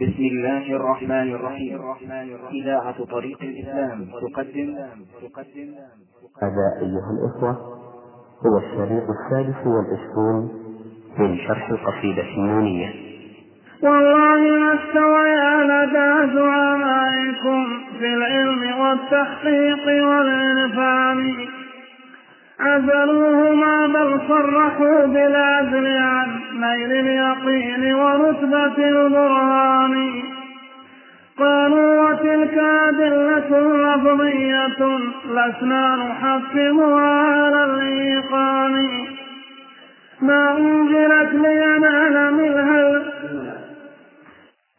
بسم 0.00 0.22
الله 0.22 0.76
الرحمن 0.76 1.34
الرحيم. 1.34 1.80
إذاعة 2.52 3.04
طريق 3.04 3.38
الإسلام 3.42 4.04
تقدم. 4.04 4.76
تقدم 5.22 5.74
هذا 6.42 6.66
أيها 6.82 7.10
الإخوة 7.18 7.52
هو 8.46 8.58
الشريط 8.58 9.02
الثالث 9.10 9.66
والعشرون 9.66 10.50
من 11.18 11.38
شرح 11.38 11.70
القصيدة 11.70 12.22
النونية 12.22 12.88
والله 13.82 14.40
ما 14.60 14.74
استويا 14.74 15.64
لدى 15.64 16.34
زعمائكم 16.34 17.66
في 17.98 18.14
العلم 18.14 18.80
والتحقيق 18.80 20.04
والعرفان. 20.06 21.18
عزلوهما 22.60 23.86
بل 23.86 24.20
صرحوا 24.28 25.06
بالعزل 25.06 25.86
عن 25.86 26.26
نيل 26.54 26.92
اليقين 26.92 27.94
ورتبة 27.94 28.88
البرهان. 28.88 30.22
قالوا 31.38 32.10
وتلك 32.10 32.58
أدلة 32.58 33.50
لفظية 33.84 34.98
لسنا 35.30 35.96
نحكمها 35.96 37.22
على 37.44 37.64
الإيقان. 37.64 38.88
ما 40.22 40.58
أنزلت 40.58 41.34
لينال 41.34 42.34
منها 42.34 43.02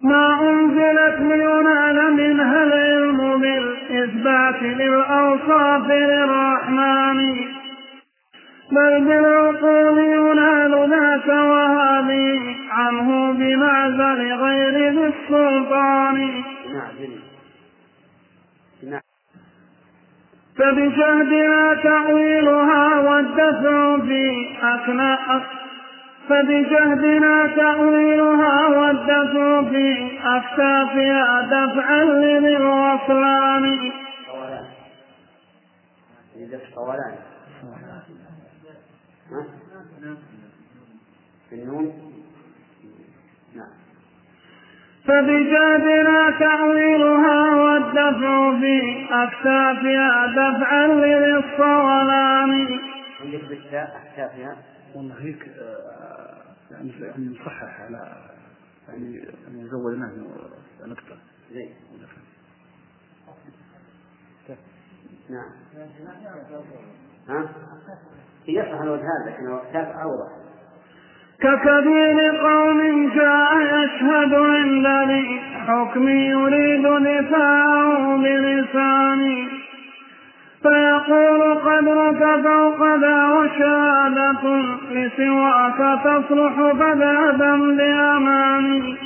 ما 0.03 0.49
أنزلت 0.49 1.19
لينال 1.19 2.13
منها 2.13 2.63
العلم 2.63 3.41
بالإثبات 3.41 4.63
للأوصاف 4.63 5.91
للرحمن. 5.91 7.58
بل 8.71 9.05
بالعقول 9.05 9.99
ينال 9.99 10.89
ذاك 10.89 11.27
وهذه 11.27 12.55
عنه 12.71 13.33
بمعزل 13.33 14.33
غير 14.33 14.91
ذي 14.91 15.13
السلطان. 15.13 16.43
فبجهدنا 20.57 21.73
تأويلها 21.83 22.99
والدفع 22.99 23.97
في 23.97 24.47
أثناء 24.61 25.41
فبجهدنا 26.29 27.47
تأويلها 27.47 28.67
والدفع 28.67 29.63
في 29.69 30.17
أكتافها 30.23 31.41
دفعا 31.41 32.03
لذي 32.03 32.57
الوصلان. 32.57 33.91
قولان. 36.75 37.28
في 41.49 41.55
النون؟ 41.55 42.13
نعم. 43.55 43.69
فبجادنا 45.03 46.39
تأويلها 46.39 47.55
والدفع 47.55 48.59
في 48.59 49.05
أكتافها 49.11 50.25
دفعا 50.27 50.87
للصولان. 50.87 52.79
عندك 53.21 53.43
بالتاء 53.49 54.01
أكتافها. 54.05 54.57
والله 54.95 55.15
هيك 55.21 55.47
آه، 55.47 56.41
يعني 56.71 56.91
يعني 57.01 57.25
نصحح 57.25 57.81
على 57.81 58.29
يعني 58.89 59.15
يعني 59.17 59.69
زودناه 59.69 60.11
نقطة 60.85 61.17
زين. 61.51 61.73
نعم. 65.29 65.51
ها؟ 67.29 67.49
الوجه 68.57 69.01
هذا 69.01 69.31
لكن 69.31 69.53
الكتاب 69.53 69.87
أوضح. 70.03 70.29
ككبير 71.41 72.37
قوم 72.41 73.09
جاء 73.15 73.57
يشهد 73.57 74.33
عند 74.33 74.87
ذي 75.09 75.41
حكم 75.67 76.07
يريد 76.07 76.83
دفاعه 76.83 78.17
بلساني. 78.17 79.47
فيقول 80.63 81.53
قدرك 81.53 82.43
فوق 82.43 82.95
ذا 82.95 83.25
وشهادة 83.25 84.43
لسواك 84.91 85.99
تصلح 86.03 86.55
فذهبا 86.79 87.55
بأماني 87.55 88.97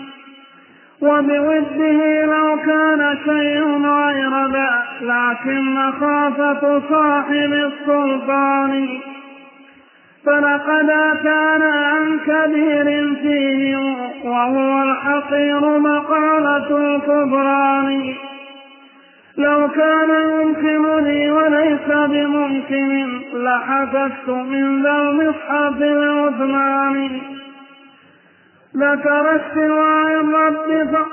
وبوده 1.01 2.25
لو 2.25 2.57
كان 2.65 3.17
شيء 3.25 3.63
غير 3.85 4.47
ذا 4.47 4.83
لكن 5.01 5.75
مخافة 5.75 6.81
صاحب 6.89 7.53
السلطان. 7.53 8.87
فلقد 10.25 10.89
أتانا 10.89 11.87
عن 11.87 12.19
كبير 12.19 13.15
فيه 13.15 13.77
وهو 14.23 14.83
الحقير 14.83 15.79
مقالة 15.79 16.77
الكبران 16.77 18.13
لو 19.37 19.67
كان 19.67 20.09
يمكنني 20.31 21.31
وليس 21.31 21.87
بممكن 21.87 23.21
لحكست 23.33 24.29
من 24.29 24.83
ذا 24.83 24.91
المصحف 24.91 25.81
العثماني 25.81 27.21
ذكر 28.77 29.35
استواء 29.35 30.21
الرب. 30.21 31.07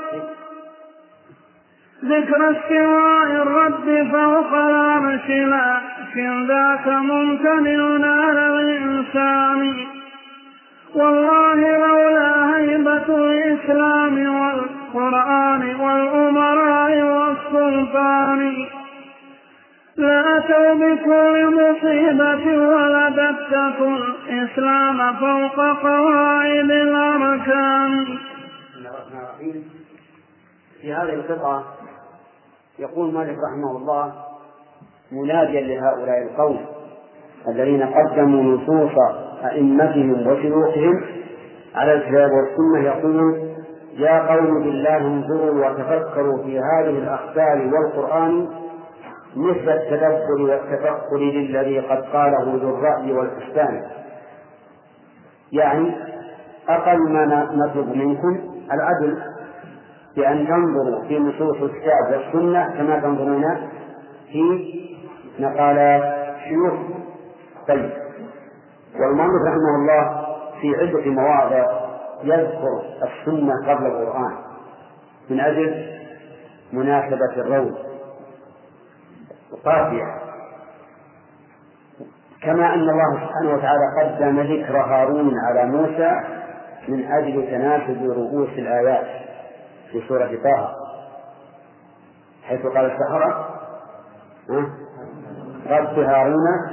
ذكر 2.05 2.51
استواء 2.51 3.43
الرب 3.43 4.09
فوق 4.13 4.55
العرش 4.55 5.29
لكن 5.29 6.47
ذاك 6.47 6.87
ممتنع 6.89 8.11
على 8.11 8.50
والسلطان 18.31 18.67
لأتوا 19.97 20.75
بكل 20.75 21.47
مصيبة 21.57 22.59
ولدتكم 22.69 23.99
الإسلام 24.29 25.15
فوق 25.17 25.57
قواعد 25.83 26.71
الأركان. 26.71 28.07
في 30.83 30.93
هذه 30.95 31.15
القطعة 31.15 31.65
يقول 32.79 33.15
مالك 33.15 33.37
رحمه 33.39 33.77
الله 33.77 34.13
مناديا 35.13 35.61
لهؤلاء 35.61 36.23
القوم 36.23 36.67
الذين 37.49 37.83
قدموا 37.83 38.43
نصوص 38.43 38.93
أئمتهم 39.45 40.27
وشيوخهم 40.27 41.05
على 41.75 41.93
الكتاب 41.95 42.31
والسنة 42.31 42.85
يقول 42.85 43.51
يا 43.97 44.35
قوم 44.35 44.63
بالله 44.65 44.97
انظروا 44.97 45.67
وتفكروا 45.69 46.43
في 46.43 46.59
هذه 46.59 46.99
الأخبار 47.31 47.75
والقرآن 47.75 48.49
مثل 49.37 49.69
التدبر 49.69 50.43
والتفكر 50.43 51.17
للذي 51.17 51.81
قد 51.81 52.03
قاله 52.13 52.59
ذو 52.63 52.75
الرأي 52.75 53.13
والإحسان 53.13 53.83
يعني 55.53 55.97
أقل 56.69 57.13
ما 57.13 57.49
نطلب 57.53 57.97
منكم 57.97 58.41
العدل 58.73 59.23
بأن 60.17 60.47
تنظروا 60.47 61.05
في 61.09 61.19
نصوص 61.19 61.57
الكتاب 61.63 62.13
والسنة 62.13 62.69
كما 62.77 62.99
تنظرون 63.01 63.45
في 64.33 64.75
مقالات 65.39 66.37
شيوخ 66.49 66.75
طيب. 67.69 67.91
والمؤلف 69.01 69.43
رحمه 69.47 69.77
الله 69.81 70.27
في 70.61 70.77
عدة 70.77 71.11
مواضع 71.11 71.65
يذكر 72.25 72.83
السنة 73.03 73.53
قبل 73.75 73.87
القرآن. 73.87 74.33
من 75.31 75.41
أجل 75.41 76.00
مناسبة 76.73 77.33
الروض. 77.37 77.75
قافية. 79.65 80.21
كما 82.43 82.75
أن 82.75 82.81
الله 82.81 83.15
سبحانه 83.15 83.55
وتعالى 83.55 83.85
قدم 84.01 84.41
ذكر 84.41 84.77
هارون 84.77 85.33
على 85.39 85.67
موسى 85.67 86.11
من 86.89 87.13
أجل 87.13 87.51
تناسب 87.51 88.11
رؤوس 88.11 88.49
الآيات 88.49 89.07
في 89.93 90.03
سورة 90.09 90.27
طه. 90.45 90.75
حيث 92.43 92.67
قال 92.67 92.91
السحرة 92.91 93.49
رب 95.71 95.99
هارون 95.99 96.71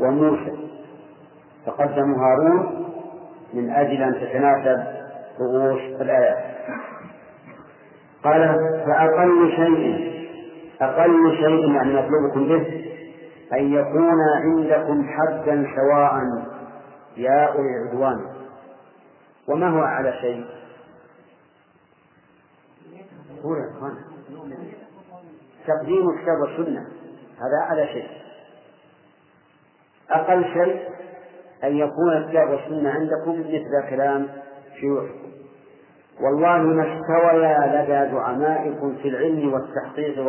وموسى. 0.00 0.52
فقدموا 1.66 2.16
هارون 2.18 2.86
من 3.54 3.70
أجل 3.70 4.02
أن 4.02 4.14
تتناسب 4.14 4.86
رؤوس 5.40 5.80
الآيات. 6.00 6.45
قال 8.24 8.58
فأقل 8.86 9.52
شيء 9.56 10.16
أقل 10.80 11.36
شيء 11.36 11.74
يعني 11.74 11.94
مطلوبكم 11.94 12.48
به 12.48 12.86
أن 13.52 13.72
يكون 13.72 14.20
عندكم 14.44 15.08
حدا 15.08 15.66
سواء 15.76 16.20
يا 17.16 17.46
أولي 17.46 17.82
العدوان. 17.82 18.26
وما 19.48 19.68
هو 19.68 19.82
أعلى 19.82 20.12
شيء؟ 20.20 20.46
تقديم 25.66 26.08
الكتاب 26.10 26.40
والسنة 26.40 26.86
هذا 27.36 27.58
أعلى 27.62 27.86
شيء. 27.86 28.08
أقل 30.10 30.44
شيء 30.44 30.88
أن 31.64 31.76
يكون 31.76 32.12
الكتاب 32.16 32.50
والسنة 32.50 32.90
عندكم 32.90 33.40
مثل 33.40 33.90
كلام 33.90 34.28
شيوخكم. 34.80 35.26
والله 36.20 36.58
ما 36.58 36.82
استويا 36.82 37.82
لدى 37.82 38.12
زعمائكم 38.12 38.96
في 39.02 39.08
العلم 39.08 39.52
والتحقيق 39.52 40.26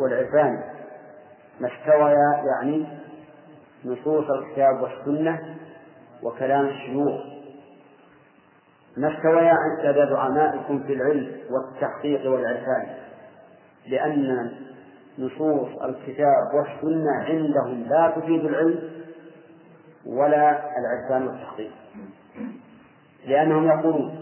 والعرفان. 0.00 0.62
ما 1.60 1.68
استويا 1.68 2.44
يعني 2.46 2.86
نصوص 3.84 4.30
الكتاب 4.30 4.80
والسنة 4.82 5.56
وكلام 6.22 6.66
الشيوخ. 6.66 7.20
ما 8.96 9.16
استويا 9.16 9.54
لدى 9.84 10.10
زعمائكم 10.10 10.82
في 10.82 10.92
العلم 10.92 11.32
والتحقيق 11.50 12.30
والعرفان. 12.30 12.86
لأن 13.86 14.50
نصوص 15.18 15.68
الكتاب 15.82 16.54
والسنة 16.54 17.12
عندهم 17.12 17.84
لا 17.88 18.12
تفيد 18.16 18.44
العلم 18.44 18.90
ولا 20.06 20.60
العرفان 20.78 21.26
والتحقيق. 21.28 21.70
لأنهم 23.26 23.66
يقولون 23.68 24.19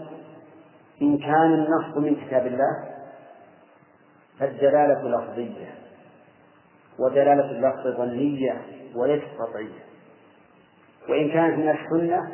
إن 1.01 1.17
كان 1.17 1.53
النص 1.53 1.97
من 1.97 2.15
كتاب 2.15 2.47
الله 2.47 2.89
فالدلالة 4.39 5.09
لفظية 5.09 5.75
ودلالة 6.99 7.51
اللفظ 7.51 7.87
ظنية 7.97 8.61
وليست 8.95 9.27
قطعية. 9.39 9.83
وإن 11.09 11.31
كانت 11.31 11.57
من 11.59 11.69
السنة 11.69 12.31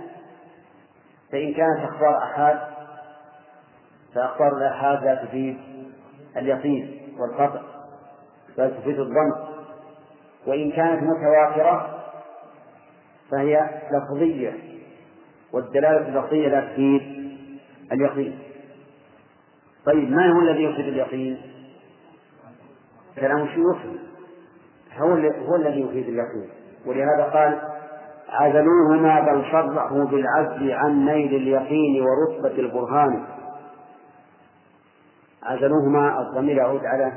فإن 1.32 1.54
كانت 1.54 1.80
أخبار 1.80 2.18
أحاد 2.24 2.60
فأخبار 4.16 4.58
الآحاد 4.58 5.04
لا 5.04 5.26
تفيد 5.26 5.58
اليقين 6.38 7.16
والقطع 7.20 7.62
بل 8.58 8.78
تفيد 8.82 9.00
الظن. 9.00 9.32
وإن 10.48 10.72
كانت 10.72 11.04
متواترة 11.04 12.04
فهي 13.32 13.82
لفظية 13.92 14.54
والدلالة 15.54 16.08
اللفظية 16.08 16.48
لا 16.48 16.62
تفيد 16.62 17.02
اليقين. 17.92 18.40
طيب 19.86 20.12
ما 20.12 20.32
هو 20.32 20.40
الذي 20.40 20.64
يفيد 20.64 20.88
اليقين؟ 20.88 21.38
كلام 23.20 23.42
الشيوخ. 23.42 23.78
هو 24.98 25.10
هو 25.48 25.56
الذي 25.56 25.82
يفيد 25.82 26.08
اليقين. 26.08 26.50
ولهذا 26.86 27.24
قال 27.24 27.62
عزلوهما 28.30 29.20
بل 29.22 29.44
صرحوا 29.52 30.06
بالعزل 30.06 30.72
عن 30.72 31.06
نيل 31.06 31.36
اليقين 31.36 32.04
ورتبة 32.04 32.60
البرهان. 32.60 33.26
عزلوهما 35.44 36.20
الضمير 36.20 36.58
يعود 36.58 36.86
على 36.86 37.12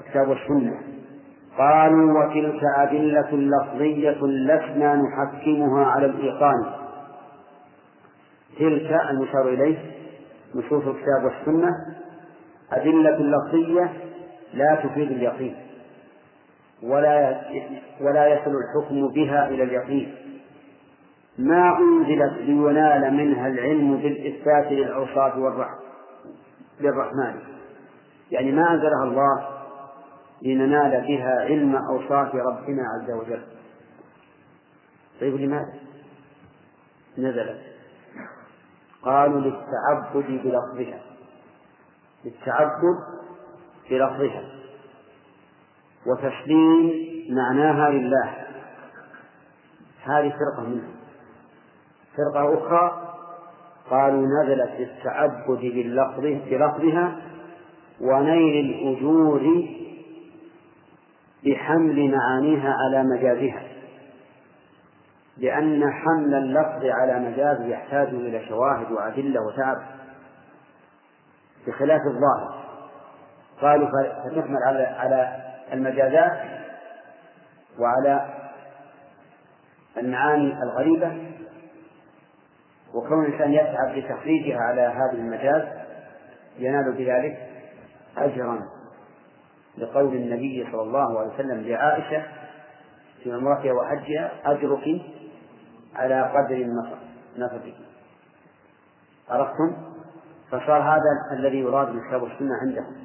الكتاب 0.00 0.28
والسنة. 0.28 0.78
قالوا 1.58 2.24
وتلك 2.24 2.60
أدلة 2.78 3.30
لفظية 3.32 4.26
لسنا 4.26 4.96
نحكمها 4.96 5.84
على 5.84 6.06
الإيقان. 6.06 6.72
تلك 8.58 9.00
المشار 9.10 9.48
إليه. 9.48 10.01
نصوص 10.54 10.84
الكتاب 10.86 11.24
والسنة 11.24 11.70
أدلة 12.72 13.18
لفظية 13.18 13.92
لا 14.54 14.74
تفيد 14.74 15.10
اليقين 15.10 15.56
ولا 16.82 17.40
ولا 18.00 18.26
يصل 18.26 18.50
الحكم 18.50 19.08
بها 19.08 19.48
إلى 19.48 19.62
اليقين. 19.62 20.14
ما 21.38 21.78
أنزلت 21.78 22.32
لينال 22.38 23.14
منها 23.14 23.48
العلم 23.48 23.96
بالإثبات 23.96 24.72
للأوصاف 24.72 25.36
للرحمن. 26.80 27.34
يعني 28.30 28.52
ما 28.52 28.72
أنزلها 28.72 29.04
الله 29.04 29.48
لننال 30.42 31.04
بها 31.06 31.40
علم 31.40 31.76
أوصاف 31.76 32.34
ربنا 32.34 32.82
عز 32.82 33.10
وجل. 33.10 33.42
طيب 35.20 35.34
لماذا؟ 35.34 35.72
نزلت. 37.18 37.71
قالوا 39.04 39.40
للتعبد 39.40 40.42
بلفظها. 40.44 41.00
للتعبد 42.24 42.98
بلفظها. 43.90 44.42
وتسليم 46.06 46.92
معناها 47.30 47.90
لله. 47.90 48.34
هذه 50.02 50.30
فرقة 50.30 50.68
منهم 50.68 50.94
فرقة 52.16 52.54
أخرى 52.58 53.14
قالوا 53.90 54.26
نزلت 54.26 54.70
للتعبد 54.78 55.58
باللفظ 55.60 56.20
بلفظها 56.20 57.16
ونيل 58.00 58.64
الأجور 58.64 59.68
بحمل 61.44 62.10
معانيها 62.10 62.76
على 62.80 63.04
مجازها. 63.04 63.71
لأن 65.36 65.92
حمل 65.92 66.34
اللفظ 66.34 66.84
على 66.84 67.18
مجاز 67.18 67.60
يحتاج 67.60 68.08
إلى 68.08 68.46
شواهد 68.48 68.92
وأدلة 68.92 69.40
وتعب. 69.42 69.82
بخلاف 71.66 72.00
الظاهر. 72.06 72.62
قالوا 73.60 73.88
فتحمل 74.24 74.58
على 74.66 74.84
على 74.84 75.36
المجازات 75.72 76.40
وعلى 77.78 78.28
المعاني 79.96 80.54
الغريبة 80.62 81.32
وكون 82.94 83.24
الإنسان 83.24 83.52
يتعب 83.52 83.96
لتخريجها 83.96 84.58
على 84.58 84.80
هذا 84.80 85.12
المجاز 85.12 85.62
ينال 86.58 86.92
بذلك 86.92 87.48
أجرا. 88.16 88.60
لقول 89.78 90.14
النبي 90.14 90.68
صلى 90.72 90.82
الله 90.82 91.20
عليه 91.20 91.34
وسلم 91.34 91.60
لعائشة 91.60 92.22
في 93.22 93.32
عمرتها 93.32 93.72
وحجها 93.72 94.30
أجرك 94.44 95.00
على 95.96 96.22
قدر 96.22 96.66
نفقك 97.38 97.74
عرفتم؟ 99.30 99.72
فصار 100.50 100.82
هذا 100.82 101.38
الذي 101.38 101.58
يراد 101.58 101.92
بالكتاب 101.92 102.22
والسنة 102.22 102.54
عندهم. 102.62 102.96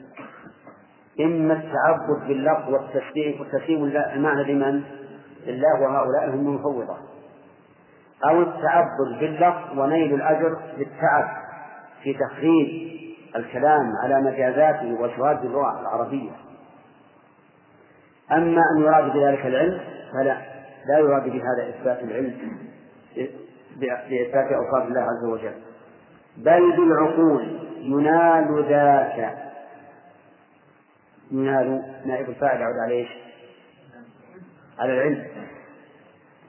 إما 1.19 1.53
التعبد 1.53 2.27
باللفظ 2.27 2.69
والتسليم 2.69 3.41
وتسليم 3.41 3.83
المعنى 3.83 4.53
لمن؟ 4.53 4.83
لله 5.45 5.81
وهؤلاء 5.81 6.29
هم 6.29 6.47
المفوضة. 6.47 6.97
أو 8.29 8.41
التعبد 8.41 9.19
باللفظ 9.19 9.79
ونيل 9.79 10.13
الأجر 10.13 10.57
بالتعب 10.77 11.29
في 12.03 12.13
تخريج 12.13 12.97
الكلام 13.35 13.91
على 14.03 14.21
مجازاته 14.21 15.01
وشواذ 15.01 15.37
اللغة 15.37 15.81
العربية. 15.81 16.31
أما 18.31 18.61
أن 18.75 18.81
يراد 18.81 19.13
بذلك 19.13 19.45
العلم 19.45 19.81
فلا. 20.13 20.37
لا 20.89 20.99
يراد 20.99 21.23
بهذا 21.23 21.69
إثبات 21.69 22.03
العلم. 22.03 22.66
بإثبات 23.75 24.51
أوصاف 24.51 24.87
الله 24.87 25.01
عز 25.01 25.25
وجل. 25.25 25.53
بل 26.37 26.71
بالعقول 26.77 27.59
ينال 27.79 28.65
ذاك. 28.69 29.37
ينال 31.31 31.83
نائب 32.05 32.29
الفاعل 32.29 32.61
يعود 32.61 32.75
على 32.85 32.93
إيش؟ 32.93 33.09
على 34.79 34.93
العلم. 34.93 35.23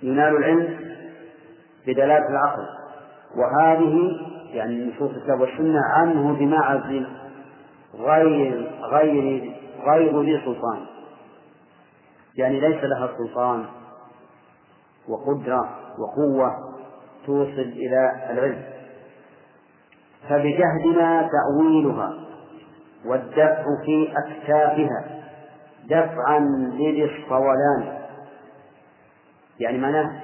ينال 0.02 0.36
العلم 0.36 0.78
بدلالة 1.86 2.28
العقل. 2.28 2.66
وهذه 3.36 4.10
يعني 4.52 4.84
نصوص 4.84 5.10
الكتاب 5.10 5.40
والسنة 5.40 5.80
عنه 5.84 6.32
بمعزل 6.34 7.06
غير 7.94 8.70
غير 8.82 9.52
غير 9.84 10.22
ذي 10.22 10.40
سلطان. 10.44 10.86
يعني 12.36 12.60
ليس 12.60 12.84
لها 12.84 13.10
سلطان 13.18 13.66
وقدرة 15.08 15.77
وقوة 16.00 16.50
توصل 17.26 17.60
إلى 17.60 18.12
العلم 18.30 18.62
فبجهدنا 20.28 21.30
تأويلها 21.32 22.14
والدفع 23.06 23.64
في 23.84 24.12
أكتافها 24.16 25.22
دفعا 25.84 26.38
للصولان 26.78 27.98
يعني 29.60 29.78
معناه 29.78 30.20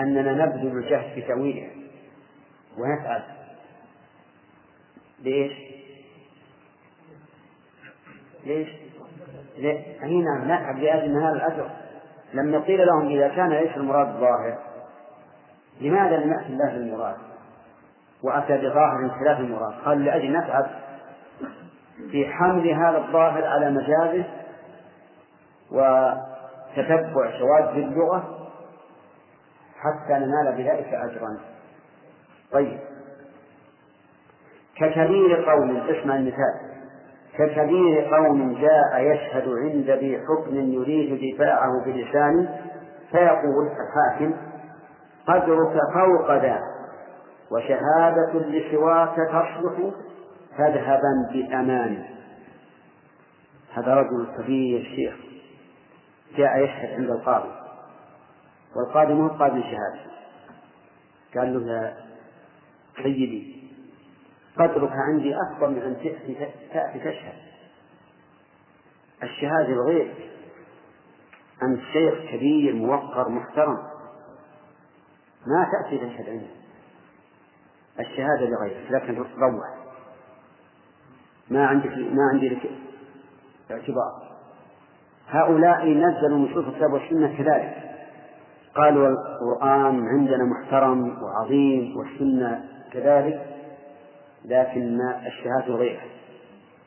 أننا 0.00 0.46
نبذل 0.46 0.76
الجهد 0.78 1.14
في 1.14 1.22
تأويلها 1.22 1.70
ونفعل 2.78 3.22
ليش؟ 5.22 5.52
ليش؟ 8.46 8.68
أي 10.02 10.22
نعم 10.22 10.44
نتعب 10.44 10.78
لأجل 10.78 11.16
هذا 11.16 11.32
الأجر 11.32 11.70
لما 12.34 12.58
قيل 12.58 12.86
لهم 12.86 13.08
إذا 13.08 13.28
كان 13.28 13.48
ليس 13.50 13.76
المراد 13.76 14.08
الظاهر 14.08 14.71
لماذا 15.80 16.16
لم 16.16 16.32
يأتي 16.32 16.46
الله 16.46 16.72
بالمراد؟ 16.72 17.16
وأتى 18.22 18.58
بظاهر 18.58 19.10
خلاف 19.20 19.40
المراد. 19.40 19.72
قال 19.84 20.04
لأجل 20.04 20.36
نتعب 20.36 20.66
في 22.10 22.26
حمل 22.28 22.70
هذا 22.70 22.98
الظاهر 22.98 23.44
على 23.44 23.70
مجازه 23.70 24.24
وتتبع 25.70 27.38
شواذ 27.38 27.76
اللغة 27.76 28.48
حتى 29.78 30.12
ننال 30.12 30.52
بذلك 30.56 30.94
أجرا. 30.94 31.38
طيب. 32.52 32.78
ككبير 34.76 35.50
قوم 35.50 35.76
اسمع 35.76 36.16
المثال. 36.16 36.72
ككبير 37.38 38.14
قوم 38.14 38.54
جاء 38.54 39.00
يشهد 39.00 39.48
عند 39.48 39.90
ذي 39.90 40.18
حكم 40.18 40.54
يريد 40.54 41.34
دفاعه 41.34 41.84
بلسانه 41.86 42.58
فيقول 43.10 43.66
الحاكم 43.66 44.51
قدرك 45.26 45.76
فوق 45.94 46.32
ذا 46.32 46.60
وشهادة 47.50 48.32
لسواك 48.32 49.16
تصلح 49.16 49.92
فاذهبا 50.58 51.28
بأمان. 51.32 52.04
هذا 53.72 53.94
رجل 53.94 54.26
كبير 54.38 54.82
شيخ. 54.96 55.14
جاء 56.36 56.64
يشهد 56.64 56.94
عند 56.94 57.10
القاضي. 57.10 57.52
والقاضي 58.76 59.14
مو 59.14 59.28
قاضي 59.28 59.62
شهادة. 59.62 60.12
قال 61.34 61.66
له 61.66 61.72
يا 61.72 61.96
سيدي 63.02 63.62
قدرك 64.58 64.92
عندي 64.92 65.34
أكبر 65.36 65.68
من 65.68 65.82
أن 65.82 65.96
تأتي 65.96 66.48
تأتي 66.72 66.98
تشهد. 66.98 67.38
الشهادة 69.22 69.72
الغير 69.72 70.14
أنت 71.62 71.80
شيخ 71.92 72.14
كبير 72.30 72.74
موقر 72.74 73.28
محترم. 73.28 73.91
ما 75.46 75.66
تأتي 75.72 75.98
تشهد 75.98 76.28
عندي 76.28 76.46
الشهادة 78.00 78.46
لغيرك 78.46 78.90
لكن 78.90 79.14
روح. 79.16 79.82
ما 81.50 81.66
عندك 81.66 81.90
ما 81.90 82.22
عندي 82.32 82.48
لك 82.48 82.70
اعتبار. 83.70 84.32
هؤلاء 85.28 85.88
نزلوا 85.88 86.38
نصوص 86.38 86.64
الكتاب 86.66 86.92
والسنة 86.92 87.36
كذلك. 87.36 87.82
قالوا 88.74 89.08
القرآن 89.08 90.08
عندنا 90.08 90.44
محترم 90.44 91.22
وعظيم 91.22 91.96
والسنة 91.96 92.64
كذلك 92.92 93.46
لكن 94.44 95.00
الشهادة 95.26 95.74
غيرها 95.74 96.04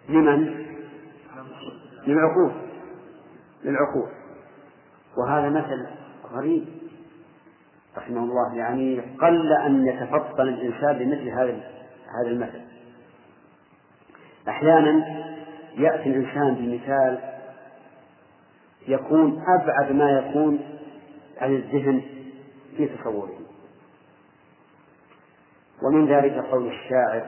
لمن؟ 0.09 0.65
للعقول. 2.07 2.51
للعقول. 3.63 4.09
وهذا 5.17 5.49
مثل 5.49 5.87
غريب. 6.33 6.74
رحمه 7.97 8.23
الله 8.23 8.55
يعني 8.55 9.01
قل 9.21 9.53
أن 9.53 9.87
يتفطن 9.87 10.43
الإنسان 10.43 10.97
بمثل 10.97 11.29
هذا 11.29 11.61
هذا 12.19 12.27
المثل. 12.27 12.61
أحيانا 14.47 15.05
يأتي 15.77 16.09
الإنسان 16.09 16.55
بمثال 16.55 17.19
يكون 18.87 19.43
أبعد 19.61 19.91
ما 19.91 20.11
يكون 20.11 20.59
عن 21.41 21.55
الذهن 21.55 22.01
في 22.77 22.87
تصوره. 22.87 23.39
ومن 25.83 26.07
ذلك 26.07 26.33
قول 26.33 26.67
الشاعر 26.67 27.25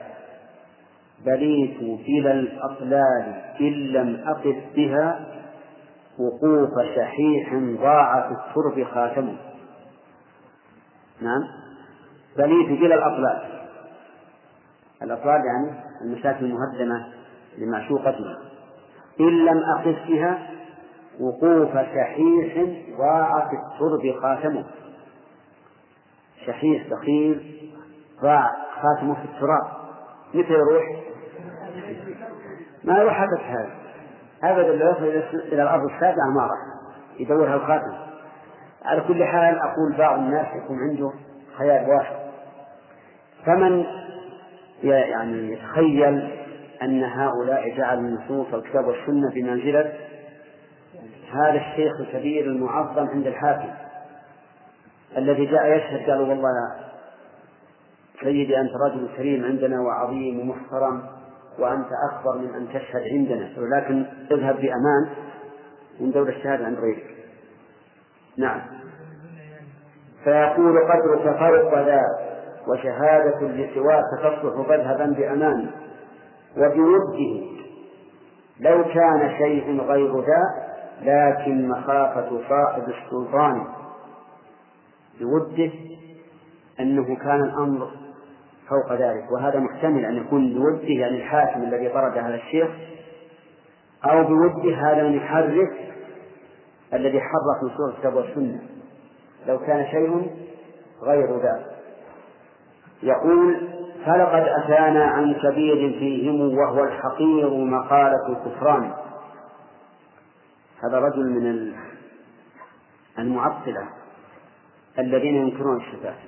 بليت 1.24 1.78
بلا 1.80 2.32
الأطلال 2.32 3.42
إن 3.60 3.72
لم 3.72 4.24
أقف 4.26 4.56
بها 4.76 5.26
وقوف 6.18 6.70
شحيح 6.96 7.54
ضاع 7.54 8.28
في 8.28 8.34
الترب 8.34 8.84
خاتمه. 8.84 9.47
نعم. 11.20 11.42
بليت 12.36 12.80
بلا 12.80 12.94
الأطلال. 12.94 13.42
الأطلال 15.02 15.42
يعني 15.46 15.80
المساكن 16.02 16.44
المهدمة 16.44 17.06
لمعشوقتنا 17.58 18.38
إن 19.20 19.44
لم 19.44 19.62
أقف 19.76 20.08
بها 20.08 20.50
وقوف 21.20 21.72
شحيح 21.72 22.66
ضاع 22.98 23.48
في 23.48 23.56
الترب 23.56 24.20
خاتمه. 24.22 24.64
شحيح 26.46 26.86
بخيل 26.90 27.60
ضاع 28.22 28.56
خاتمه 28.82 29.14
في 29.14 29.24
التراب. 29.24 29.66
متى 30.34 30.52
يروح؟ 30.52 30.84
ما 32.84 32.98
يروح 32.98 33.14
حتى 33.14 33.42
هذا. 34.42 34.62
لو 34.62 35.06
يصل 35.06 35.36
إلى 35.36 35.62
الأرض 35.62 35.84
السابعة 35.84 36.30
ما 36.34 36.42
راح 36.42 36.58
يدورها 37.18 37.54
الخاتم. 37.54 38.07
على 38.84 39.00
كل 39.00 39.24
حال 39.24 39.58
أقول 39.58 39.96
بعض 39.98 40.18
الناس 40.18 40.46
يكون 40.64 40.76
عنده 40.78 41.12
خيال 41.58 41.88
واحد. 41.88 42.16
فمن 43.46 43.84
يعني 44.82 45.52
يتخيل 45.52 46.30
أن 46.82 47.04
هؤلاء 47.04 47.76
جعلوا 47.76 48.02
النصوص 48.02 48.54
الكتاب 48.54 48.86
والسنة 48.86 49.30
بمنزلة 49.34 49.92
هذا 51.32 51.54
الشيخ 51.54 52.00
الكبير 52.00 52.46
المعظم 52.46 53.08
عند 53.08 53.26
الحاكم 53.26 53.68
الذي 55.16 55.46
جاء 55.46 55.76
يشهد 55.76 56.10
قالوا 56.10 56.28
والله 56.28 56.50
سيدي 58.20 58.60
أنت 58.60 58.70
رجل 58.86 59.08
كريم 59.16 59.44
عندنا 59.44 59.80
وعظيم 59.80 60.40
ومحترم 60.40 61.02
وأنت 61.58 61.88
أكبر 62.10 62.38
من 62.38 62.54
أن 62.54 62.68
تشهد 62.68 63.02
عندنا 63.12 63.48
ولكن 63.58 64.06
اذهب 64.30 64.56
بأمان 64.56 65.08
من 66.00 66.10
دور 66.10 66.28
الشهادة 66.28 66.66
عند 66.66 66.78
غيرك. 66.78 67.17
نعم. 68.38 68.60
فيقول 70.24 70.78
قدرك 70.78 71.36
فرق 71.38 71.86
ذا 71.86 72.02
وشهادة 72.68 73.40
لسواك 73.40 74.04
تصلح 74.22 74.68
فاذهبا 74.68 75.06
بأمان. 75.06 75.70
وبوده 76.56 77.46
لو 78.60 78.84
كان 78.84 79.30
شيء 79.38 79.80
غير 79.80 80.20
ذا 80.20 80.42
لكن 81.02 81.68
مخافة 81.68 82.40
صاحب 82.48 82.82
السلطان. 82.88 83.66
بوده 85.20 85.70
أنه 86.80 87.16
كان 87.16 87.40
الأمر 87.40 87.90
فوق 88.68 88.92
ذلك. 88.92 89.32
وهذا 89.32 89.58
محتمل 89.58 90.04
أن 90.04 90.16
يكون 90.16 90.54
بوده 90.54 90.88
يعني 90.88 91.16
الحاكم 91.16 91.62
الذي 91.62 91.88
طرد 91.88 92.18
هذا 92.18 92.34
الشيخ 92.34 92.68
أو 94.04 94.24
بوده 94.24 94.76
هذا 94.76 95.00
المحرك 95.00 95.88
الذي 96.92 97.20
حرك 97.20 97.72
نصوص 97.72 97.94
الكتاب 97.94 98.14
والسنة. 98.14 98.60
لو 99.46 99.58
كان 99.58 99.86
شيء 99.90 100.30
غير 101.02 101.36
ذلك. 101.36 101.78
يقول 103.02 103.68
فلقد 104.06 104.42
أتانا 104.48 105.04
عن 105.04 105.34
كبير 105.34 105.98
فيهم 105.98 106.58
وهو 106.58 106.84
الحقير 106.84 107.50
مقالة 107.50 108.28
الكفران. 108.28 108.92
هذا 110.84 110.98
رجل 110.98 111.30
من 111.30 111.74
المعطلة 113.18 113.88
الذين 114.98 115.34
ينكرون 115.34 115.76
الصفات 115.76 116.18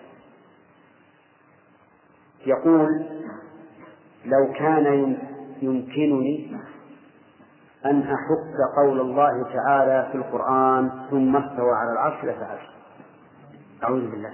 يقول 2.47 3.07
لو 4.25 4.53
كان 4.53 5.17
يمكنني 5.63 6.57
أن 7.87 8.03
أحك 8.03 8.77
قول 8.77 9.01
الله 9.01 9.53
تعالى 9.53 10.09
في 10.13 10.19
القرآن 10.19 10.91
ثم 11.11 11.37
استوى 11.37 11.73
على 11.73 11.93
العرش 11.93 12.25
لفعلت 12.25 12.71
أعوذ 13.85 14.11
بالله. 14.11 14.33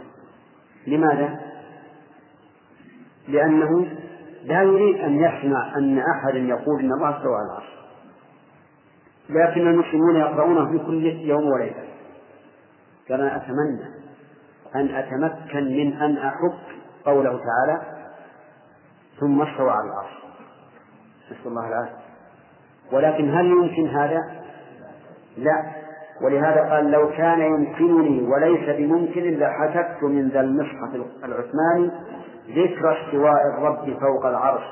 لماذا؟ 0.86 1.40
لأنه 3.28 3.86
لا 4.42 4.62
يريد 4.62 5.00
أن 5.00 5.14
يسمع 5.20 5.78
أن 5.78 5.98
أحدا 5.98 6.38
يقول 6.38 6.80
إن 6.80 6.92
الله 6.92 7.16
استوى 7.16 7.34
على 7.34 7.46
العرش. 7.46 7.76
لكن 9.28 9.68
المسلمون 9.68 10.16
يقرؤونه 10.16 10.70
في 10.70 10.78
كل 10.86 11.06
يوم 11.06 11.44
وليلة. 11.44 11.84
أنا 13.10 13.36
أتمنى 13.36 13.86
أن 14.74 14.94
أتمكن 14.94 15.64
من 15.64 15.92
أن 15.92 16.16
أحك 16.18 16.58
قوله 17.04 17.30
تعالى 17.30 17.82
ثم 19.20 19.42
استوى 19.42 19.70
على 19.70 19.88
العرش. 19.88 20.12
نسأل 21.30 21.46
الله 21.46 21.68
العافية. 21.68 22.05
ولكن 22.92 23.34
هل 23.34 23.46
يمكن 23.46 23.88
هذا؟ 23.88 24.20
لا. 25.36 25.62
ولهذا 26.22 26.70
قال 26.70 26.90
لو 26.90 27.10
كان 27.10 27.40
يمكنني 27.40 28.22
وليس 28.22 28.76
بممكن 28.76 29.38
لحككت 29.38 30.02
من 30.02 30.28
ذا 30.28 30.40
المصحف 30.40 30.94
العثماني 31.24 31.90
ذكر 32.48 32.96
استواء 33.02 33.46
الرب 33.54 33.98
فوق 34.00 34.26
العرش 34.26 34.62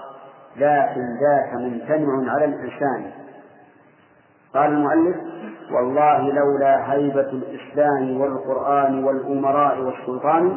لكن 0.57 1.01
ذاك 1.21 1.55
ممتنع 1.55 2.33
على 2.33 2.45
الإنسان. 2.45 3.11
قال 4.55 4.73
المؤلف 4.73 5.17
والله 5.73 6.33
لولا 6.33 6.93
هيبة 6.93 7.21
الإسلام 7.31 8.21
والقرآن 8.21 9.05
والأمراء 9.05 9.81
والسلطان 9.81 10.57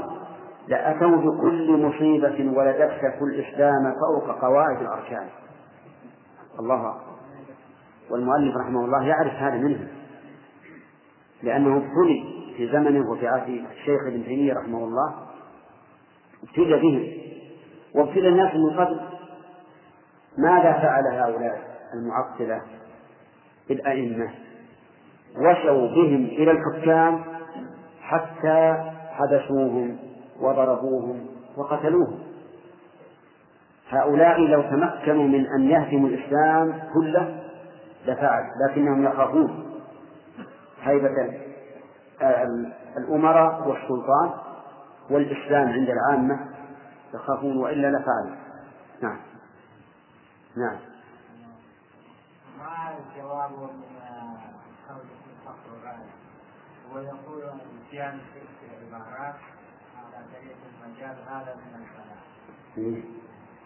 لأتوا 0.68 1.16
بكل 1.16 1.86
مصيبة 1.86 2.58
ولدكتوا 2.58 3.28
الإسلام 3.28 3.94
فوق 3.94 4.40
قواعد 4.42 4.82
الأركان. 4.82 5.28
الله 6.60 6.90
أكبر. 6.90 7.07
والمؤلف 8.12 8.56
رحمه 8.58 8.86
الله 8.86 9.08
يعرف 9.08 9.34
هذا 9.34 9.56
منه. 9.56 9.88
لأنه 11.44 11.78
ابتلي 11.78 12.24
في 12.58 12.72
زمنه 12.72 13.12
وفي 13.12 13.28
عهد 13.28 13.50
الشيخ 13.50 14.02
ابن 14.08 14.24
تيمية 14.26 14.54
رحمه 14.54 14.84
الله. 14.84 15.16
ابتلي 16.44 16.80
بهم 16.82 17.08
وابتلى 17.96 18.30
الناس 18.30 18.56
من 18.56 18.80
قبل. 18.80 19.00
ماذا 20.38 20.74
فعل 20.74 21.04
هؤلاء 21.08 21.62
المعطلة 21.94 22.62
الأئمة؟ 23.72 24.30
وشوا 25.38 25.88
بهم 25.88 26.26
إلى 26.26 26.52
الحكام 26.52 27.24
حتى 28.02 28.92
حبسوهم 29.12 29.98
وضربوهم 30.40 31.26
وقتلوهم. 31.58 32.20
هؤلاء 33.90 34.40
لو 34.40 34.62
تمكنوا 34.62 35.28
من 35.28 35.46
أن 35.48 35.70
يهدموا 35.70 36.10
الإسلام 36.10 36.74
كله 36.94 37.37
لفعل 38.08 38.44
لكنهم 38.62 39.06
يخافون. 39.06 39.68
هيبة 40.82 41.40
الأمراء 42.98 43.68
والسلطان 43.68 44.32
والإسلام 45.10 45.70
عند 45.70 45.90
العامة 45.90 46.40
يخافون 47.14 47.58
وإلا 47.58 47.88
لفعلوا 47.88 48.36
نعم. 49.02 49.20
نعم. 50.58 50.80
ما 52.60 52.98
الجواب 52.98 53.52
من 53.52 53.68
قول 54.90 55.06
الفقر 55.30 55.98
ويقول 56.96 57.44
الاتيان 57.44 58.20
في 58.34 58.42
العبارات 58.66 59.36
على 59.98 60.26
طريق 60.34 60.58
المجال 60.86 61.16
هذا 61.30 61.56
من 61.56 61.82
الكلام. 61.82 62.18
إيه. 62.78 63.04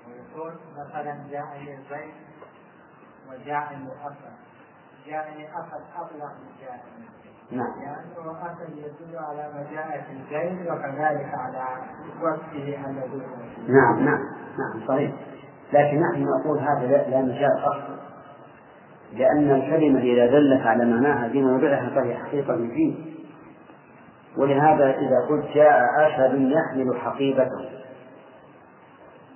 ويقول 0.08 0.54
مثلا 0.78 1.28
جاءني 1.32 1.78
البيت 1.78 2.14
وجاءني 3.30 3.90
أسد 4.06 4.34
جاءني 5.08 5.48
أسد 5.50 5.84
أبلغ 5.96 6.28
من 6.28 6.52
جاءني 6.62 7.12
نعم. 7.52 7.74
لأنه 7.80 8.38
أسد 8.42 8.78
يدل 8.78 9.18
على 9.18 9.50
مجاءة 9.54 10.06
الزيد 10.12 10.68
وكذلك 10.68 11.32
على 11.34 11.66
وقته 12.22 12.90
الذي 12.90 13.22
نعم 13.68 14.06
نعم 14.06 14.22
نعم 14.58 14.88
صحيح. 14.88 15.12
لكن 15.74 16.00
نحن 16.00 16.24
نقول 16.24 16.60
هذا 16.60 16.88
لا, 16.88 17.10
لا 17.10 17.22
مجال 17.22 17.60
أصلا 17.64 18.02
لأن 19.14 19.52
الكلمة 19.52 20.00
إذا 20.00 20.26
دلت 20.26 20.62
على 20.66 20.86
معناها 20.86 21.30
في 21.30 21.42
موضعها 21.42 21.90
فهي 21.96 22.18
حقيقة 22.18 22.56
فيه 22.56 23.12
ولهذا 24.38 24.98
إذا 24.98 25.20
قلت 25.30 25.46
جاء 25.56 25.86
أسد 25.98 26.34
يحمل 26.34 27.00
حقيبته 27.00 27.70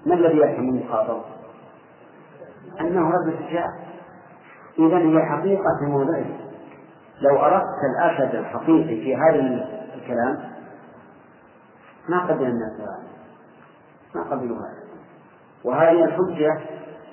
ما 0.05 0.15
الذي 0.15 0.37
يفهم 0.37 0.69
المخاطب؟ 0.69 1.34
أنه 2.81 3.09
رد 3.09 3.27
الشجاع 3.27 3.67
إذا 4.79 4.97
هي 4.97 5.25
حقيقة 5.25 5.63
في 5.79 5.85
موضعه. 5.85 6.25
لو 7.21 7.39
أردت 7.39 7.65
الأسد 7.95 8.35
الحقيقي 8.35 9.01
في 9.01 9.15
هذا 9.15 9.67
الكلام 9.95 10.37
ما 12.09 12.19
قبل 12.19 12.43
الناس 12.43 12.79
هذا. 12.79 13.03
ما 14.15 14.21
قبلوا 14.21 14.57
هذا. 14.57 14.85
وهذه 15.65 16.03
الحجة 16.03 16.59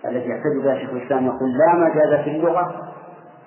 التي 0.05 0.29
يعتد 0.29 0.63
بها 0.65 0.79
شيخ 0.79 0.91
الإسلام 0.91 1.27
يقول 1.27 1.53
لا 1.53 1.75
مجاز 1.75 2.25
في 2.25 2.31
اللغة 2.31 2.93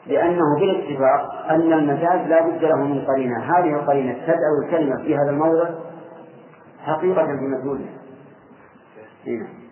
لأنه 0.07 0.59
بالاتفاق 0.59 1.49
أن 1.49 1.73
المجاز 1.73 2.27
لا 2.27 2.47
بد 2.47 2.63
له 2.63 2.77
من 2.77 3.05
قرينة. 3.05 3.39
هذه 3.39 3.73
القرينة 3.75 4.13
تدعو 4.13 4.61
الكلمة 4.65 5.03
في 5.03 5.15
هذا 5.15 5.29
الموضع 5.29 5.69
حقيقة 6.79 7.25
في 7.25 7.31
مدلولها. 7.31 7.93
هنا 9.27 9.64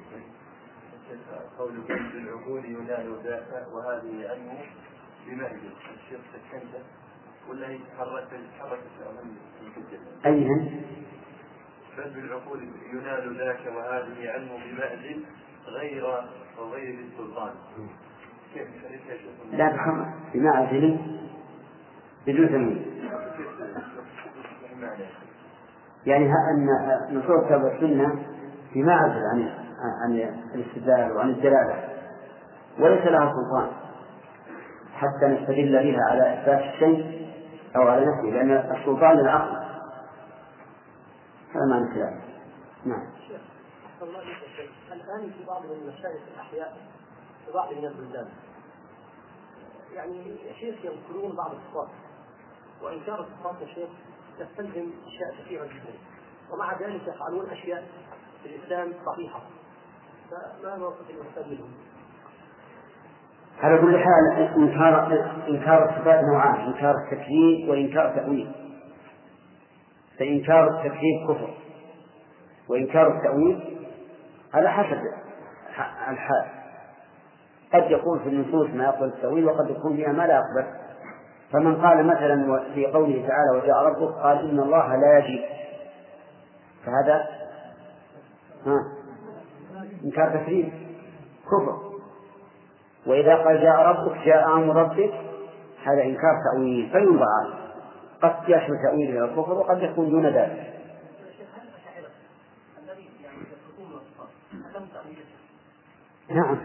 قول 1.60 1.72
كنز 1.88 2.16
العقول 2.16 2.66
ينال 2.66 3.18
ذاك 3.24 3.68
وهذه 3.74 4.30
عنه 4.32 4.60
بمهد 5.28 5.60
الشيخ 5.96 6.20
سكنته 6.34 6.84
ولا 7.50 7.68
هي 7.70 7.78
تحركت 7.78 8.28
تحركت 8.60 8.82
أيهن؟ 10.26 10.82
كنز 11.96 12.18
العقول 12.18 12.60
ينال 12.94 13.38
ذاك 13.38 13.60
وهذه 13.76 14.32
عنه 14.32 14.52
بمهد 14.66 15.24
غير 15.68 16.06
غير 16.58 17.00
السلطان. 17.00 17.54
كيف 18.54 18.68
لا 19.52 19.70
بماء 20.34 20.64
أجل 20.64 20.98
بدون 22.28 22.50
تمييز 22.50 22.94
يعني 26.06 26.26
ها 26.26 26.36
أن 26.52 26.68
نصوص 27.18 27.46
كتاب 27.46 27.66
السنة 27.66 28.26
بما 28.76 28.94
عزل 28.94 29.22
عن 29.34 29.62
عن 30.04 30.12
الاستدلال 30.56 31.18
وعن 31.18 31.30
الدلالة. 31.30 31.90
وليس 32.80 33.06
لها 33.06 33.34
سلطان 33.34 33.72
حتى 34.94 35.25
نستدل 35.25 35.84
بها 35.84 36.04
على 36.10 36.34
إثبات 36.34 36.74
الشيء 36.74 37.30
أو 37.75 37.88
على 37.88 38.06
نفسه 38.06 38.30
لأن 38.30 38.52
السلطان 38.52 39.18
للعقل. 39.18 39.63
هذا 41.56 41.66
معنى 41.70 41.84
الكلام. 41.84 42.22
نعم. 42.86 43.13
الآن 44.92 45.32
في 45.32 45.46
بعض 45.48 45.66
المشايخ 45.66 46.22
الأحياء 46.34 46.78
في 47.46 47.52
بعض 47.54 47.74
من 47.74 47.86
البلدان. 47.86 48.28
يعني 49.94 50.38
شيخ 50.60 50.75
يذكرون 50.86 51.36
بعض 51.36 51.52
الصفات 51.52 51.89
وإنكار 52.82 53.19
الصفات 53.19 53.62
يا 53.62 53.74
شيخ 53.74 53.89
تستلزم 54.39 54.91
أشياء 55.08 55.46
كثيرة 55.46 55.65
جدا. 55.65 55.93
ومع 56.52 56.80
ذلك 56.80 57.08
يفعلون 57.08 57.50
أشياء 57.50 57.84
في 58.43 58.56
الإسلام 58.56 58.93
صحيحة. 59.06 59.41
على 63.62 63.78
كل 63.78 63.98
حال 64.00 64.54
إنكار 64.58 65.08
إنكار 65.50 65.89
الصفات 65.89 66.24
نوعان 66.24 66.56
إنكار 66.56 66.96
التكذيب 66.96 67.69
وإنكار 67.69 68.08
التأويل. 68.08 68.52
فإنكار 70.19 70.67
التكذيب 70.67 71.28
كفر 71.28 71.54
وإنكار 72.69 73.17
التأويل 73.17 73.88
على 74.54 74.72
حسب 74.72 75.02
الحال. 76.10 76.46
قد 77.74 77.91
يكون 77.91 78.19
في 78.19 78.30
النصوص 78.30 78.69
ما 78.69 78.84
يقبل 78.84 79.06
التأويل 79.06 79.46
وقد 79.46 79.69
يكون 79.69 79.96
فيها 79.96 80.12
ما 80.12 80.28
لا 80.28 80.34
يقبل. 80.34 80.67
فمن 81.52 81.82
قال 81.82 82.08
مثلا 82.08 82.63
في 82.74 82.86
قوله 82.86 83.28
تعالى 83.28 83.62
وجاء 83.63 83.84
ربك 83.84 84.15
قال 84.15 84.50
إن 84.50 84.60
الله 84.60 84.96
لا 84.96 85.17
يجيء. 85.19 85.46
فهذا؟ 86.86 87.28
ها؟ 88.65 89.03
إنكار 90.04 90.30
تكذيب 90.30 90.74
كفر. 91.46 91.94
وإذا 93.08 93.36
قال 93.36 93.62
جاء 93.62 93.76
ربك 93.76 94.26
جاء 94.26 94.54
أمر 94.54 94.76
ربك 94.76 95.13
هذا 95.84 96.04
إنكار 96.04 96.34
تأويل 96.54 96.89
فينظر 96.92 97.26
عنه 97.39 97.63
قد 98.22 98.50
يشمل 98.50 98.78
تأويل 98.89 99.10
إلى 99.10 99.26
الكفر 99.26 99.54
وقد 99.54 99.84
يكون 99.84 100.10
دون 100.10 100.26
ذلك. 100.26 100.74
نعم. 106.30 106.58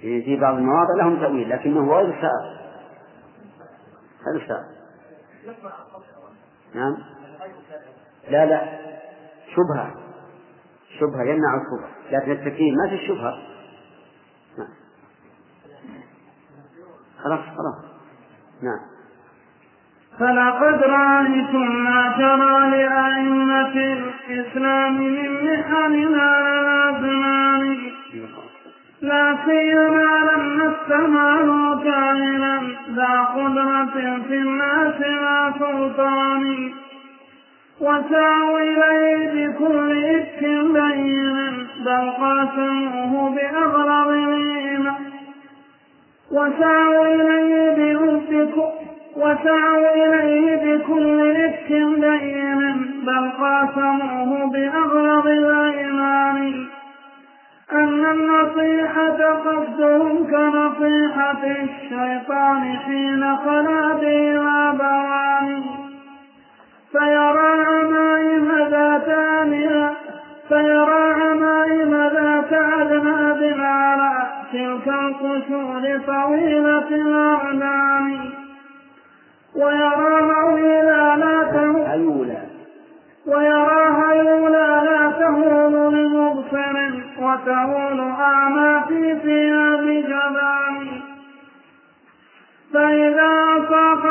في 0.00 0.36
بعض 0.36 0.54
المواضع 0.54 0.94
لهم 0.98 1.20
تأويل 1.20 1.50
لكنه 1.50 1.94
غير 1.94 2.12
سائر 2.20 2.62
غير 4.26 4.48
سائر 4.48 4.82
نعم. 6.74 6.96
لا 8.28 8.46
لا. 8.46 8.78
شبهة. 9.46 10.11
شبهة 11.02 11.22
يمنع 11.22 11.54
الكفر 11.54 11.88
لكن 12.10 12.32
التكليم 12.32 12.74
ما 12.74 12.88
في 12.88 12.94
الشبهة. 12.94 13.32
نعم. 14.58 14.68
خلاص 17.24 17.40
خلاص. 17.40 17.92
نعم. 18.62 18.92
فلقد 20.18 20.82
رأيتم 20.82 21.84
ما 21.84 22.14
ترى 22.18 22.70
لأئمة 22.70 23.74
الإسلام 24.28 24.96
من 24.96 25.44
محن 25.44 26.14
على 26.20 26.60
الأزمان 26.60 27.76
لا 29.02 29.38
سيما 29.46 30.32
لما 30.32 30.74
استمعوا 30.74 31.84
كائنا 31.84 32.60
ذا 32.90 33.20
قدرة 33.20 34.22
في 34.28 34.38
الناس 34.38 35.00
لا 35.00 35.52
سلطان. 35.58 36.72
وسعوا 37.82 38.58
إليه 38.58 39.48
بكل 39.48 40.04
إفك 40.04 40.40
بين 40.72 41.66
بل 41.84 42.10
قاسموه 42.10 43.30
بأغلظ 43.30 44.08
الإيمان 44.08 44.94
وسعوا 46.32 47.06
إليه 47.06 48.14
بكل 48.30 48.62
وسعوا 49.16 49.94
إليه 49.94 50.76
بكل 50.76 51.36
إفك 51.36 51.72
بين 51.72 52.60
بل 53.06 53.30
قاسموه 53.40 54.50
بأغلظ 54.52 55.26
الأيمان. 55.26 56.66
أن 57.72 58.04
النصيحة 58.06 59.34
قصدهم 59.34 60.26
كنصيحة 60.26 61.42
الشيطان 61.44 62.76
حين 62.76 63.36
خلا 63.36 63.94
بها 63.94 64.72
بواني 64.72 65.81
فيرى 66.92 67.64
عمائم 67.66 68.48
ذات 68.70 69.08
أنها 69.08 69.94
فيرى 70.48 71.12
عمائم 71.12 71.94
ذات 71.94 72.52
أذناب 72.52 73.54
على 73.60 74.12
تلك 74.52 74.88
القشور 74.88 76.00
طويلة 76.06 76.88
الأعلام 76.88 78.30
ويرى 79.56 80.32
هولالاته 80.32 81.72
ويرى 83.26 83.88
هولا 83.88 85.10
تهول 85.18 85.94
لمبصر 85.94 86.76
وتهول 87.18 88.00
أعمى 88.00 88.82
في 88.88 89.16
ثياب 89.22 89.84
جبان 90.04 91.01
فإذا 92.72 93.30
أصاق 93.58 94.02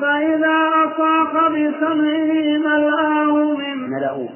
فإذا 0.00 0.56
أصاق 0.84 1.48
بسمعه 1.48 2.58
ملأه 2.58 3.54
من 3.54 3.90
ملأوه 3.90 4.28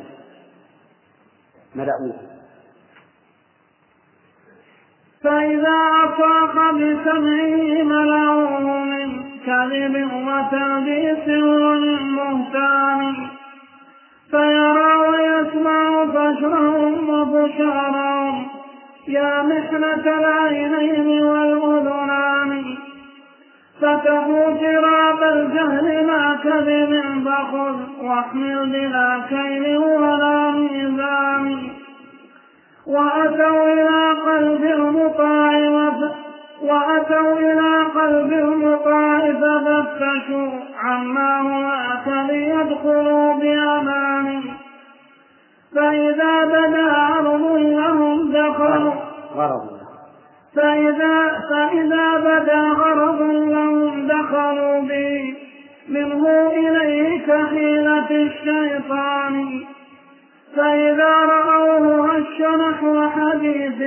ملأوه 1.75 2.15
فإذا 5.23 5.79
أصاق 6.05 6.71
بسمعه 6.71 7.83
ملأه 7.83 8.85
من 8.85 9.23
كذب 9.47 9.95
وتلبيس 10.13 11.29
ومن 11.43 12.17
بهتان 12.17 13.29
فيرى 14.31 14.95
ويسمع 14.95 16.05
بشرهم 16.05 17.11
وبشارهم. 17.11 18.47
يا 19.09 19.43
محنة 19.43 20.19
العينين 20.19 21.23
والأذنان. 21.25 22.82
فتحوا 23.83 24.51
جراب 24.51 25.23
الجهل 25.23 26.07
مع 26.07 26.37
كذب 26.45 26.93
فخذ 27.27 27.77
واحمل 28.03 28.71
بلا 28.71 29.21
كيل 29.29 29.77
ولا 29.79 30.51
ميزان. 30.51 31.71
وأتوا 32.87 33.73
إلى 33.73 34.13
قلب 34.27 34.65
المطاع 34.65 35.53
وأتوا 36.63 37.39
إلى 37.39 37.87
قلب 37.95 38.33
المطاع 38.33 39.33
ففتشوا 39.33 40.51
عما 40.83 41.41
هناك 41.41 42.31
ليدخلوا 42.31 43.35
بأمان. 43.35 44.43
فإذا 45.75 46.45
بدا 46.45 46.93
عرض 46.93 47.57
لهم 47.57 48.33
دخلوا 48.33 48.93
غرض. 49.37 49.72
فإذا 50.57 51.43
فإذا 51.51 52.19
بدا 52.19 52.61
غرض 52.61 53.23
لهم 53.23 54.07
دخلوا 54.07 54.81
به 54.81 55.35
منه 55.89 56.51
إليه 56.51 57.27
كحيلة 57.27 58.11
الشيطان. 58.11 59.65
فإذا 60.57 61.15
رأوه 61.25 62.07
هش 62.07 62.41
نحو 62.41 63.09
حديث 63.09 63.83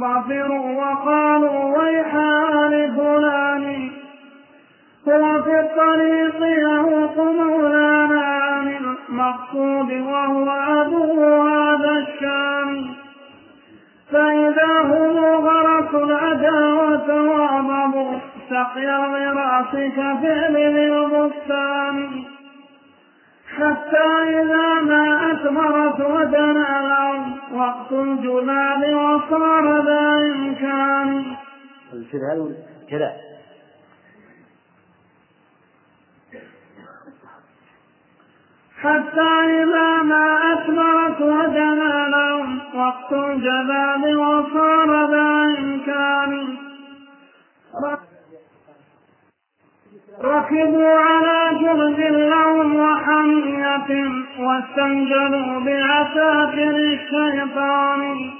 ظفروا 0.00 0.72
وقالوا 0.80 1.78
ويحا 1.78 2.68
لفلان 2.68 3.90
هو 5.08 5.42
في 5.42 5.60
الطريق 5.60 6.40
يهوق 6.40 7.18
مولانا 7.18 8.20
عن 8.20 8.68
المقصود 8.68 9.92
وهو 9.92 10.48
عدو 10.48 11.22
هذا 11.42 11.90
الشام 11.90 12.94
فإذا 14.12 14.80
هم 14.82 15.16
غرسوا 15.18 15.75
العداوة 16.36 17.08
وأضبوا 17.30 18.18
سقي 18.50 18.96
الغراس 18.96 19.70
كفعل 19.72 20.56
ذي 20.56 20.92
البستان 20.92 22.24
حتى 23.56 24.06
إذا 24.40 24.80
ما 24.80 25.32
أثمرت 25.32 26.00
ودنا 26.00 26.68
لهم 26.88 27.36
وقت 27.54 27.92
الجلال 27.92 28.94
وصار 28.94 29.82
ذا 29.82 30.10
إمكان. 30.34 31.24
كذا 32.90 33.12
حتى 38.86 39.62
إذا 39.62 40.02
ما 40.02 40.52
أثمرت 40.52 41.20
ودنا 41.20 42.08
لهم 42.08 42.58
وقت 42.74 43.12
الجبال 43.12 44.16
وصار 44.16 45.10
ذا 45.10 45.30
إمكان. 45.58 46.32
ركبوا 50.24 50.98
على 50.98 51.58
جرد 51.60 52.00
لهم 52.32 52.76
وحمية 52.76 53.90
واستنجلوا 54.38 55.60
بعساكر 55.60 56.76
الشيطان. 56.76 58.30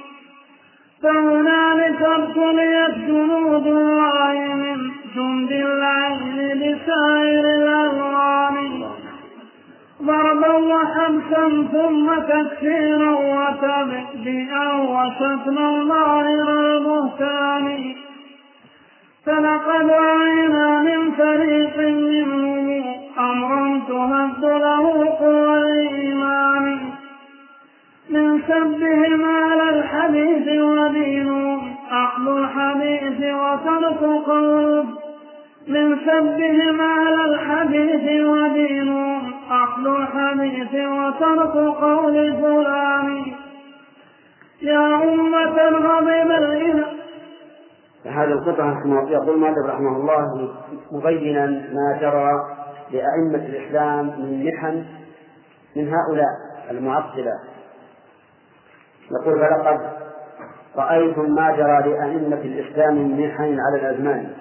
فهنالك 1.02 2.02
ابتليت 2.02 2.96
جنود 3.08 3.66
الله 3.66 4.54
من 4.54 4.90
جند 5.16 5.52
العين 5.52 6.58
بسائر 6.58 7.44
الألوان. 7.58 9.05
ضربا 10.06 10.52
وحبسا 10.52 11.68
ثم 11.72 12.14
تكفيرا 12.14 13.10
وتبديئا 13.10 14.72
وشتما 14.72 15.84
ظاهر 15.88 16.48
البهتان 16.60 17.94
فلقد 19.26 19.90
رأينا 19.90 20.82
من 20.82 21.10
فريق 21.12 21.78
منهم 21.78 22.84
أمرا 23.18 23.80
تهد 23.88 24.44
له 24.44 25.16
قوى 25.20 25.56
الإيمان. 25.62 26.78
من 28.10 28.42
سبهم 28.48 29.24
على 29.24 29.78
الحديث 29.78 30.62
ودينهم 30.62 31.74
اخذ 31.90 32.28
الحديث 32.38 33.34
وترك 33.34 34.00
قول 34.26 34.84
من 35.68 35.98
سبهم 36.06 36.80
على 36.80 37.24
الحديث 37.24 38.22
ودينهم 38.22 39.35
أخذ 39.50 39.86
الحديث 39.86 40.74
وترك 40.74 41.54
قول 41.56 42.42
فلان 42.42 43.34
يا 44.62 44.94
أمة 45.04 45.56
غضب 45.78 46.30
الإله. 46.30 46.86
هذه 48.04 48.32
القطعة 48.32 48.82
كما 48.82 49.10
يقول 49.10 49.34
المؤلف 49.34 49.66
رحمه 49.66 49.96
الله 49.96 50.54
مبينا 50.92 51.46
ما 51.46 51.98
جرى 52.00 52.30
لأئمة 52.90 53.46
الإسلام 53.46 54.06
من 54.06 54.46
محن 54.46 54.84
من 55.76 55.88
هؤلاء 55.94 56.70
المعطلة. 56.70 57.32
يقول 59.10 59.38
فلقد 59.38 59.80
رأيتم 60.76 61.34
ما 61.34 61.56
جرى 61.56 61.90
لأئمة 61.90 62.40
الإسلام 62.40 62.94
من 62.94 63.26
محن 63.26 63.58
على 63.60 63.80
الأزمان. 63.80 64.32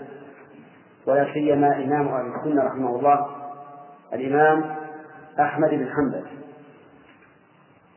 ولا 1.07 1.33
سيما 1.33 1.67
إمام 1.67 2.07
أهل 2.07 2.25
السنة 2.35 2.63
رحمه 2.63 2.95
الله. 2.95 3.27
الإمام 4.13 4.74
أحمد 5.39 5.69
بن 5.69 5.89
حنبل. 5.89 6.25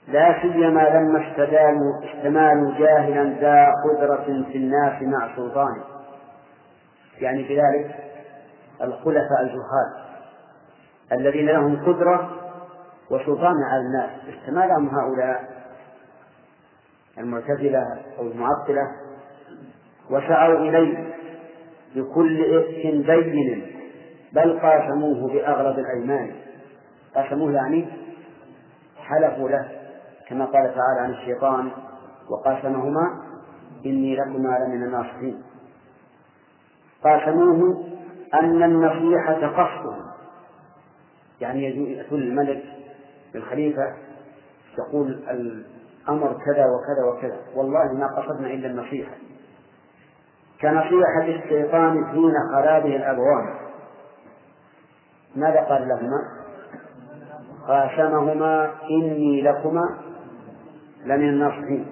لا 0.08 0.42
سيما 0.42 0.88
لما 0.88 1.30
استداموا 1.30 1.92
استمالوا 2.04 2.78
جاهلا 2.78 3.40
ذا 3.40 3.66
قدرة 3.84 4.44
في 4.52 4.58
الناس 4.58 5.02
مع 5.02 5.36
سلطانه. 5.36 5.84
يعني 7.20 7.42
بذلك 7.42 7.94
الخلفاء 8.82 9.42
الجهال 9.42 10.08
الذين 11.12 11.46
لهم 11.46 11.84
قدرة 11.86 12.30
وسلطان 13.10 13.54
على 13.70 13.80
الناس. 13.80 14.10
استمالهم 14.38 14.88
هؤلاء 14.88 15.58
المعتزلة 17.18 17.82
أو 18.18 18.26
المعطلة 18.26 18.90
وسعوا 20.10 20.58
إليه 20.58 21.14
بكل 21.96 22.56
إفك 22.56 23.06
بين 23.06 23.66
بل 24.32 24.60
قاسموه 24.60 25.32
بأغلب 25.32 25.78
الأيمان. 25.78 26.47
قاسموه 27.22 27.52
يعني 27.52 27.88
حلفوا 28.96 29.48
له 29.48 29.68
كما 30.28 30.44
قال 30.44 30.74
تعالى 30.74 31.00
عن 31.00 31.10
الشيطان 31.10 31.70
وقاسمهما 32.30 33.22
إني 33.86 34.16
لكما 34.16 34.58
لمن 34.58 34.82
الناصحين. 34.82 35.42
قاسموه 37.04 37.84
أن 38.34 38.62
النصيحة 38.62 39.46
قصدهم 39.46 40.08
يعني 41.40 41.64
يأتون 41.92 42.20
الملك 42.20 42.64
الخليفة 43.34 43.94
يقول 44.78 45.08
الأمر 45.08 46.32
كذا 46.46 46.66
وكذا 46.66 47.04
وكذا. 47.12 47.38
والله 47.54 47.92
ما 47.92 48.06
قصدنا 48.16 48.46
إلا 48.48 48.66
النصيحة. 48.66 49.12
كنصيحة 50.60 51.24
الشيطان 51.24 52.06
حين 52.06 52.34
خلا 52.52 52.78
به 52.78 52.96
الأبوان. 52.96 53.54
ماذا 55.36 55.60
قال 55.60 55.88
لهما؟ 55.88 56.37
قاسمهما 57.68 58.70
إني 58.90 59.42
لكما 59.42 59.98
لمن 61.04 61.28
الناصحين. 61.28 61.86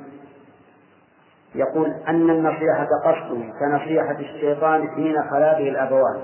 يقول 1.54 1.90
أن 2.08 2.30
النصيحة 2.30 2.88
قصده 3.04 3.52
كنصيحة 3.60 4.18
الشيطان 4.20 4.88
حين 4.90 5.14
خلا 5.30 5.58
به 5.58 5.68
الأبوان. 5.68 6.22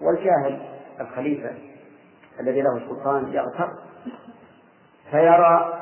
والجاهل 0.00 0.60
الخليفة 1.00 1.50
الذي 2.40 2.60
له 2.60 2.78
سلطان 2.88 3.32
يغتر 3.32 3.68
فيرى 5.10 5.80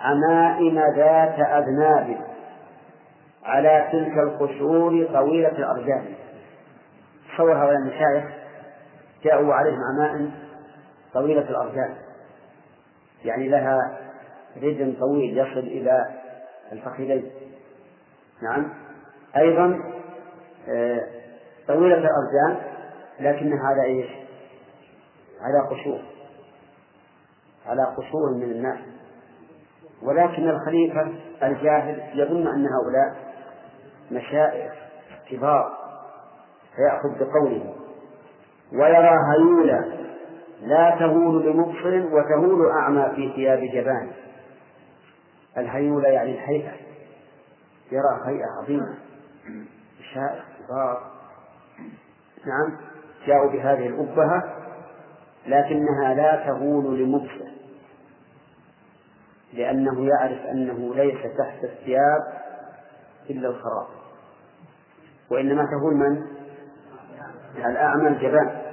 عمائم 0.00 0.78
ذات 0.96 1.38
أذناب 1.38 2.16
على 3.44 3.88
تلك 3.92 4.18
القشور 4.18 5.06
طويلة 5.12 5.48
الأرجان 5.48 6.04
تصور 7.34 7.52
هؤلاء 7.52 7.76
المشايخ؟ 7.76 8.24
جاءوا 9.24 9.54
عليهم 9.54 9.78
عمائم 9.94 10.30
طويلة 11.14 11.50
الأرجان 11.50 11.94
يعني 13.24 13.48
لها 13.48 13.98
رجل 14.56 14.96
طويل 15.00 15.38
يصل 15.38 15.58
إلى 15.58 16.04
الفخذين. 16.72 17.30
نعم. 18.42 18.72
أيضا 19.36 19.80
آه، 20.68 21.00
طويلة 21.68 21.98
الأرجان 21.98 22.74
لكنها 23.20 23.66
على 23.66 23.84
إيش؟ 23.84 24.10
على 25.40 25.68
قشور. 25.70 26.00
على 27.66 27.82
قشور 27.84 28.34
من 28.34 28.42
الناس. 28.42 28.78
ولكن 30.02 30.48
الخليفة 30.48 31.12
الجاهل 31.42 32.20
يظن 32.20 32.46
أن 32.46 32.66
هؤلاء 32.66 33.34
مشائخ 34.10 34.72
كبار 35.30 35.76
فيأخذ 36.76 37.18
بقوله 37.24 37.74
ويرى 38.72 39.18
هيولا 39.32 40.03
لا 40.62 40.96
تهول 40.98 41.42
بمبصر 41.42 42.14
وتهول 42.14 42.70
أعمى 42.70 43.12
في 43.16 43.32
ثياب 43.36 43.58
جبان. 43.58 44.10
الهيولة 45.58 46.08
يعني 46.08 46.30
الهيئة. 46.30 46.72
يرى 47.92 48.20
هيئة 48.26 48.46
عظيمة. 48.62 48.94
شائع 50.14 50.44
كبار 50.58 51.02
نعم 52.46 52.76
جاءوا 53.26 53.52
بهذه 53.52 53.86
الأبهة 53.86 54.42
لكنها 55.46 56.14
لا 56.14 56.46
تهون 56.46 56.98
لمبصر. 56.98 57.54
لأنه 59.52 60.08
يعرف 60.08 60.46
أنه 60.46 60.94
ليس 60.94 61.22
تحت 61.38 61.64
الثياب 61.64 62.22
إلا 63.30 63.48
الخراب. 63.48 63.86
وإنما 65.30 65.64
تهون 65.64 65.94
من؟ 65.94 66.26
الأعمى 67.56 68.08
الجبان. 68.08 68.63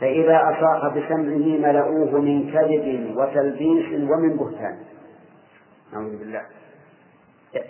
فإذا 0.00 0.36
أصاح 0.36 0.96
بسمعه 0.96 1.72
ملؤوه 1.72 2.20
من 2.20 2.52
كذب 2.52 3.16
وتلبيس 3.16 4.10
ومن 4.10 4.36
بهتان. 4.36 4.78
نعوذ 5.92 6.18
بالله. 6.18 6.42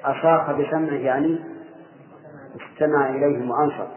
أصاح 0.05 0.51
بسمعه 0.53 0.95
يعني 0.95 1.39
استمع 2.57 3.09
إليهم 3.09 3.51
وأنصت 3.51 3.91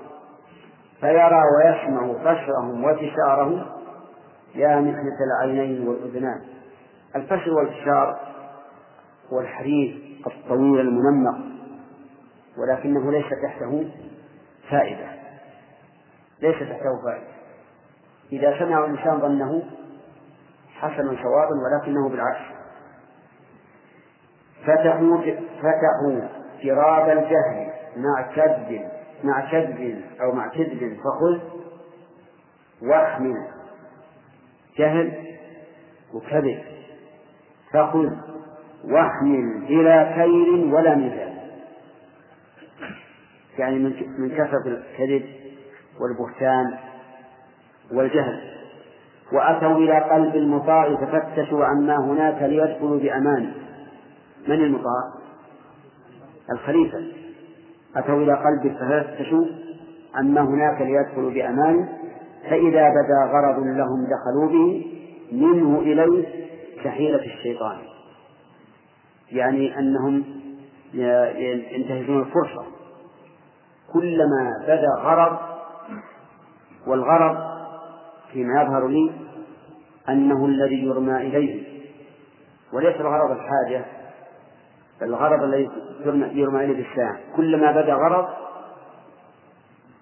فيرى 1.00 1.42
ويسمع 1.58 2.14
فشرهم 2.14 2.84
وفشارهم 2.84 3.66
يا 4.56 4.80
محنة 4.80 5.18
العينين 5.28 5.88
والأذنان. 5.88 6.42
الفشر 7.16 7.54
والفشار 7.54 8.20
هو 9.34 9.40
الحديث 9.40 9.96
الطويل 10.28 10.80
المنمق. 10.80 11.38
ولكنه 12.58 13.12
ليس 13.12 13.26
تحته 13.44 13.92
فائدة. 14.70 15.08
ليس 16.42 16.60
تحته 16.60 17.02
فائدة. 17.06 17.43
إذا 18.34 18.60
سمع 18.60 18.86
الإنسان 18.86 19.20
ظنه 19.20 19.64
حسنا 20.74 21.16
صوابا 21.24 21.56
ولكنه 21.64 22.10
بالعكس. 22.10 22.54
فتحوا 24.66 25.18
فتحوا 25.58 26.28
جراب 26.64 27.18
الجهل 27.18 27.74
مع 27.98 28.22
كذب 28.36 28.82
مع 29.24 29.52
كذب 29.52 30.02
أو 30.22 30.32
مع 30.32 30.48
كذب 30.48 30.98
فخذ 31.04 31.40
واحمل 32.82 33.48
جهل 34.78 35.38
وكذب 36.14 36.64
فخذ 37.74 38.10
واحمل 38.84 39.66
بلا 39.68 40.16
خير 40.16 40.76
ولا 40.76 40.96
ميزان 40.96 41.34
يعني 43.58 43.80
من 44.18 44.30
كثرة 44.30 44.68
الكذب 44.68 45.26
والبهتان 46.00 46.78
والجهل. 47.94 48.40
وأتوا 49.34 49.78
إلى 49.78 50.00
قلب 50.00 50.36
المطاع 50.36 50.96
ففتشوا 50.96 51.66
عما 51.66 51.98
هناك 51.98 52.42
ليدخلوا 52.42 53.00
بأمان. 53.00 53.52
من 54.48 54.56
المطاع؟ 54.56 55.14
الخليفة. 56.52 57.04
أتوا 57.96 58.24
إلى 58.24 58.34
قلبه 58.34 58.76
ففتشوا 58.80 59.46
عما 60.16 60.42
هناك 60.42 60.82
ليدخلوا 60.82 61.32
بأمان. 61.32 61.90
فإذا 62.44 62.90
بدا 62.90 63.32
غرض 63.32 63.60
لهم 63.60 64.08
دخلوا 64.08 64.50
به 64.50 64.86
منه 65.32 65.80
إليه 65.80 66.26
كحيلة 66.84 67.26
الشيطان. 67.26 67.78
يعني 69.32 69.80
أنهم 69.80 70.24
ينتهزون 71.74 72.20
الفرصة. 72.20 72.66
كلما 73.94 74.52
بدا 74.64 75.02
غرض 75.02 75.38
والغرض 76.88 77.53
فيما 78.34 78.62
يظهر 78.62 78.88
لي 78.88 79.12
أنه 80.10 80.46
الذي 80.46 80.86
يرمى 80.86 81.16
إليه. 81.16 81.64
وليس 82.74 82.96
الغرض 82.96 83.32
الحاجة 83.32 83.86
الغرض 85.02 85.44
الذي 85.44 85.70
يرمى 86.34 86.64
إليه 86.64 86.84
بالساعة. 86.84 87.18
كلما 87.36 87.72
بدا 87.72 87.94
غرض 87.94 88.28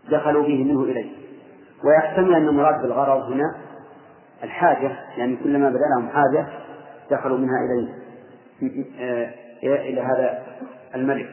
دخلوا 0.10 0.44
به 0.44 0.63
منه 0.63 0.84
إليه. 0.84 1.12
ويحتمل 1.86 2.34
أن 2.36 2.48
المراد 2.48 2.82
بالغرض 2.82 3.32
هنا 3.32 3.56
الحاجة 4.44 4.91
يعني 5.17 5.36
كلما 5.36 5.70
بدا 5.70 5.86
لهم 5.98 6.10
حاجة 6.10 6.48
دخلوا 7.12 7.38
منها 7.38 7.58
إليه. 7.65 8.02
إلى 9.63 10.02
هذا 10.02 10.44
الملك 10.96 11.30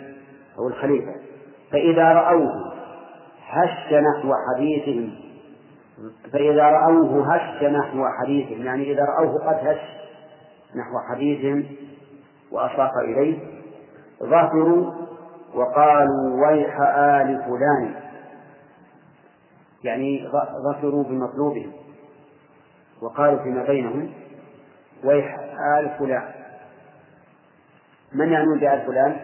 أو 0.58 0.68
الخليفة. 0.68 1.14
فإذا 1.72 2.12
رأوه 2.12 2.72
هش 3.46 3.92
نحو 3.92 4.32
حديثهم 4.54 5.10
فإذا 6.32 6.62
رأوه 6.62 7.34
هش 7.34 7.62
نحو 7.62 8.06
حديثهم 8.08 8.66
يعني 8.66 8.92
إذا 8.92 9.04
رأوه 9.04 9.48
قد 9.48 9.66
هش 9.66 9.80
نحو 10.76 10.98
حديثهم 11.10 11.64
وأصاق 12.52 12.98
إليه 12.98 13.38
ظفروا 14.22 14.92
وقالوا 15.54 16.46
ويح 16.46 16.80
آل 16.80 17.42
فلان. 17.42 17.94
يعني 19.84 20.28
ظفروا 20.64 21.04
بمطلوبهم 21.04 21.72
وقالوا 23.02 23.42
فيما 23.42 23.64
بينهم 23.64 24.10
ويح 25.04 25.38
آل 25.78 25.90
فلان. 25.98 26.22
من 28.12 28.32
يعنون 28.32 28.58
بآل 28.58 28.86
فلان؟ 28.86 29.16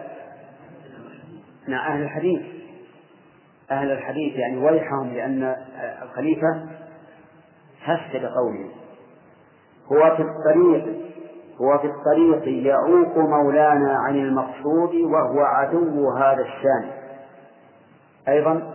مع 1.67 1.93
أهل 1.93 2.01
الحديث. 2.01 2.54
أهل 3.71 3.91
الحديث 3.91 4.35
يعني 4.35 4.57
ويحهم 4.57 5.13
لأن 5.13 5.55
الخليفة 6.01 6.65
هس 7.83 7.99
بقوله. 8.13 8.69
هو 9.91 10.15
في 10.15 10.21
الطريق 10.21 11.05
هو 11.61 11.77
في 11.77 11.87
الطريق 11.87 12.65
يعوق 12.65 13.17
مولانا 13.17 13.97
عن 13.97 14.15
المقصود 14.15 14.95
وهو 14.95 15.39
عدو 15.39 16.11
هذا 16.11 16.41
الشان. 16.41 16.91
أيضا 18.27 18.73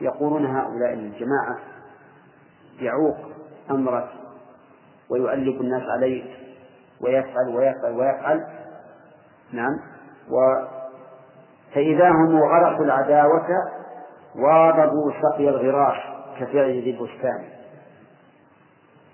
يقولون 0.00 0.46
هؤلاء 0.46 0.92
الجماعة 0.92 1.58
يعوق 2.80 3.16
أمرك 3.70 4.08
ويؤلف 5.10 5.60
الناس 5.60 5.82
عليك 5.82 6.26
ويفعل 7.00 7.56
ويفعل 7.56 7.92
ويفعل. 7.92 8.46
نعم. 9.52 9.80
و 10.30 10.66
فإذا 11.74 12.08
هم 12.08 12.42
غرقوا 12.42 12.84
العداوة 12.84 13.46
واظبوا 14.38 15.12
سقي 15.22 15.48
الغراس 15.48 15.96
كفعل 16.40 16.82
ذي 16.82 16.90
البستان 16.90 17.44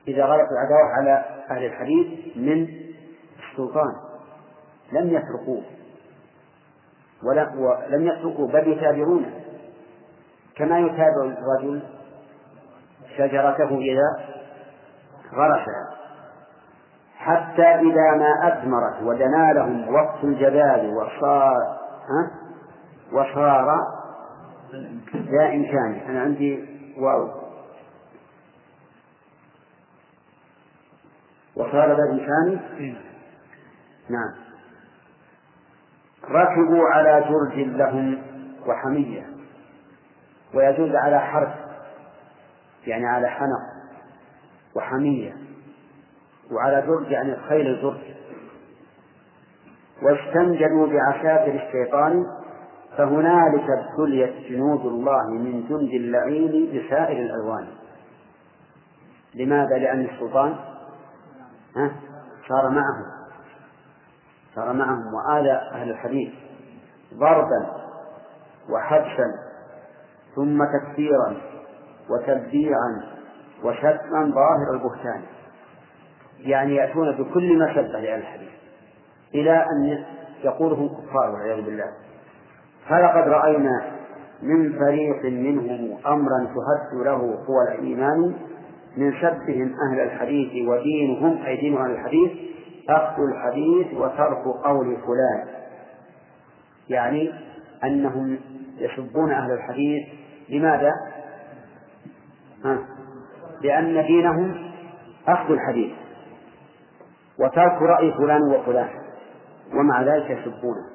إذا 0.09 0.25
غلقوا 0.25 0.49
العداوة 0.53 0.89
على 0.99 1.25
أهل 1.51 1.65
الحديث 1.65 2.37
من 2.37 2.69
السلطان. 3.39 3.95
لم 4.93 5.09
يتركوه. 5.09 5.63
ولم 7.23 8.07
يتركوا 8.07 8.49
بل 8.49 8.69
يتابعونه. 8.69 9.31
كما 10.57 10.79
يتابع 10.79 11.25
الرجل 11.25 11.83
شجرته 13.17 13.79
إذا 13.79 14.25
غرسها. 15.35 16.03
حتى 17.17 17.67
إذا 17.67 18.17
ما 18.17 18.49
أثمرت 18.49 19.03
ودنا 19.03 19.53
لهم 19.53 19.95
وقت 19.95 20.25
الجبال 20.25 20.95
وصار 20.97 21.57
ها؟ 22.09 22.31
وصار 23.13 24.02
ذا 25.15 25.55
إمكانه 25.55 26.07
أنا 26.09 26.21
عندي 26.21 26.65
واو. 26.99 27.43
وصار 31.57 31.97
ذا 31.97 32.13
إمكانه 32.13 32.61
نعم. 34.09 34.35
ركبوا 36.25 36.89
على 36.89 37.25
جرج 37.29 37.59
لهم 37.59 38.23
وحمية. 38.67 39.27
ويدل 40.55 40.97
على 40.97 41.21
حرف. 41.21 41.55
يعني 42.87 43.07
على 43.07 43.29
حنق. 43.29 43.63
وحمية. 44.75 45.37
وعلى 46.51 46.87
جرج 46.87 47.11
يعني 47.11 47.37
خيل 47.49 47.67
الجرج. 47.67 48.01
واستنجدوا 50.03 50.87
بعساكر 50.87 51.55
الشيطان 51.67 52.42
فهنالك 52.97 53.67
ابتليت 53.71 54.35
جنود 54.51 54.87
الله 54.87 55.31
من 55.31 55.65
جند 55.69 55.91
اللعين 55.95 56.51
بسائر 56.51 57.23
الألوان. 57.23 57.67
لماذا؟ 59.35 59.79
لأن 59.79 60.01
السلطان 60.01 60.57
ها؟ 61.77 61.91
صار 62.49 62.69
معهم. 62.69 63.05
صار 64.55 64.73
معهم. 64.73 65.03
وآذى 65.15 65.53
أهل 65.53 65.91
الحديث 65.91 66.33
ضربا 67.15 67.83
وحبسا 68.71 69.27
ثم 70.37 70.65
تكفيرا 70.65 71.37
وتبديعا 72.11 73.03
وشتما 73.65 74.33
ظاهر 74.35 74.73
البهتان. 74.75 75.23
يعني 76.39 76.75
يأتون 76.75 77.13
بكل 77.13 77.59
مسبة 77.59 78.01
لأهل 78.01 78.21
الحديث 78.21 78.53
إلى 79.35 79.67
أن 79.73 80.05
يقولهم 80.45 80.89
كفار 80.89 81.31
والعياذ 81.31 81.65
بالله. 81.65 81.93
فلقد 82.89 83.29
رأينا 83.29 83.93
من 84.43 84.79
فريق 84.79 85.25
منهم 85.25 85.99
أمرا 86.07 86.39
تهد 86.39 87.05
له 87.05 87.19
قوى 87.47 87.75
الإيمان 87.75 88.35
من 88.97 89.13
سبهم 89.13 89.75
أهل 89.91 90.01
الحديث 90.01 90.69
ودينهم 90.69 91.43
أي 91.43 91.57
دين 91.57 91.77
أهل 91.77 91.91
الحديث 91.91 92.31
أخذ 92.89 93.23
الحديث 93.23 93.95
وترك 93.95 94.45
قول 94.65 94.97
فلان 94.97 95.49
يعني 96.89 97.33
أنهم 97.85 98.39
يسبون 98.79 99.33
أهل 99.33 99.53
الحديث 99.53 100.03
لماذا؟ 100.49 100.91
ها؟ 102.65 102.79
لأن 103.63 104.07
دينهم 104.07 104.73
أخذ 105.29 105.53
الحديث 105.53 105.93
وترك 107.39 107.83
رأي 107.83 108.13
فلان 108.13 108.43
وفلان 108.43 108.89
ومع 109.75 110.03
ذلك 110.03 110.31
يسبونه 110.31 110.92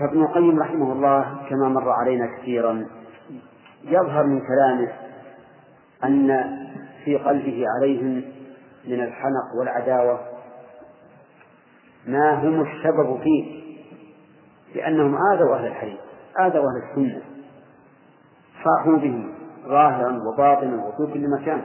فابن 0.00 0.22
القيم 0.22 0.60
رحمه 0.60 0.92
الله 0.92 1.46
كما 1.50 1.68
مر 1.68 1.90
علينا 1.90 2.26
كثيرا 2.26 2.86
يظهر 3.84 4.26
من 4.26 4.40
كلامه 4.40 4.92
أن 6.04 6.56
في 7.04 7.16
قلبه 7.16 7.64
عليهم 7.76 8.22
من 8.84 9.00
الحنق 9.00 9.58
والعداوة 9.58 10.20
ما 12.06 12.34
هم 12.34 12.60
السبب 12.60 13.20
فيه 13.22 13.60
لأنهم 14.74 15.16
آذوا 15.32 15.56
أهل 15.56 15.66
الحديث 15.66 15.98
آذوا 16.40 16.64
أهل 16.64 16.90
السنة 16.90 17.22
صاحوا 18.64 18.98
به 18.98 19.24
ظاهرا 19.66 20.22
وباطنا 20.22 20.84
وفي 20.84 21.12
كل 21.12 21.30
مكان. 21.30 21.62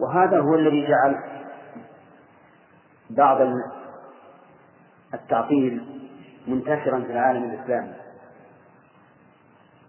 وهذا 0.00 0.40
هو 0.40 0.54
الذي 0.54 0.86
جعل 0.86 1.16
بعض 3.10 3.38
التعطيل 5.14 5.99
منتشرا 6.46 7.00
في 7.00 7.12
العالم 7.12 7.44
الإسلامي. 7.44 7.94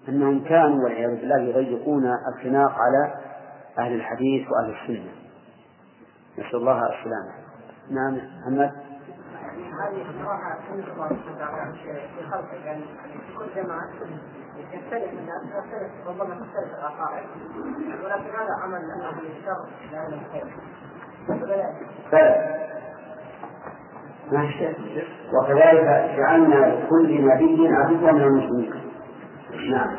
أنهم 0.09 0.43
كانوا 0.43 0.83
والعياذ 0.83 1.19
بالله 1.19 1.41
يضيقون 1.41 2.03
الخناق 2.05 2.71
على 2.71 3.13
أهل 3.79 3.93
الحديث 3.93 4.47
وأهل 4.51 4.75
السنة. 4.81 5.11
نسأل 6.37 6.55
الله 6.55 6.81
السلامة. 6.85 7.33
نعم 7.89 8.15
محمد. 8.15 8.91
هذه 9.81 10.05
صراحة 10.23 10.59
في 10.61 12.23
خلقه 12.31 12.65
يعني 12.65 12.83
في 12.83 13.37
كل 13.37 13.45
جماعة 13.55 13.89
يختلف 14.73 15.13
الناس 15.13 15.43
يختلف 15.45 16.07
ربما 16.07 16.35
تختلف 16.35 16.79
العقائد 16.79 17.27
ولكن 18.03 18.29
هذا 18.29 18.53
عمل 18.63 18.81
أهل 19.01 19.25
الشر 19.25 19.65
لا 19.91 20.07
الخير 20.07 20.45
وكذلك 25.33 26.15
جعلنا 26.17 26.55
لكل 26.55 27.25
نبي 27.25 27.67
عدوا 27.67 28.11
من 28.11 28.21
المسلمين. 28.21 28.73
نعم. 29.71 29.97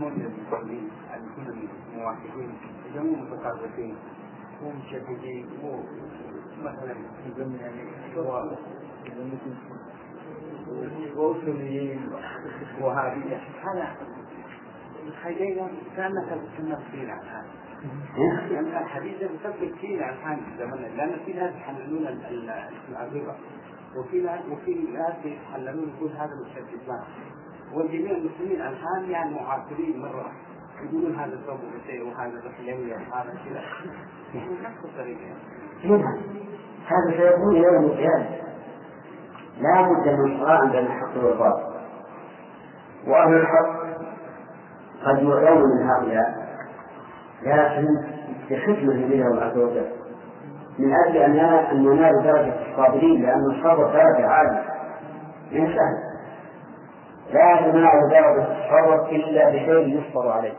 يسمون 0.00 0.12
المسلمين 0.12 0.90
المسلمين 1.14 1.68
موحدين 1.96 2.54
يسمون 2.94 3.28
يعني 7.60 7.82
وأصوليين 11.16 12.10
وهابية 12.80 13.36
هذا 13.36 13.96
خلينا 15.22 15.68
كأنك 15.96 16.28
تنفسين 16.58 17.10
عن 17.10 17.28
هذا 17.28 17.69
الحديث 18.80 19.22
يثبت 19.22 19.74
فينا 19.80 20.04
عن 20.04 20.16
هذا 20.22 20.38
زمن 20.58 20.96
لأن 20.96 21.16
في 21.26 21.32
ناس 21.32 21.54
يحللون 21.54 22.06
الربا 22.06 23.34
وفي 23.96 24.20
ناس 24.20 24.40
وفي 24.52 24.74
ناس 24.74 25.14
يتحللون 25.24 25.92
يقول 25.96 26.10
هذا 26.10 26.30
مشدد 26.46 26.80
وجميع 27.74 28.10
المسلمين 28.10 28.60
الآن 28.60 29.10
يعني 29.10 29.34
معاصرين 29.34 30.00
مرة. 30.02 30.32
يقولون 30.84 31.14
هذا 31.14 31.38
شيء 31.86 32.08
وهذا 32.08 32.32
الحلوية 32.46 32.94
وهذا 32.94 33.30
كذا. 33.44 33.62
نفس 34.62 34.84
الطريقة. 34.84 35.34
هذا 36.86 37.10
سيكون 37.16 37.56
يوم 37.56 37.84
القيامة. 37.84 38.28
لا 39.60 39.82
بد 39.82 40.08
من 40.08 40.38
صراع 40.38 40.64
بين 40.64 40.86
الحق 40.86 41.24
والباطل. 41.24 41.70
وأهل 43.06 43.34
الحق 43.34 43.80
قد 45.04 45.22
يعلون 45.22 45.62
من 45.62 45.90
هؤلاء. 45.90 46.39
لكن 47.42 47.86
بحكمة 48.50 48.92
الله 48.92 49.42
عز 49.42 49.58
وجل. 49.58 49.90
من 50.78 50.94
أجل 51.06 51.16
أن 51.16 51.38
أن 51.38 51.84
ينال 51.84 52.22
درجة 52.24 52.70
الصابرين 52.70 53.22
لأن 53.22 53.50
الصبر 53.50 53.84
درجة 53.86 54.26
عالية. 54.26 54.64
من 55.52 55.66
سهل. 55.66 56.10
لا 57.32 57.70
تنال 57.70 58.10
درجة 58.10 58.42
الصبر 58.42 59.10
إلا 59.10 59.48
بشيء 59.48 60.00
يصبر 60.00 60.28
عليه. 60.28 60.54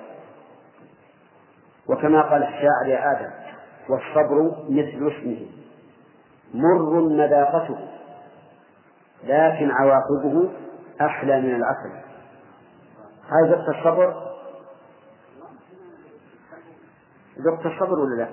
وكما 1.89 2.21
قال 2.21 2.43
الشاعر 2.43 2.87
يا 2.87 3.11
آدم 3.11 3.31
والصبر 3.89 4.51
مثل 4.69 5.11
اسمه. 5.11 5.45
مر 6.53 7.01
مذاقته 7.01 7.77
لكن 9.23 9.71
عواقبه 9.71 10.49
أحلى 11.01 11.41
من 11.41 11.55
العسل 11.55 11.91
هذا 13.31 13.65
الصبر 13.67 14.30
ذقت 17.39 17.65
الصبر 17.65 17.99
ولا 17.99 18.15
لا؟ 18.15 18.29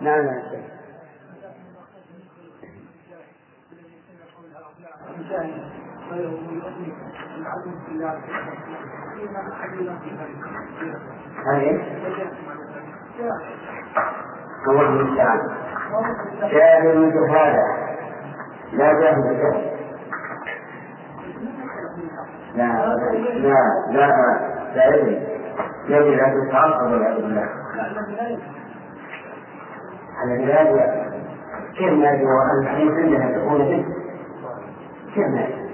نعم 0.00 0.26
هذه 11.46 11.80
هو 14.68 14.80
الإنسان 14.80 15.40
جاهل 16.40 17.12
جهالة 17.14 17.62
لا 18.72 18.92
جاهل 18.92 19.38
جهل 19.38 19.75
لا 22.56 22.96
لا 23.42 23.56
لا. 23.92 24.06
لا 24.74 24.82
علم 24.82 25.22
يجب 25.88 26.18
أن 26.20 26.48
يتعصب 26.48 26.90
والعياذ 26.92 27.16
بالله 27.22 27.48
على 30.16 30.44
ذلك 30.46 31.06
كيف 31.78 31.92
ما 31.92 32.10
يجب 32.10 32.26
أن 32.26 32.62
الحديث 32.62 32.92
عندها 32.92 33.38
تكون 33.38 33.58
به 33.58 33.84
كيف 35.14 35.26
ما 35.26 35.40
يجب 35.40 35.66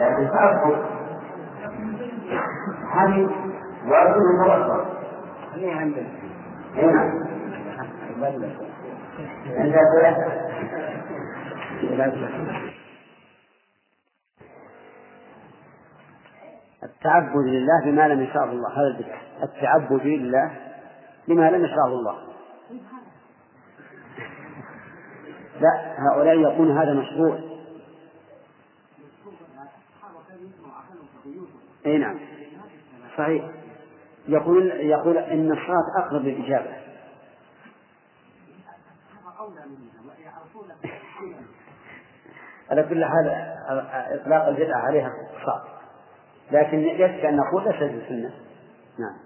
لكن 0.00 0.28
تعصب 0.30 0.74
هذه 2.92 3.30
واجب 3.88 4.16
متوسط 4.40 4.86
هنا 5.56 5.72
عند 5.80 5.94
التعبد 16.84 17.46
لله 17.46 17.84
بما 17.84 18.08
لم 18.08 18.20
يشاء 18.20 18.44
الله. 18.44 18.68
هذا 18.68 18.86
البدع 18.86 19.18
التعبد 19.42 20.06
لله 20.06 20.50
بما 21.28 21.50
لم 21.50 21.64
يشاء 21.64 21.86
الله. 21.86 22.18
لا 25.60 25.94
هؤلاء 25.98 26.38
يقول 26.38 26.70
هذا 26.70 26.94
مشروع. 26.94 27.38
أي 31.86 31.98
نعم. 31.98 32.18
صحيح. 33.18 33.44
يقول 34.28 34.70
يقول 34.70 35.18
إن 35.18 35.52
الصلاة 35.52 36.06
أقرب 36.06 36.22
للإجابة. 36.22 36.84
على 42.70 42.82
كل 42.82 43.04
حال 43.04 43.28
إطلاق 44.20 44.46
البدعة 44.46 44.78
عليها 44.78 45.12
صعب 45.46 45.73
لكن 46.52 46.78
يكفي 46.78 47.28
أن 47.28 47.36
نقول 47.36 47.64
ليست 47.64 47.82
السنة 47.82 48.30
نعم. 48.98 49.24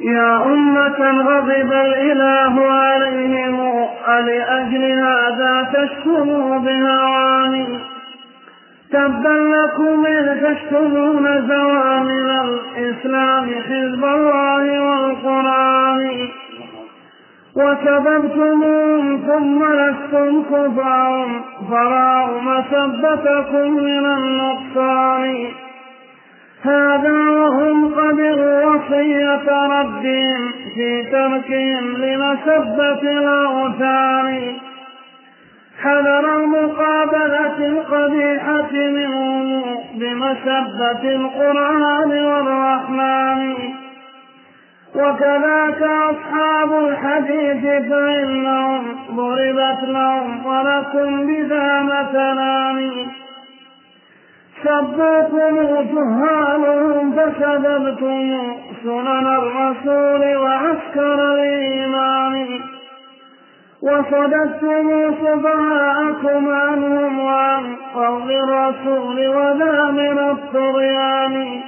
يا 0.00 0.44
أمة 0.44 1.10
غضب 1.22 1.72
الإله 1.72 2.70
عليهم 2.70 3.60
ألأجل 4.08 5.00
هذا 5.00 5.72
تشكروا 5.72 6.58
بهواني 6.58 7.78
تبا 8.90 9.54
لكم 9.54 10.06
إذ 10.06 10.54
تشكرون 10.54 11.48
زوامل 11.48 12.30
الإسلام 12.30 13.50
حزب 13.62 14.04
الله 14.04 14.80
والقرآن. 14.80 16.28
وسببتموهم 17.56 19.22
ثم 19.26 19.64
لستم 19.72 20.42
كفار 20.42 21.40
فراوا 21.70 22.40
مسبتكم 22.40 23.70
من 23.72 24.06
النقصان. 24.06 25.48
هذا 26.62 27.12
وهم 27.12 27.94
قبلوا 27.94 28.64
وصية 28.64 29.48
ربهم 29.80 30.52
في 30.74 31.02
تركهم 31.02 31.96
لمسبة 31.96 33.02
الأوثان 33.02 34.56
حذر 35.82 36.36
المقابلة 36.36 37.58
القبيحة 37.66 38.72
منهم 38.72 39.76
بمسبة 39.94 41.14
القرآن 41.16 42.10
والرحمن. 42.24 43.77
وكذاك 44.98 45.82
أصحاب 45.82 46.70
الحديث 46.84 47.90
فإنهم 47.90 48.84
ضربت 49.10 49.82
لهم 49.82 50.46
ولكم 50.46 51.26
بذا 51.26 51.82
مثلان. 51.82 52.90
سبوكم 54.64 55.56
جهالهم 55.94 57.12
فسببتم 57.12 58.38
سنن 58.82 59.26
الرسول 59.26 60.36
وعسكر 60.36 61.34
الإيمان. 61.34 62.60
وصددتم 63.82 65.14
سفهاءكم 65.14 66.48
عنهم 66.48 67.18
وعن 67.18 67.76
قول 67.94 68.32
الرسول 68.32 69.28
وذا 69.28 69.90
من 69.90 70.18
الطغيان. 70.18 71.62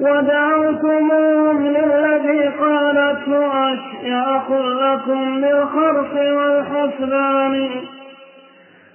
ودعوتموهم 0.00 1.66
للذي 1.66 2.48
قالته 2.48 3.72
أشياخ 3.72 4.50
لكم 4.50 5.40
بالخرق 5.40 6.14
والحسبان. 6.14 7.70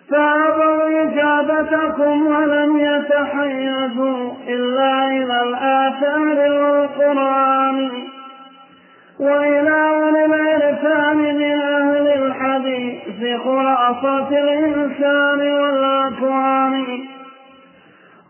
فأبوا 0.10 1.04
إجابتكم 1.04 2.28
ولم 2.28 2.78
يتحيزوا 2.78 4.32
إلا 4.48 5.08
إلى 5.08 5.42
الآثار 5.44 6.38
والقرآن. 6.52 7.90
وإلى 9.20 9.90
أولي 9.90 10.26
العرفان 10.26 11.18
من 11.18 11.62
أهل 11.62 12.08
الحديث 12.08 13.40
خلاصة 13.44 14.30
الإنسان 14.30 15.40
والأكوان 15.40 16.86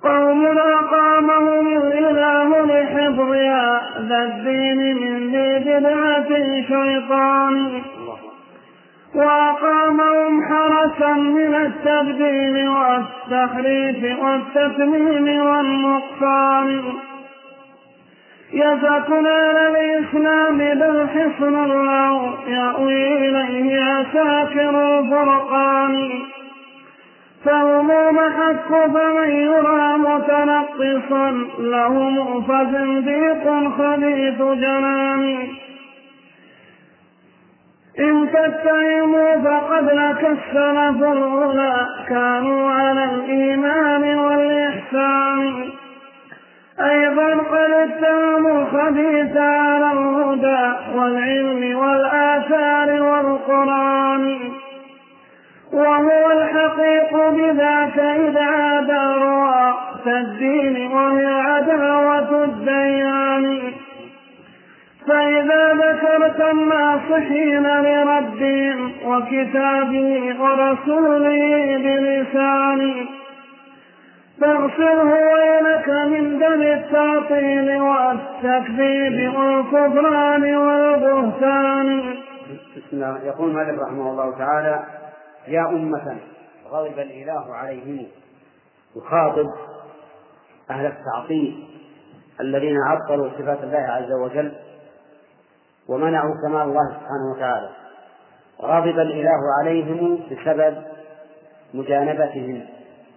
قوم 0.06 0.46
أقامهم 0.58 1.68
الإله 1.78 2.66
لحفظها 2.66 3.82
ذا 4.00 4.24
الدين 4.24 4.98
من 4.98 5.32
ذي 5.32 5.60
بدعة 5.60 6.30
شيطان 6.68 7.82
وأقامهم 9.16 10.44
حرسا 10.44 11.14
من 11.14 11.56
التبديل 11.56 12.70
والتحريف 12.70 14.20
والتتميم 14.24 15.46
والنقصان. 15.46 16.84
يزكون 18.54 19.28
الإسلام 19.28 20.58
بل 20.58 21.08
حصن 21.10 21.66
له 21.66 22.34
يأوي 22.48 23.30
إليه 23.30 23.84
عساكر 23.84 25.00
الفرقان. 25.00 26.10
فهم 27.46 27.88
محك 28.16 28.70
فمن 28.70 29.30
يرى 29.30 29.98
متنقصا 29.98 31.32
لهم 31.60 32.42
فزنديق 32.42 33.70
خبيث 33.78 34.42
جنان. 34.42 35.48
إن 38.00 38.30
تتهموا 38.34 39.36
فقد 39.36 39.84
لك 39.84 40.24
السلف 40.24 41.04
الأولى 41.12 41.88
كانوا 42.10 42.72
على 42.72 43.04
الإيمان 43.04 44.20
والإحسان. 44.20 45.70
أيضا 46.80 47.34
قد 47.34 47.72
اتهموا 47.72 48.62
الخبيث 48.62 49.38
على 49.38 49.92
الهدى 49.92 50.74
والعلم 50.96 51.78
والآثار 51.78 53.02
والقرآن. 53.02 54.65
وهو 55.76 56.32
الحقيق 56.32 57.30
بذاك 57.30 58.00
إذا 58.00 58.42
عاد 58.42 58.92
رؤى 59.22 59.74
الدين 60.08 60.92
وهي 60.92 61.26
عداوة 61.26 62.44
الديان. 62.44 63.46
فإذا 65.08 65.74
ذكرت 65.74 66.40
الناصحين 66.42 67.66
لربهم 67.68 68.92
وكتابه 69.06 70.36
ورسوله 70.42 71.42
بلسان 71.78 72.82
فاغسله 74.42 75.12
ويلك 75.34 75.90
من 75.90 76.40
دم 76.40 76.62
التعطيل 76.62 77.82
والتكذيب 77.82 79.34
والكفران 79.36 80.56
والبهتان. 80.56 82.16
يقول 83.26 83.54
مالك 83.54 83.80
رحمه 83.80 84.12
الله 84.12 84.38
تعالى 84.38 84.80
يا 85.48 85.70
أمة 85.70 86.18
غضب 86.70 87.00
الإله 87.00 87.56
عليهم. 87.56 88.08
يخاطب 88.96 89.50
أهل 90.72 90.86
التعطيل 90.86 91.68
الذين 92.42 92.76
عطلوا 92.88 93.30
صفات 93.30 93.64
الله 93.64 93.78
عز 93.78 94.12
وجل 94.12 94.54
ومنعوا 95.88 96.34
كمال 96.48 96.62
الله 96.62 96.88
سبحانه 96.90 97.32
وتعالى. 97.36 97.70
غضب 98.62 99.00
الإله 99.00 99.40
عليهم 99.60 100.20
بسبب 100.32 100.84
مجانبتهم 101.74 102.66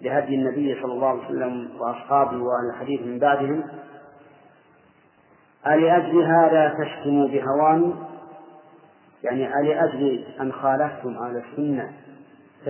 لهدي 0.00 0.34
النبي 0.34 0.82
صلى 0.82 0.92
الله 0.92 1.08
عليه 1.08 1.24
وسلم 1.24 1.70
وأصحابه 1.80 2.36
وأهل 2.36 2.70
الحديث 2.74 3.00
من 3.00 3.18
بعدهم. 3.18 3.64
ألأجل 5.66 6.22
هذا 6.22 6.74
تشتموا 6.84 7.28
بهوان 7.28 7.94
يعني 9.24 9.60
ألأجل 9.60 10.24
أن 10.40 10.52
خالفتم 10.52 11.16
أهل 11.16 11.36
السنة؟ 11.36 11.92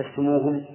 تشتموهم 0.03 0.65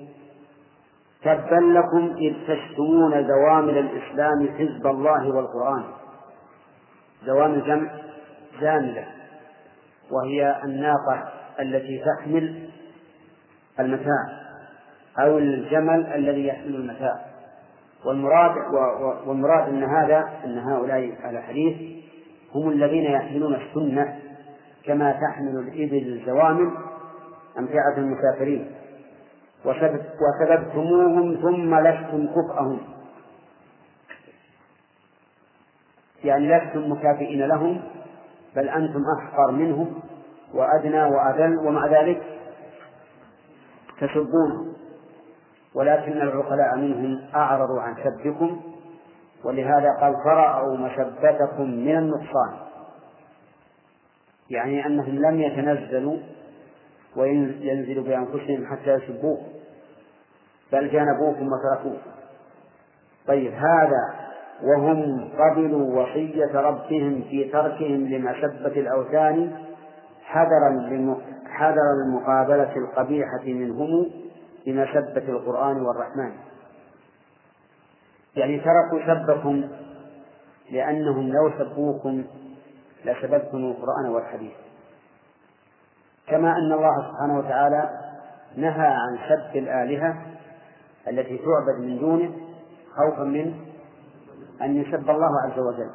تبا 1.22 1.54
لكم 1.54 2.16
إذ 2.18 2.34
تشتمون 2.48 3.28
زوامل 3.28 3.78
الإسلام 3.78 4.48
حزب 4.58 4.86
الله 4.86 5.28
والقرآن. 5.28 5.84
زوامل 7.26 7.64
جمع 7.66 7.90
زاملة 8.60 9.06
وهي 10.10 10.60
الناقة 10.64 11.28
التي 11.60 12.04
تحمل 12.04 12.68
المتاع 13.80 14.44
أو 15.18 15.38
الجمل 15.38 16.06
الذي 16.06 16.46
يحمل 16.46 16.74
المتاع. 16.74 17.20
والمراد 18.04 18.50
والمراد 19.26 19.68
أن 19.68 19.82
هذا 19.82 20.28
أن 20.44 20.58
هؤلاء 20.58 21.30
الحديث 21.30 22.04
هم 22.54 22.68
الذين 22.68 23.04
يحملون 23.04 23.54
السنة 23.54 24.18
كما 24.84 25.12
تحمل 25.12 25.58
الإبل 25.58 26.12
الزوامل 26.12 26.72
أمتعة 27.58 27.96
المسافرين. 27.98 28.73
وسببتموهم 29.64 31.36
ثم 31.42 31.74
لستم 31.74 32.26
كفءهم. 32.26 32.80
يعني 36.24 36.48
لستم 36.48 36.92
مكافئين 36.92 37.46
لهم 37.46 37.82
بل 38.56 38.68
أنتم 38.68 39.00
أحقر 39.18 39.50
منهم 39.50 40.00
وأدنى 40.54 41.04
وأذل 41.04 41.58
ومع 41.58 41.86
ذلك 41.86 42.22
تسبونهم 44.00 44.74
ولكن 45.74 46.12
العقلاء 46.12 46.76
منهم 46.76 47.20
أعرضوا 47.34 47.80
عن 47.80 47.94
سبكم 48.04 48.60
ولهذا 49.44 49.88
قال 50.00 50.14
فرأوا 50.24 50.76
مشبتكم 50.76 51.70
من 51.70 51.98
النقصان. 51.98 52.56
يعني 54.50 54.86
أنهم 54.86 55.18
لم 55.18 55.40
يتنزلوا 55.40 56.16
وينزلوا 57.16 58.04
بأنفسهم 58.04 58.66
حتى 58.66 58.94
يسبوه. 58.94 59.53
بل 60.74 60.90
جانبوكم 60.90 61.48
وتركوكم. 61.52 62.10
طيب 63.26 63.52
هذا 63.52 64.14
وهم 64.62 65.28
قبلوا 65.38 66.02
وصية 66.02 66.60
ربهم 66.60 67.22
في 67.22 67.44
تركهم 67.44 68.06
لمسبة 68.06 68.80
الأوثان 68.80 69.52
حذرا 70.24 70.86
حذر 71.46 71.92
المقابلة 72.06 72.76
القبيحة 72.76 73.44
منهم 73.44 74.10
بمسبة 74.66 75.28
القرآن 75.28 75.76
والرحمن. 75.82 76.32
يعني 78.36 78.60
تركوا 78.60 79.14
سبكم 79.14 79.68
لأنهم 80.70 81.32
لو 81.32 81.50
سبوكم 81.58 82.24
لسببتم 83.04 83.58
القرآن 83.58 84.08
والحديث. 84.08 84.52
كما 86.26 86.52
أن 86.52 86.72
الله 86.72 87.10
سبحانه 87.10 87.38
وتعالى 87.38 87.90
نهى 88.56 88.86
عن 88.86 89.18
سب 89.28 89.56
الآلهة 89.56 90.33
التي 91.08 91.38
تعبد 91.38 91.80
من 91.80 91.98
دونه 91.98 92.32
خوفا 92.96 93.24
من 93.24 93.54
أن 94.62 94.76
يسب 94.76 95.10
الله 95.10 95.30
عز 95.44 95.58
وجل. 95.58 95.90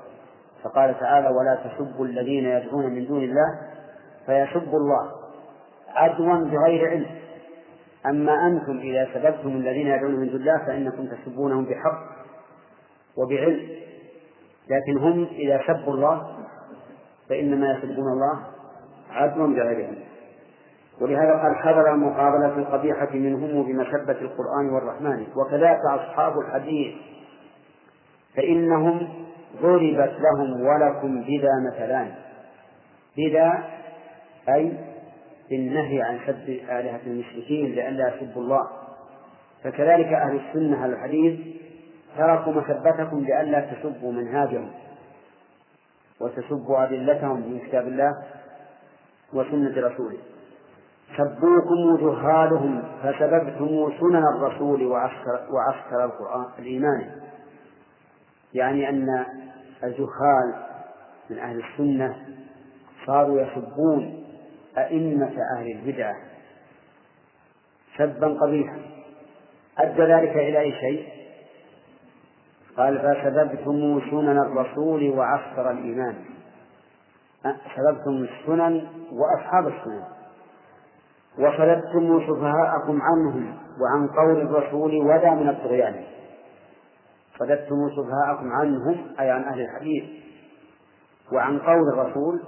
فقال 0.63 0.99
تعالى 0.99 1.27
ولا 1.27 1.55
تسبوا 1.55 2.05
الذين 2.05 2.45
يدعون 2.45 2.85
من 2.85 3.07
دون 3.07 3.23
الله 3.23 3.59
فيسبوا 4.25 4.79
الله. 4.79 5.11
عدوا 5.89 6.35
بغير 6.35 6.89
علم. 6.89 7.05
أما 8.05 8.47
أنتم 8.47 8.79
إذا 8.79 9.07
سببتم 9.13 9.49
الذين 9.49 9.87
يدعون 9.87 10.15
من 10.15 10.27
دون 10.27 10.41
الله 10.41 10.57
فإنكم 10.57 11.07
تسبونهم 11.07 11.65
بحق 11.65 11.99
وبعلم. 13.17 13.69
لكن 14.69 14.97
هم 14.97 15.27
إذا 15.31 15.61
سبوا 15.67 15.93
الله 15.93 16.35
فإنما 17.29 17.71
يسبون 17.71 18.11
الله 18.13 18.39
عدوا 19.09 19.47
بغير 19.47 19.87
علم. 19.87 20.08
ولهذا 21.01 21.31
قال 21.31 21.55
حذر 21.55 21.93
المقابلة 21.93 22.57
القبيحة 22.57 23.09
منهم 23.13 23.63
بمسبة 23.63 24.21
القرآن 24.21 24.69
والرحمن. 24.69 25.27
وكذلك 25.35 25.79
أصحاب 25.85 26.39
الحديث 26.39 26.95
فإنهم 28.35 29.09
ضربت 29.61 30.17
لهم 30.19 30.61
ولكم 30.61 31.21
بذا 31.21 31.51
مثلان. 31.67 32.11
بذا 33.17 33.63
أي 34.49 34.73
بالنهي 35.49 36.01
عن 36.01 36.19
سب 36.27 36.49
آلهة 36.49 37.01
المشركين 37.07 37.65
لئلا 37.65 38.15
يسبوا 38.15 38.41
الله. 38.41 38.67
فكذلك 39.63 40.13
أهل 40.13 40.39
السنة 40.47 40.85
الحديث 40.85 41.39
تركوا 42.17 42.53
مسبتكم 42.53 43.19
لئلا 43.19 43.59
تسبوا 43.59 44.11
منهاجهم. 44.11 44.71
وتسبوا 46.21 46.83
أدلتهم 46.83 47.35
من 47.35 47.59
كتاب 47.67 47.87
الله 47.87 48.23
وسنة 49.33 49.87
رسوله. 49.87 50.17
سبوكم 51.17 51.97
جهالهم 51.97 52.83
فسببتم 53.03 53.91
سنن 53.99 54.23
الرسول 54.35 54.83
وعسكر, 54.83 55.47
وعسكر 55.51 56.05
القرآن 56.05 56.45
الإيمان. 56.59 57.11
يعني 58.53 58.89
أن 58.89 59.25
الجهال 59.83 60.53
من 61.29 61.39
أهل 61.39 61.63
السنة 61.63 62.15
صاروا 63.05 63.41
يسبون 63.41 64.23
أئمة 64.77 65.35
أهل 65.57 65.71
البدعة 65.71 66.15
سبا 67.97 68.27
قبيحا. 68.27 68.79
أدى 69.77 70.01
ذلك 70.01 70.37
إلى 70.37 70.59
أي 70.59 70.71
شيء؟ 70.71 71.07
قال 72.77 72.99
فسببتم 72.99 74.01
سنن 74.11 74.37
الرسول 74.37 75.09
وعسكر 75.09 75.71
الإيمان. 75.71 76.15
سببتم 77.75 78.27
السنن 78.29 78.87
وأصحاب 79.11 79.67
السنن. 79.67 80.18
وصددتم 81.39 82.19
سفهاءكم 82.27 83.01
عنهم 83.01 83.57
وعن 83.81 84.07
قول 84.07 84.41
الرسول 84.41 84.95
ودا 84.95 85.29
من 85.29 85.49
الطغيان. 85.49 86.03
صددتم 87.39 87.89
سفهاءكم 87.89 88.51
عنهم 88.51 89.15
أي 89.19 89.29
عن 89.29 89.43
أهل 89.43 89.61
الحديث 89.61 90.03
وعن 91.33 91.59
قول 91.59 91.93
الرسول 91.93 92.43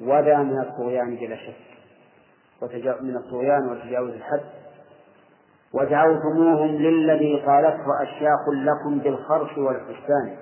ودا 0.00 0.38
من 0.38 0.60
الطغيان 0.60 1.16
بلا 1.16 1.36
شك. 1.36 1.70
من 3.02 3.16
الطغيان 3.16 3.68
وتجاوز 3.68 4.10
الحد. 4.10 4.40
ودعوتموهم 5.72 6.68
للذي 6.68 7.42
قالته 7.46 8.02
أشياخ 8.02 8.48
لكم 8.52 8.98
بالخرص 8.98 9.58
والحسان. 9.58 10.36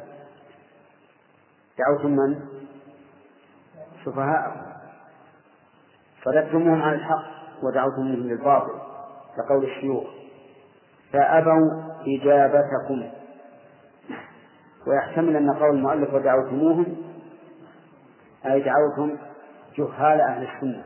دعوتم 1.78 2.10
من؟ 2.10 2.40
سفهاءكم. 4.04 4.60
صددتموهم 6.24 6.82
عن 6.82 6.94
الحق. 6.94 7.37
ودعوتموهم 7.62 8.28
للباطل 8.28 8.72
كقول 9.36 9.64
الشيوخ. 9.64 10.04
فأبوا 11.12 11.82
إجابتكم. 12.06 13.10
ويحتمل 14.86 15.36
أن 15.36 15.50
قول 15.50 15.76
المؤلف 15.76 16.14
ودعوتموهم 16.14 16.96
أي 18.46 18.60
دعوتم 18.62 19.16
جهال 19.78 20.20
أهل 20.20 20.42
السنة 20.42 20.84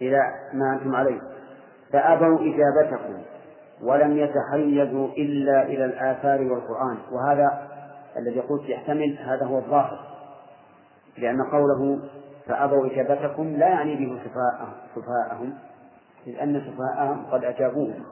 إلى 0.00 0.18
ما 0.54 0.72
أنتم 0.74 0.94
عليه. 0.94 1.20
فأبوا 1.92 2.38
إجابتكم 2.40 3.22
ولم 3.82 4.18
يتحيزوا 4.18 5.08
إلا 5.08 5.62
إلى 5.62 5.84
الآثار 5.84 6.40
والقرآن. 6.40 6.96
وهذا 7.12 7.68
الذي 8.16 8.40
قلت 8.40 8.68
يحتمل 8.68 9.18
هذا 9.18 9.46
هو 9.46 9.58
الظاهر 9.58 9.98
لأن 11.18 11.42
قوله 11.42 11.98
فأبوا 12.46 12.86
إجابتكم 12.86 13.56
لا 13.56 13.68
يعني 13.68 13.96
به 13.96 14.18
سفهاءهم 14.94 15.54
إذ 16.26 16.38
أن 16.38 16.60
سفهاءهم 16.60 17.26
قد 17.26 17.44
أجابوهم. 17.44 18.04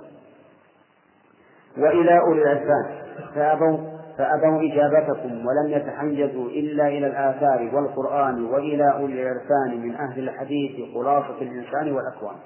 وإلى 1.79 2.21
أولي 2.21 2.43
الألباب 2.43 3.05
فأبوا 3.35 3.79
فأبوا 4.19 4.63
إجابتكم 4.63 5.47
ولم 5.47 5.69
يتحيزوا 5.69 6.49
إلا 6.49 6.87
إلى 6.87 7.07
الآثار 7.07 7.71
والقرآن 7.75 8.45
وإلى 8.45 8.93
أولي 8.93 9.23
العرفان 9.23 9.81
من 9.81 9.95
أهل 9.95 10.29
الحديث 10.29 10.95
خلاصة 10.95 11.39
الإنسان 11.41 11.93
والأكوان. 11.93 12.37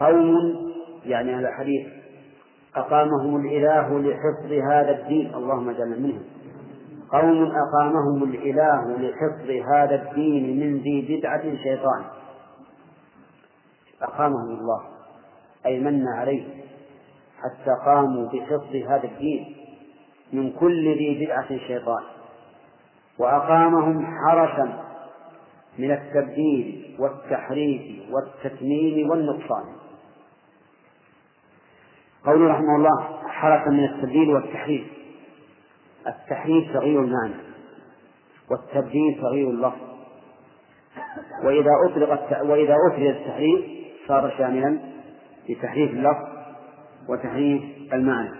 قوم 0.00 0.32
يعني 1.04 1.34
أهل 1.34 1.46
الحديث 1.46 1.86
أقامهم 2.76 3.46
الإله 3.46 3.98
لحفظ 3.98 4.52
هذا 4.52 4.90
الدين. 4.90 5.34
اللهم 5.34 5.68
اجعلنا 5.68 5.96
منهم. 5.96 6.24
قوم 7.12 7.52
أقامهم 7.52 8.22
الإله 8.22 8.96
لحفظ 8.96 9.50
هذا 9.50 9.94
الدين 9.94 10.60
من 10.60 10.78
ذي 10.78 11.16
بدعة 11.16 11.42
شيطان. 11.42 12.04
أقامهم 14.02 14.58
الله 14.60 14.82
أي 15.66 15.80
من 15.80 16.08
عليه 16.08 16.44
حتى 17.38 17.70
قاموا 17.86 18.28
بحفظ 18.28 18.76
هذا 18.76 19.04
الدين 19.04 19.56
من 20.32 20.52
كل 20.52 20.98
ذي 20.98 21.24
بدعة 21.24 21.48
شيطان. 21.48 22.02
وأقامهم 23.18 24.06
حرسا 24.06 24.82
من 25.78 25.90
التبديل 25.90 26.96
والتحريف 26.98 27.82
والتتميم 28.10 29.10
والنقصان. 29.10 29.64
قوله 32.26 32.48
رحمه 32.48 32.76
الله 32.76 33.28
حرسا 33.28 33.70
من 33.70 33.84
التبديل 33.84 34.34
والتحريف. 34.34 34.95
التحريف 36.08 36.72
تغيير 36.72 37.00
المعنى 37.00 37.34
والتبديل 38.50 39.18
تغيير 39.22 39.50
اللفظ. 39.50 39.86
وإذا 41.44 41.70
أطلق 41.86 42.42
وإذا 42.42 42.76
أفرد 42.90 43.06
التحريف 43.06 43.64
صار 44.08 44.34
شاملا 44.38 44.78
لتحريف 45.48 45.90
اللفظ 45.90 46.26
وتحريف 47.08 47.62
المعنى. 47.92 48.30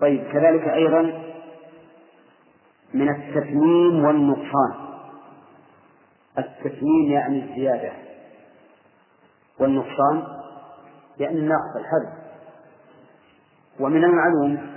طيب 0.00 0.24
كذلك 0.32 0.68
أيضا 0.68 1.22
من 2.94 3.08
التتميم 3.08 4.04
والنقصان. 4.04 4.74
التتميم 6.38 7.10
يعني 7.10 7.44
الزيادة 7.44 7.92
والنقصان 9.60 10.22
يعني 11.18 11.38
النقص 11.38 11.76
الحد 11.76 12.22
ومن 13.80 14.04
المعلوم 14.04 14.71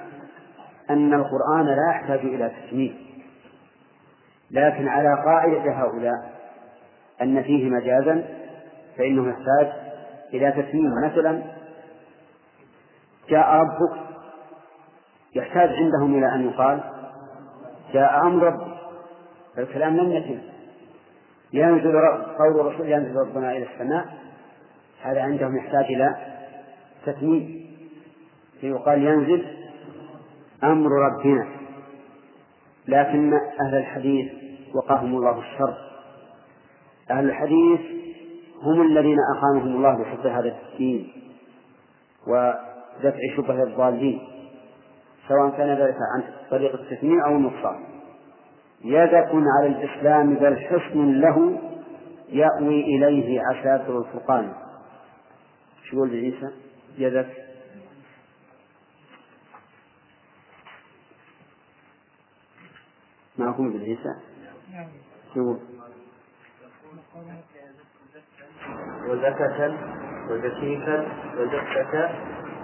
أن 0.89 1.13
القرآن 1.13 1.65
لا 1.65 1.91
يحتاج 1.91 2.19
إلى 2.19 2.49
تسميم 2.49 3.05
لكن 4.51 4.87
على 4.87 5.23
قاعدة 5.25 5.71
هؤلاء 5.71 6.31
أن 7.21 7.43
فيه 7.43 7.69
مجازا 7.69 8.25
فإنه 8.97 9.29
يحتاج 9.29 9.73
إلى 10.33 10.51
تسميم 10.51 10.91
مثلا 11.05 11.43
جاء 13.29 13.53
ربك 13.53 14.05
يحتاج 15.35 15.69
عندهم 15.69 16.17
إلى 16.17 16.35
أن 16.35 16.47
يقال 16.47 16.83
جاء 17.93 18.21
أمر 18.21 18.43
ربك 18.43 18.75
فالكلام 19.55 19.97
لم 19.97 20.11
يتم. 20.11 20.39
ينزل 21.53 21.99
قول 22.37 22.59
الرسول 22.59 22.89
ينزل 22.89 23.15
ربنا 23.15 23.51
إلى 23.51 23.65
السماء 23.73 24.05
هذا 25.01 25.21
عندهم 25.21 25.57
يحتاج 25.57 25.85
إلى 25.85 26.15
تتميم 27.05 27.65
فيقال 28.61 29.03
ينزل 29.03 29.54
أمر 30.71 30.89
ربنا. 30.91 31.47
لكن 32.87 33.33
أهل 33.33 33.75
الحديث 33.75 34.31
وقاهم 34.75 35.15
الله 35.15 35.39
الشر. 35.39 35.77
أهل 37.11 37.29
الحديث 37.29 37.79
هم 38.63 38.81
الذين 38.81 39.17
أقامهم 39.37 39.75
الله 39.75 39.97
بحفظ 39.97 40.27
هذا 40.27 40.55
الدين 40.71 41.11
ودفع 42.27 43.19
شبه 43.37 43.63
الضالين 43.63 44.21
سواء 45.27 45.49
كان 45.49 45.69
ذلك 45.69 45.97
عن 46.15 46.23
طريق 46.51 46.73
التثمين 46.73 47.21
أو 47.21 47.31
النقصان. 47.31 47.83
يدك 48.83 49.29
على 49.59 49.67
الإسلام 49.67 50.35
بل 50.35 50.57
حصن 50.59 51.11
له 51.11 51.59
يأوي 52.29 52.81
إليه 52.81 53.41
عساكر 53.41 53.99
الفرقان. 53.99 54.53
شو 55.83 55.95
يقول 55.95 56.09
عيسى 56.09 56.51
يدك. 56.97 57.44
معكم 63.37 63.67
ابن 63.67 63.79
عيسى 63.79 64.15
شو؟ 65.33 65.55
وزكة 69.09 69.73
وزكيفا 70.29 71.05
وزكة 71.39 72.09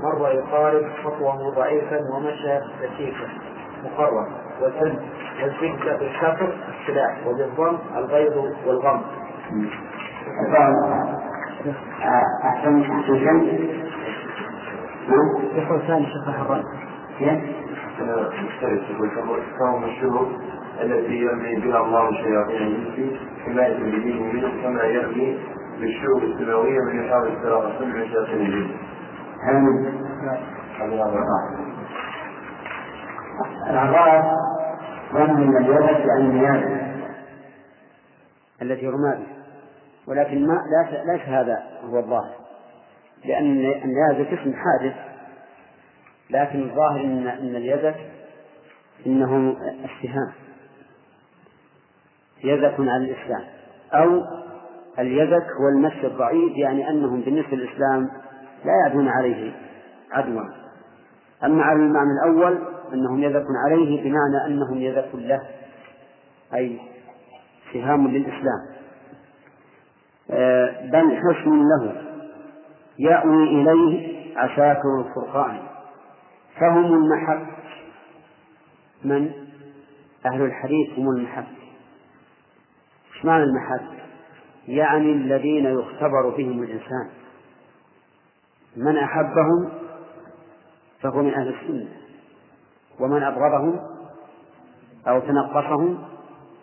مر 0.03 0.31
يقارب 0.31 0.83
خطوة 1.03 1.55
ضعيفا 1.55 1.99
ومشى 2.15 2.59
زكيفا 2.81 3.27
مقرر. 3.83 4.27
وسد 4.61 4.99
والزكة 5.41 5.97
بالكسر 5.97 6.57
السلاح 6.81 7.27
وبالضم 7.27 7.77
الغيظ 7.95 8.37
والغم. 8.65 9.01
أحسن 12.43 12.81
أحسن 12.83 13.15
يقول 15.55 15.81
ثاني 15.87 16.05
شيخ 16.05 16.29
الرد. 16.29 16.63
يقول 17.21 17.49
كون 19.57 19.83
الشروط 19.83 20.27
التي 20.81 21.13
يرمي 21.13 21.55
بها 21.55 21.79
الله 21.81 22.11
شياطين 22.11 22.67
الانس 22.67 23.19
حمايه 23.45 23.77
لدينه 23.77 24.23
منه 24.23 24.63
كما 24.63 24.83
يرمي 24.83 25.39
بالشعوب 25.79 26.23
السماوية 26.23 26.79
من 26.79 27.05
يحاول 27.05 27.27
استراقه 27.37 27.85
من 27.85 28.07
شياطين 28.07 28.41
الجن. 28.41 28.69
آمين. 29.49 30.01
الأعراف 33.69 34.25
رمي 35.13 35.57
اليد 35.57 36.09
عن 36.09 36.21
النيابة 36.21 36.81
التي 38.61 38.87
رمى 38.87 39.13
بها 39.17 39.27
ولكن 40.07 40.47
ما 40.47 40.61
ليس 41.05 41.21
هذا 41.21 41.63
هو 41.89 41.99
الظاهر 41.99 42.35
لأن 43.25 43.45
النيازك 43.83 44.39
اسم 44.39 44.53
حادث 44.53 44.95
لكن 46.29 46.61
الظاهر 46.61 47.01
أن 47.01 47.27
أن 47.27 47.55
اليزك 47.55 47.95
إنه 49.05 49.57
السهام 49.59 50.31
يزك 52.43 52.75
على 52.79 53.05
الإسلام. 53.05 53.43
أو 53.93 54.23
اليزك 54.99 55.47
هو 55.59 55.69
المس 55.75 56.03
الضعيف 56.03 56.57
يعني 56.57 56.89
أنهم 56.89 57.21
بالنسبة 57.21 57.57
للإسلام 57.57 58.09
لا 58.65 58.71
يعدون 58.85 59.07
عليه 59.07 59.53
عدوا 60.11 60.43
أما 61.43 61.63
على 61.63 61.79
المعنى 61.79 62.09
الأول 62.23 62.59
أنهم 62.93 63.23
يذكون 63.23 63.55
عليه 63.65 64.03
بمعنى 64.03 64.45
أنهم 64.47 64.77
يذكون 64.77 65.21
له 65.21 65.41
أي 66.53 66.79
سهام 67.73 68.07
للإسلام. 68.07 68.61
آه، 70.31 70.89
بل 70.91 71.17
حصن 71.17 71.63
له 71.67 72.01
يأوي 72.99 73.43
إليه 73.43 74.21
عساكر 74.37 74.99
الفرقان. 74.99 75.59
فهم 76.59 76.93
المحك 76.93 77.47
من؟ 79.05 79.31
أهل 80.25 80.41
الحديث 80.41 80.99
هم 80.99 81.09
المحك 81.09 81.60
إيش 83.21 83.25
معنى 83.25 83.43
المحك؟ 83.43 83.81
يعني 84.67 85.11
الذين 85.11 85.65
يختبر 85.65 86.29
بهم 86.29 86.63
الإنسان. 86.63 87.09
من 88.75 88.97
أحبهم 88.97 89.69
فهو 91.01 91.21
من 91.21 91.33
أهل 91.33 91.55
السنة. 91.55 91.87
ومن 92.99 93.23
أبغضهم 93.23 93.79
أو 95.07 95.19
تنقصهم 95.19 96.03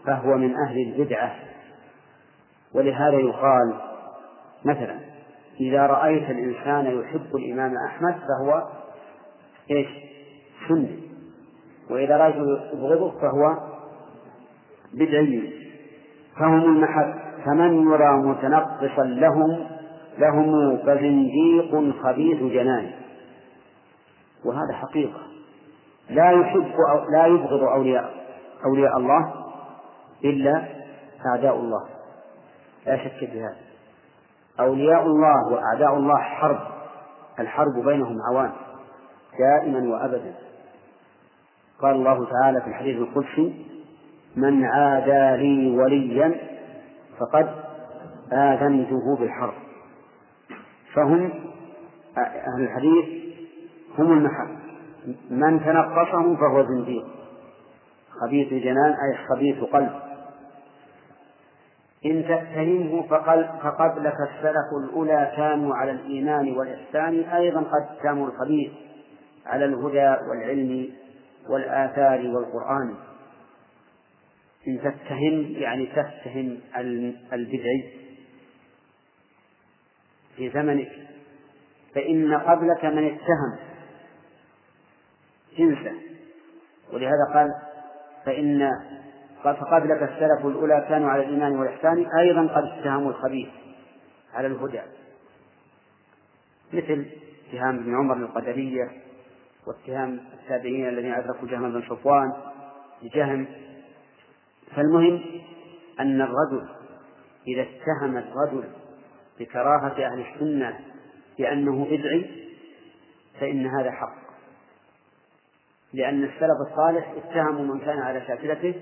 فهو 0.06 0.36
من 0.36 0.54
أهل 0.56 0.78
البدعة. 0.78 1.34
ولهذا 2.74 3.16
يقال 3.16 3.74
مثلا 4.64 4.98
إذا 5.60 5.86
رأيت 5.86 6.30
الإنسان 6.30 7.00
يحب 7.00 7.36
الإمام 7.36 7.74
أحمد 7.86 8.14
فهو 8.14 8.68
إيش؟ 9.70 9.88
سني. 10.68 10.98
وإذا 11.90 12.16
رأيته 12.16 12.42
يبغضه 12.72 13.20
فهو 13.20 13.56
بدعي. 14.94 15.67
فهم 16.38 16.64
المحب 16.64 17.14
فمن 17.44 17.92
يرى 17.92 18.12
متنقصا 18.12 19.02
لهم 19.02 19.66
لهم 20.18 20.76
فزنديق 20.76 21.94
خبيث 22.02 22.52
جنان. 22.52 22.90
وهذا 24.44 24.72
حقيقة. 24.72 25.20
لا 26.10 26.30
يحب 26.30 26.72
أو 26.90 27.10
لا 27.10 27.26
يبغض 27.26 27.62
أولياء 27.62 28.10
أولياء 28.64 28.96
الله 28.96 29.34
إلا 30.24 30.64
أعداء 31.26 31.56
الله. 31.56 31.84
لا 32.86 32.96
شك 32.96 33.18
في 33.18 33.40
هذا. 33.40 33.56
أولياء 34.60 35.02
الله 35.02 35.52
وأعداء 35.52 35.94
الله 35.96 36.16
حرب. 36.16 36.60
الحرب 37.38 37.84
بينهم 37.84 38.16
عوان. 38.30 38.50
دائما 39.38 39.94
وأبدا. 39.94 40.34
قال 41.82 41.94
الله 41.94 42.26
تعالى 42.30 42.60
في 42.60 42.66
الحديث 42.66 42.96
القدسي 42.96 43.66
من 44.36 44.64
عادى 44.64 45.42
لي 45.42 45.76
وليا 45.76 46.34
فقد 47.18 47.48
آذنته 48.32 49.16
بالحرب. 49.20 49.54
فهم 50.94 51.30
أهل 52.18 52.62
الحديث 52.62 53.04
هم 53.98 54.12
المحب 54.12 54.58
من 55.30 55.60
تنقصهم 55.64 56.36
فهو 56.36 56.62
زنديق. 56.62 57.04
خبيث 58.20 58.48
جنان 58.48 58.92
أي 58.92 59.26
خبيث 59.28 59.64
قلب. 59.64 59.90
إن 62.06 62.24
تتهمه 62.24 63.02
فقبلك 63.62 64.16
السلف 64.30 64.68
الأولى 64.84 65.32
كانوا 65.36 65.74
على 65.74 65.90
الإيمان 65.90 66.56
والإحسان 66.58 67.20
أيضا 67.20 67.60
قد 67.60 67.86
كانوا 68.02 68.26
الخبيث 68.26 68.72
على 69.46 69.64
الهدى 69.64 70.16
والعلم 70.30 70.90
والآثار 71.50 72.18
والقرآن. 72.18 72.94
إن 74.66 74.80
تتهم 74.80 75.52
يعني 75.56 75.86
تتهم 75.86 76.60
البدعي 77.32 77.92
في 80.36 80.50
زمنك 80.50 80.92
فإن 81.94 82.34
قبلك 82.34 82.84
من 82.84 83.04
اتهم. 83.04 83.58
جنسه 85.58 85.92
ولهذا 86.92 87.32
قال 87.34 87.48
فإن 88.26 88.70
فقبلك 89.42 90.02
السلف 90.02 90.46
الأولى 90.46 90.86
كانوا 90.88 91.10
على 91.10 91.22
الإيمان 91.22 91.58
والإحسان 91.58 92.06
أيضا 92.18 92.46
قد 92.46 92.64
اتهموا 92.64 93.10
الخبيث 93.10 93.48
على 94.34 94.46
الهدى. 94.46 94.82
مثل 96.72 97.06
اتهام 97.48 97.78
ابن 97.78 97.94
عمر 97.94 98.14
للقدرية 98.14 98.90
واتهام 99.66 100.20
التابعين 100.32 100.88
الذين 100.88 101.12
أدركوا 101.12 101.48
جهم 101.48 101.72
بن 101.72 101.82
صفوان 101.82 102.32
لجهم 103.02 103.46
فالمهم 104.76 105.22
أن 106.00 106.20
الرجل 106.20 106.68
إذا 107.46 107.62
اتهم 107.62 108.16
الرجل 108.16 108.64
بكراهة 109.40 110.06
أهل 110.06 110.24
السنة 110.34 110.78
بأنه 111.38 111.84
بدعي 111.84 112.48
فإن 113.40 113.66
هذا 113.66 113.90
حق. 113.90 114.28
لأن 115.92 116.24
السلف 116.24 116.70
الصالح 116.70 117.14
اتهموا 117.16 117.74
من 117.74 117.80
كان 117.80 117.98
على 117.98 118.20
شاكلته 118.26 118.74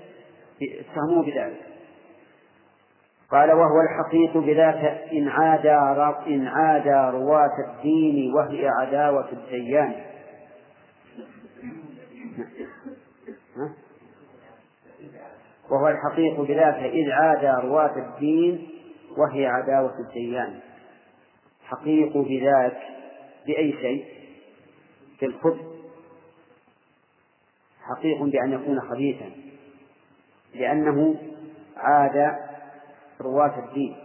اتهموه 0.61 1.25
بذلك. 1.25 1.61
قال 3.31 3.51
وهو 3.51 3.81
الحقيق 3.81 4.37
بذاك 4.37 5.09
إن 5.11 5.27
عادى 5.27 5.69
إن 6.27 6.47
عادى 6.47 7.17
رواة 7.17 7.53
الدين 7.67 8.33
وهي 8.33 8.67
عداوة 8.67 9.31
الديان. 9.31 9.95
وهو 15.71 15.87
الحقيق 15.87 16.41
بذاك 16.41 16.75
إذ 16.75 17.11
عادى 17.11 17.67
رواة 17.67 17.95
الدين 17.97 18.69
وهي 19.17 19.45
عداوة 19.47 19.93
الديان. 19.99 20.59
حقيق 21.63 22.17
بذاك 22.17 22.77
بأي 23.47 23.73
شيء؟ 23.73 24.05
في 25.19 25.25
الخبث 25.25 25.61
حقيق 27.81 28.23
بأن 28.23 28.53
يكون 28.53 28.81
خبيثا 28.81 29.31
لأنه 30.55 31.15
عاد 31.77 32.35
رواة 33.21 33.59
الدين. 33.59 33.95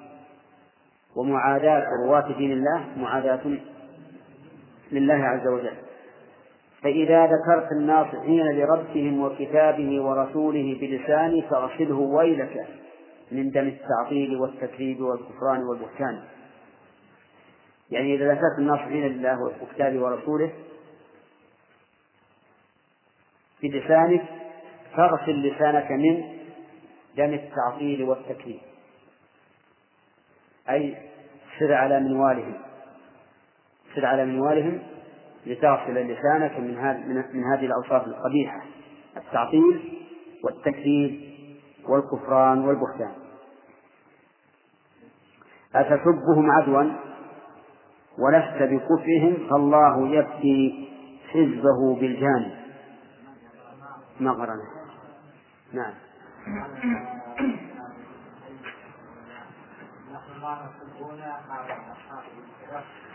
ومعاداة 1.16 1.84
رواة 2.06 2.32
دين 2.38 2.52
الله 2.52 2.86
معاداة 2.96 3.58
لله 4.92 5.14
عز 5.14 5.46
وجل. 5.46 5.76
فإذا 6.82 7.26
ذكرت 7.26 7.72
الناصحين 7.72 8.46
لربهم 8.46 9.24
وكتابه 9.24 10.02
ورسوله 10.02 10.78
بلساني 10.80 11.42
فأصله 11.42 11.98
ويلك 11.98 12.66
من 13.32 13.50
دم 13.50 13.68
التعطيل 13.68 14.36
والتكذيب 14.36 15.00
والكفران 15.00 15.62
والبهتان. 15.62 16.22
يعني 17.90 18.14
إذا 18.14 18.32
ذكرت 18.32 18.58
الناصحين 18.58 19.06
لله 19.06 19.38
وكتابه 19.62 20.02
ورسوله 20.02 20.52
بلسانك 23.62 24.24
فاغسل 24.96 25.42
لسانك 25.42 25.90
من 25.90 26.22
دم 27.16 27.34
التعطيل 27.34 28.02
والتكذيب. 28.02 28.60
أي 30.70 30.96
سر 31.58 31.74
على 31.74 32.00
منوالهم. 32.00 32.54
سر 33.94 34.06
على 34.06 34.24
منوالهم 34.24 34.82
لتغسل 35.46 35.94
لسانك 35.94 36.56
من 36.60 37.24
من 37.32 37.44
هذه 37.44 37.66
الأوصاف 37.66 38.06
القبيحة 38.06 38.60
التعطيل 39.16 39.98
والتكذيب 40.44 41.20
والكفران 41.88 42.58
والبهتان. 42.64 43.12
أتسبهم 45.74 46.50
عدوا؟ 46.50 46.92
ولست 48.18 48.62
بكفرهم 48.62 49.48
فالله 49.50 50.08
يبكي 50.08 50.88
حزبه 51.32 52.00
بالجانب. 52.00 52.52
ما 54.20 54.32
قرأنا 54.32 54.62
نعم 55.72 55.94
طيب 62.70 63.11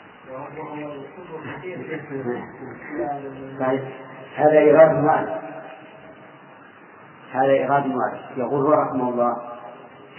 هذا 4.36 4.60
إيراد 4.60 4.92
معنى 4.92 5.32
هذا 7.32 7.66
إراد 7.66 7.86
المؤلف 7.86 8.38
يقول 8.38 8.70
رحمه 8.70 9.10
الله 9.10 9.38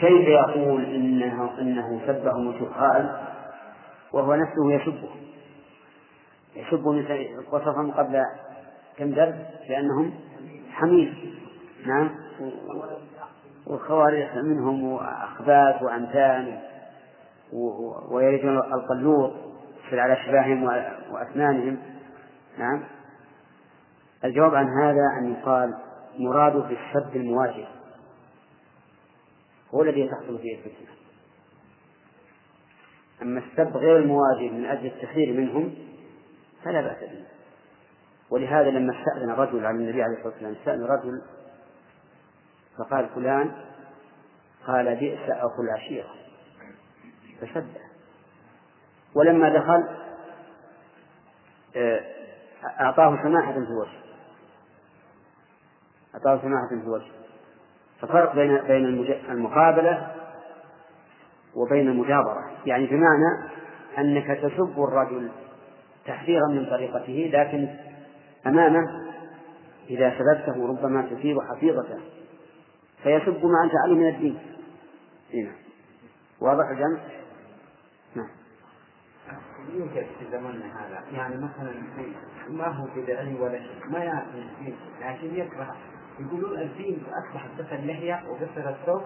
كيف 0.01 0.29
يقول 0.29 0.85
إنه 0.85 1.51
إنه 1.61 2.01
سبهم 2.07 2.49
الجهال 2.49 3.17
وهو 4.13 4.35
نفسه 4.35 4.73
يسبه 4.73 5.09
يسب 6.57 6.87
وصفهم 7.53 7.91
قبل 7.91 8.23
كم 8.97 9.11
درس 9.11 9.35
بأنهم 9.69 10.15
حميد 10.73 11.15
نعم. 11.87 12.11
والخوارج 13.67 14.27
منهم 14.37 14.95
أخباث 14.97 15.83
وأمثال 15.83 16.59
ويريدون 18.11 18.57
القلوط 18.57 19.48
على 19.95 20.13
أشباههم 20.13 20.63
وأسنانهم. 21.11 21.79
نعم. 22.59 22.85
الجواب 24.25 24.55
عن 24.55 24.67
هذا 24.83 25.19
أن 25.19 25.33
يقال 25.33 25.75
مراده 26.19 26.63
في 26.69 26.75
السب 26.75 27.17
المواجه. 27.17 27.67
هو 29.75 29.83
الذي 29.83 30.09
تحصل 30.09 30.39
فيه 30.39 30.57
الفتنة. 30.57 30.89
أما 33.23 33.41
السب 33.41 33.77
غير 33.77 33.97
المواجه 33.97 34.51
من 34.51 34.65
أجل 34.65 34.87
التحذير 34.87 35.33
منهم 35.33 35.75
فلا 36.65 36.81
بأس 36.81 36.99
به. 37.01 37.25
ولهذا 38.31 38.71
لما 38.71 38.93
استأذن 38.99 39.31
رجل 39.31 39.67
على 39.67 39.77
النبي 39.77 40.03
عليه 40.03 40.15
الصلاة 40.15 40.33
والسلام 40.33 40.55
استأذن 40.55 40.85
رجل 40.85 41.23
فقال 42.79 43.09
فلان 43.15 43.53
قال 44.67 44.97
بئس 44.97 45.31
أخو 45.31 45.63
العشيرة. 45.63 46.11
فسبه 47.41 47.88
ولما 49.15 49.49
دخل 49.49 49.85
آه، 51.77 52.01
أعطاه 52.81 53.23
سماحة 53.23 53.53
في 53.53 53.59
الوجه. 53.59 53.99
أعطاه 56.15 56.43
سماحة 56.43 56.69
في 56.69 56.75
الوجه. 56.75 57.11
ففرق 58.01 58.35
بين 58.35 58.59
بين 58.59 58.85
المقابلة 59.31 60.15
وبين 61.55 61.89
المجابرة. 61.89 62.51
يعني 62.67 62.87
بمعنى 62.87 63.51
أنك 63.99 64.39
تسب 64.39 64.85
الرجل 64.89 65.31
تحذيرا 66.07 66.49
من 66.49 66.67
طريقته 66.67 67.31
لكن 67.33 67.69
أمامه 68.47 69.09
إذا 69.91 70.15
سببته 70.19 70.69
ربما 70.69 71.03
تثير 71.03 71.37
حفيظته. 71.41 72.01
فيسب 73.03 73.47
ما 73.47 73.65
أنت 73.65 73.73
عليه 73.85 73.95
من 73.95 74.09
الدين. 74.09 74.39
هنا 75.35 75.43
نعم. 75.43 75.55
واضح 76.41 76.65
الجمع؟ 76.71 76.99
يوجد 79.75 80.07
في 80.19 80.27
زماننا 80.33 80.67
هذا. 80.67 81.03
يعني 81.13 81.37
مثلا 81.37 81.73
ما 82.49 82.67
هو 82.67 82.87
بدعي 82.97 83.35
ولا 83.41 83.59
شيء 83.59 83.87
ما 83.91 83.99
يعرف 83.99 84.27
الدين 84.35 84.77
لكن 85.01 85.35
يكره. 85.35 85.77
يقولون 86.21 86.59
الدين 86.59 87.03
أصبح 87.07 87.47
قصر 87.59 87.75
اللحية 87.75 88.23
وقصر 88.29 88.69
الثوب 88.71 89.03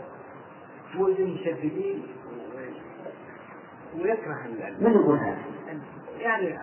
والمشددين 0.99 2.07
ويكره 3.95 4.47
من 4.81 4.93
يقول 4.93 5.19
هذا؟ 5.19 5.39
يعني 6.19 6.59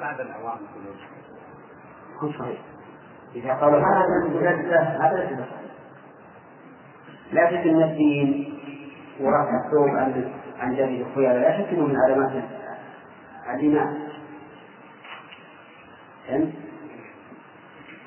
بعض 0.00 0.20
العوام 0.20 0.58
يقولون. 0.70 0.96
هو 2.18 2.32
صحيح 2.38 2.60
إذا 3.34 3.54
قالوا 3.54 3.78
هذا 3.78 4.40
هذا 5.00 5.46
لا 7.32 7.50
شك 7.50 7.66
أن 7.66 7.82
الدين 7.82 8.58
ورفع 9.20 9.66
الثوب 9.66 9.88
عن 9.88 10.32
عن 10.60 10.76
جانب 10.76 11.06
الخيار 11.06 11.38
لا 11.38 11.58
شك 11.58 11.72
من 11.72 11.96
علامات 11.96 12.44
الإيمان 13.54 14.08
فهمت؟ 16.28 16.52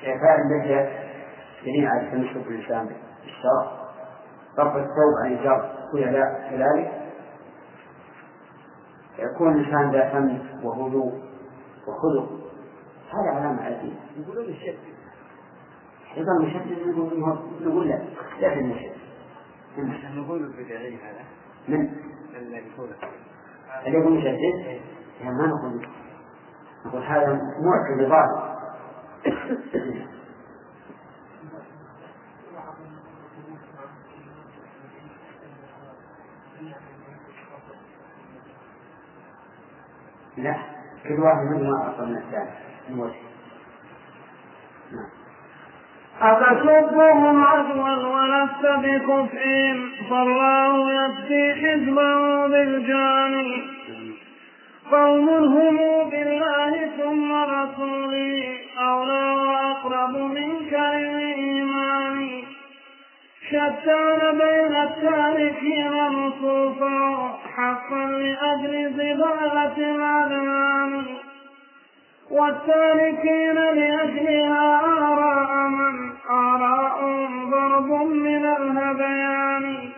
إعفاء 0.06 0.40
اللحية 0.40 1.04
دليل 1.62 1.86
على 1.86 2.10
تمسك 2.10 2.46
الإنسان 2.46 2.86
بالشرع. 2.86 3.84
رفع 4.58 4.76
الثوب 4.76 5.14
عن 5.24 5.32
الجار 5.32 5.74
كذلك. 6.50 6.92
يكون 9.18 9.52
الإنسان 9.52 9.90
ذا 9.90 10.10
فم 10.12 10.38
وهدوء 10.62 11.12
وخلق. 11.88 12.28
هذا 13.12 13.30
علامة 13.30 13.62
على 13.62 13.76
الدين 13.76 13.96
يقولون 14.16 14.44
الشد 14.44 14.78
أيضا 16.16 16.32
المشدد 16.40 16.98
نقول 17.62 17.88
لا 17.88 17.98
لا 18.40 18.54
في 18.54 18.60
المشدد 18.60 20.16
نقول 20.16 20.42
البدعي 20.42 20.96
هذا. 20.96 21.24
من؟ 21.68 22.13
اللي 22.44 23.98
يقول 23.98 24.12
مشدد. 24.18 24.80
يعني 25.20 25.36
ما 25.38 25.46
نقول. 25.46 25.88
نقول 26.86 27.02
هذا 27.02 27.40
معترضات 27.60 28.54
لا 40.36 40.56
كل 41.08 41.20
واحد 41.20 41.46
منهما 41.46 41.90
أفضل 41.90 42.06
من 42.06 42.16
الثاني 42.16 42.50
من 42.88 43.00
وجه 43.00 43.33
أتسبهم 46.22 47.44
عدوا 47.44 47.94
ولست 48.06 48.66
بكفء 48.66 49.76
فالله 50.10 50.92
يكفي 50.92 51.54
حزبه 51.54 52.46
بالجاني 52.46 53.62
قوم 54.92 55.28
هم 55.28 56.10
بالله 56.10 56.90
ثم 56.98 57.32
رسوله 57.32 58.44
أولى 58.78 59.30
وأقرب 59.34 60.16
منك 60.16 60.72
للإيمان. 60.72 62.42
شتان 63.50 64.38
بين 64.38 64.76
التاركين 64.76 65.92
نصوصا 65.92 67.38
حقا 67.56 68.06
لأجل 68.06 68.92
زبالة 68.92 69.76
الأذهان. 69.76 71.04
والتاركين 72.30 73.54
لأجلها 73.54 74.80
آراء 74.84 75.68
من 75.68 76.03
آراء 76.34 76.98
ضرب 77.50 77.90
من 78.10 78.46
الهذيان 78.46 79.88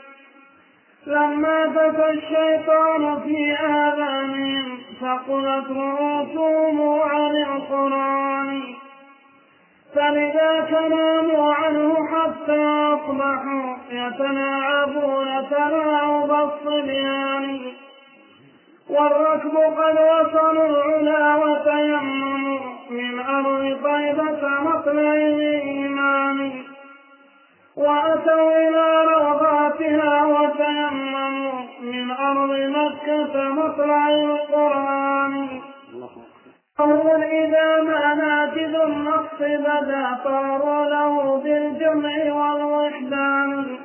لما 1.06 1.58
فتى 1.74 2.10
الشيطان 2.10 3.20
في 3.20 3.52
آذانهم 3.52 4.78
ثقلت 5.00 5.66
رؤوسهم 5.70 7.00
عن 7.00 7.36
القرآن. 7.36 8.62
فلذاك 9.94 10.72
ناموا 10.90 11.54
عنه 11.54 11.94
حتى 12.12 12.62
أصبحوا 12.94 13.76
يتلاعبون 13.90 15.28
تلاعب 15.50 16.30
الصبيان. 16.30 17.72
والركب 18.90 19.56
قد 19.56 19.96
وصلوا 20.10 20.66
العلا 20.66 21.36
وتيمموا 21.36 22.58
من 22.90 23.20
أرض 23.20 23.78
طيبة 23.84 24.48
مطلع 24.60 25.14
الإيمان 26.06 26.64
وأتوا 27.76 28.68
إلى 28.68 28.86
روضاتها 29.14 30.24
وتيمموا 30.24 31.52
من 31.82 32.10
أرض 32.10 32.50
مكة 32.50 33.48
مطلع 33.48 34.08
القرآن. 34.10 35.60
قول 36.78 37.22
إذا 37.22 37.82
ما 37.82 38.14
ناتذ 38.14 38.74
النص 38.74 39.38
بدا 39.40 40.18
صاروا 40.24 40.84
له 40.86 41.40
بالجمع 41.44 42.32
والوحدان. 42.32 43.78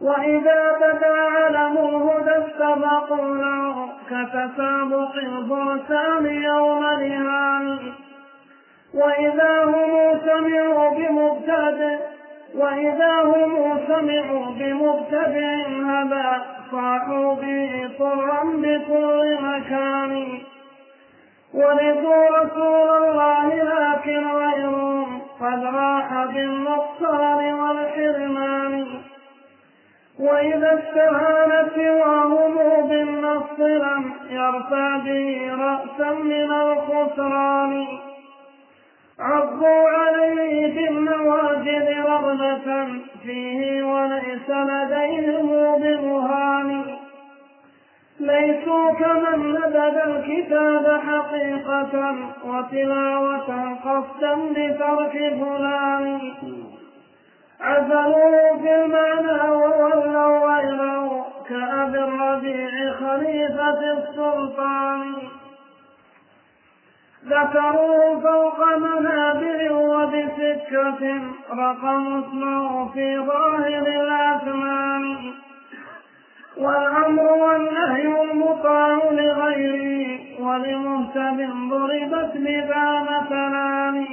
وإذا 0.00 0.62
بدا 0.82 1.16
علم 1.36 1.76
الهدى 1.78 2.36
استبقوا 2.46 3.36
له 3.36 3.88
كتسابق 4.10 5.14
الفرسان 5.16 6.26
يوم 6.26 6.82
نهان 6.82 7.78
وإذا 8.94 9.64
هم 9.64 10.20
سمعوا 10.24 10.90
بمبتدئ 10.90 11.98
وإذا 12.54 13.22
هم 13.22 13.78
سمعوا 13.86 14.46
بمبتدئ 14.58 15.68
هبا 15.84 16.42
صاحوا 16.70 17.34
به 17.34 17.90
طرا 17.98 18.42
بكل 18.44 19.36
مكان. 19.42 20.38
ولدوا 21.54 22.38
رسول 22.40 22.88
الله 22.88 23.48
لكن 23.62 24.26
غيرهم 24.26 25.20
قد 25.40 25.64
راح 25.64 26.24
بالنقصان 26.24 27.54
والحرمان. 27.54 28.86
وإذا 30.20 30.78
استهان 30.78 31.68
سواهم 31.74 32.88
بالنص 32.88 33.60
لم 33.60 34.12
يرفع 34.30 34.96
به 34.96 35.50
رأسا 35.58 36.10
من 36.14 36.50
الخسران. 36.52 37.86
عضوا 39.20 39.88
عليه 39.88 40.74
بالنواجذ 40.74 42.00
رغبة 42.00 42.88
فيه 43.22 43.82
وليس 43.82 44.50
لديهم 44.50 45.48
بمهان 45.78 46.84
ليسوا 48.20 48.90
كمن 48.90 49.50
نبذ 49.50 49.96
الكتاب 50.06 51.00
حقيقة 51.00 52.14
وتلاوة 52.44 53.74
قصدا 53.84 54.34
لترك 54.34 55.12
فلان. 55.12 56.20
عزلوا 57.60 58.56
في 58.62 58.84
المعنى 58.84 59.50
وولوا 59.50 60.56
غيره 60.56 61.26
كأبي 61.48 61.98
الربيع 61.98 62.92
خليفة 62.92 63.92
السلطان. 63.92 65.14
ذكروا 67.26 68.20
فوق 68.20 68.76
منابر 68.76 69.72
وبسكة 69.72 71.20
رقم 71.50 72.22
اسمه 72.22 72.92
في 72.92 73.18
ظاهر 73.18 73.86
الأثمان 73.86 75.32
والأمر 76.56 77.32
والنهي 77.32 78.22
المطاع 78.22 78.98
لغيره 79.10 80.20
ولمهتد 80.40 81.50
ضربت 81.70 82.32
بذا 82.34 83.06
مثلان 83.10 84.06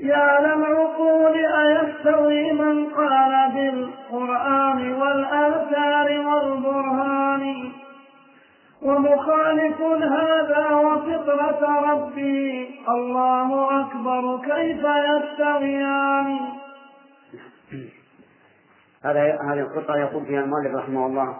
يا 0.00 0.40
للعقول 0.40 1.36
أيستوي 1.36 2.52
من 2.52 2.84
قال 2.86 3.52
بالقرآن 3.54 4.92
والآثار 4.92 6.26
والبرهان؟ 6.26 7.72
ومخالف 8.82 9.80
هذا 10.02 10.74
وفطرة 10.74 11.92
ربي. 11.92 12.68
الله 12.88 13.80
أكبر. 13.80 14.38
كيف 14.44 14.84
يستويان 14.84 16.38
هذا 19.04 19.20
هذه 19.22 19.60
القطعة 19.60 19.96
يقول 19.96 20.26
فيها 20.26 20.40
المؤلف 20.40 20.74
رحمه 20.74 21.06
الله. 21.06 21.36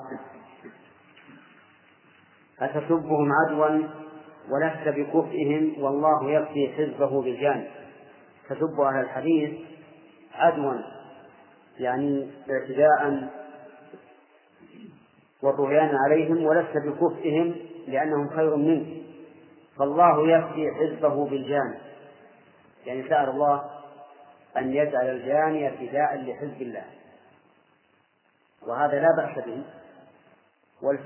أتسبهم 2.60 3.32
عدوا 3.32 3.88
ولست 4.50 4.88
بكفئهم؟ 4.88 5.82
والله 5.82 6.30
يكفي 6.30 6.72
حزبه 6.76 7.22
بالجانب 7.22 7.66
تسب 8.48 8.80
أهل 8.80 9.00
الحديث 9.00 9.50
عدوا 10.34 10.74
يعني 11.78 12.30
اعتداء 12.50 13.28
والطغيان 15.42 15.96
عليهم 15.96 16.44
ولست 16.44 16.76
بكفئهم 16.86 17.56
لأنهم 17.88 18.28
خير 18.28 18.56
منك. 18.56 18.86
فالله 19.78 20.28
يكفي 20.28 20.70
حزبه 20.74 21.28
بالجانب 21.28 21.78
يعني 22.86 23.08
سأل 23.08 23.28
الله 23.28 23.64
أن 24.56 24.72
يجعل 24.74 25.10
الجاني 25.10 25.70
فداء 25.70 26.16
لحزب 26.16 26.62
الله. 26.62 26.84
وهذا 28.66 29.00
لا 29.00 29.08
بأس 29.16 29.44
به. 29.44 29.62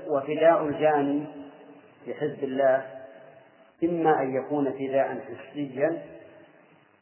وفداء 0.07 0.63
الجاني 0.63 1.25
لحزب 2.07 2.43
الله 2.43 2.85
إما 3.83 4.21
أن 4.21 4.35
يكون 4.35 4.71
فداء 4.71 5.19
حسيا 5.19 6.03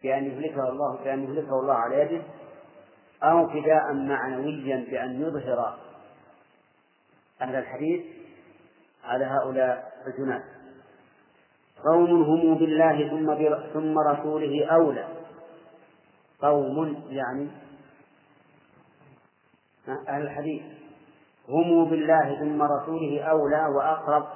بأن 0.04 0.26
يهلكه 0.26 0.70
الله 0.70 1.04
بأن 1.04 1.24
يهلكه 1.24 1.60
الله 1.60 1.74
على 1.74 2.02
يده 2.02 2.22
أو 3.24 3.48
فداء 3.48 3.94
معنويا 3.94 4.86
بأن 4.92 5.22
يظهر 5.22 5.80
أهل 7.42 7.56
الحديث 7.56 8.02
على 9.04 9.26
هؤلاء 9.26 9.92
الجنات 10.08 10.44
قوم 11.86 12.24
هم 12.24 12.56
بالله 12.56 13.10
ثم 13.10 13.54
ثم 13.74 14.00
رسوله 14.00 14.66
أولى. 14.66 15.08
قوم 16.42 17.04
يعني 17.10 17.48
أهل 19.88 20.22
الحديث. 20.22 20.62
هم 21.50 21.86
بالله 21.86 22.40
ثم 22.40 22.62
رسوله 22.62 23.22
أولى 23.22 23.66
وأقرب 23.76 24.28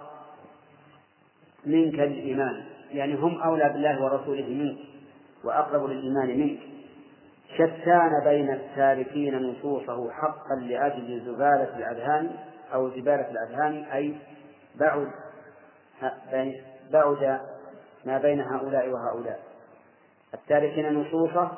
منك 1.66 1.94
للإيمان. 1.94 2.66
يعني 2.92 3.16
هم 3.16 3.42
أولى 3.42 3.70
بالله 3.70 4.04
ورسوله 4.04 4.48
منك 4.50 4.78
وأقرب 5.44 5.90
للإيمان 5.90 6.40
منك. 6.40 6.60
شتان 7.54 8.24
بين 8.24 8.54
التاركين 8.54 9.44
نصوصه 9.44 10.12
حقا 10.12 10.56
لأجل 10.56 11.22
زبالة 11.26 11.78
الأذهان 11.78 12.36
أو 12.74 12.90
زبالة 12.90 13.32
الأذهان 13.32 13.84
أي 13.84 14.16
بعد 14.76 15.12
بعد 16.92 17.40
ما 18.06 18.18
بين 18.18 18.42
هؤلاء 18.42 18.90
وهؤلاء 18.90 19.40
التاركين 20.34 20.94
نصوصه 20.94 21.52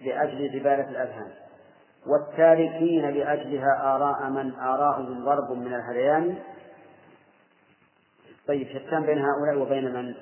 لأجل 0.00 0.48
زبالة 0.60 0.90
الأذهان 0.90 1.32
والتاركين 2.06 3.10
لأجلها 3.10 3.96
آراء 3.96 4.30
من 4.30 4.54
آراءهم 4.54 5.24
ضرب 5.24 5.52
من 5.58 5.74
الهذيان 5.74 6.38
طيب 8.48 8.68
شتان 8.68 9.02
بين 9.06 9.18
هؤلاء 9.18 9.56
وبين 9.58 9.84
من؟ 9.94 10.14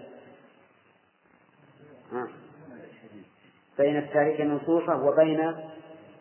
ها. 2.13 2.29
بين 3.79 3.97
التارك 3.97 4.41
نصوصه 4.41 5.05
وبين 5.05 5.55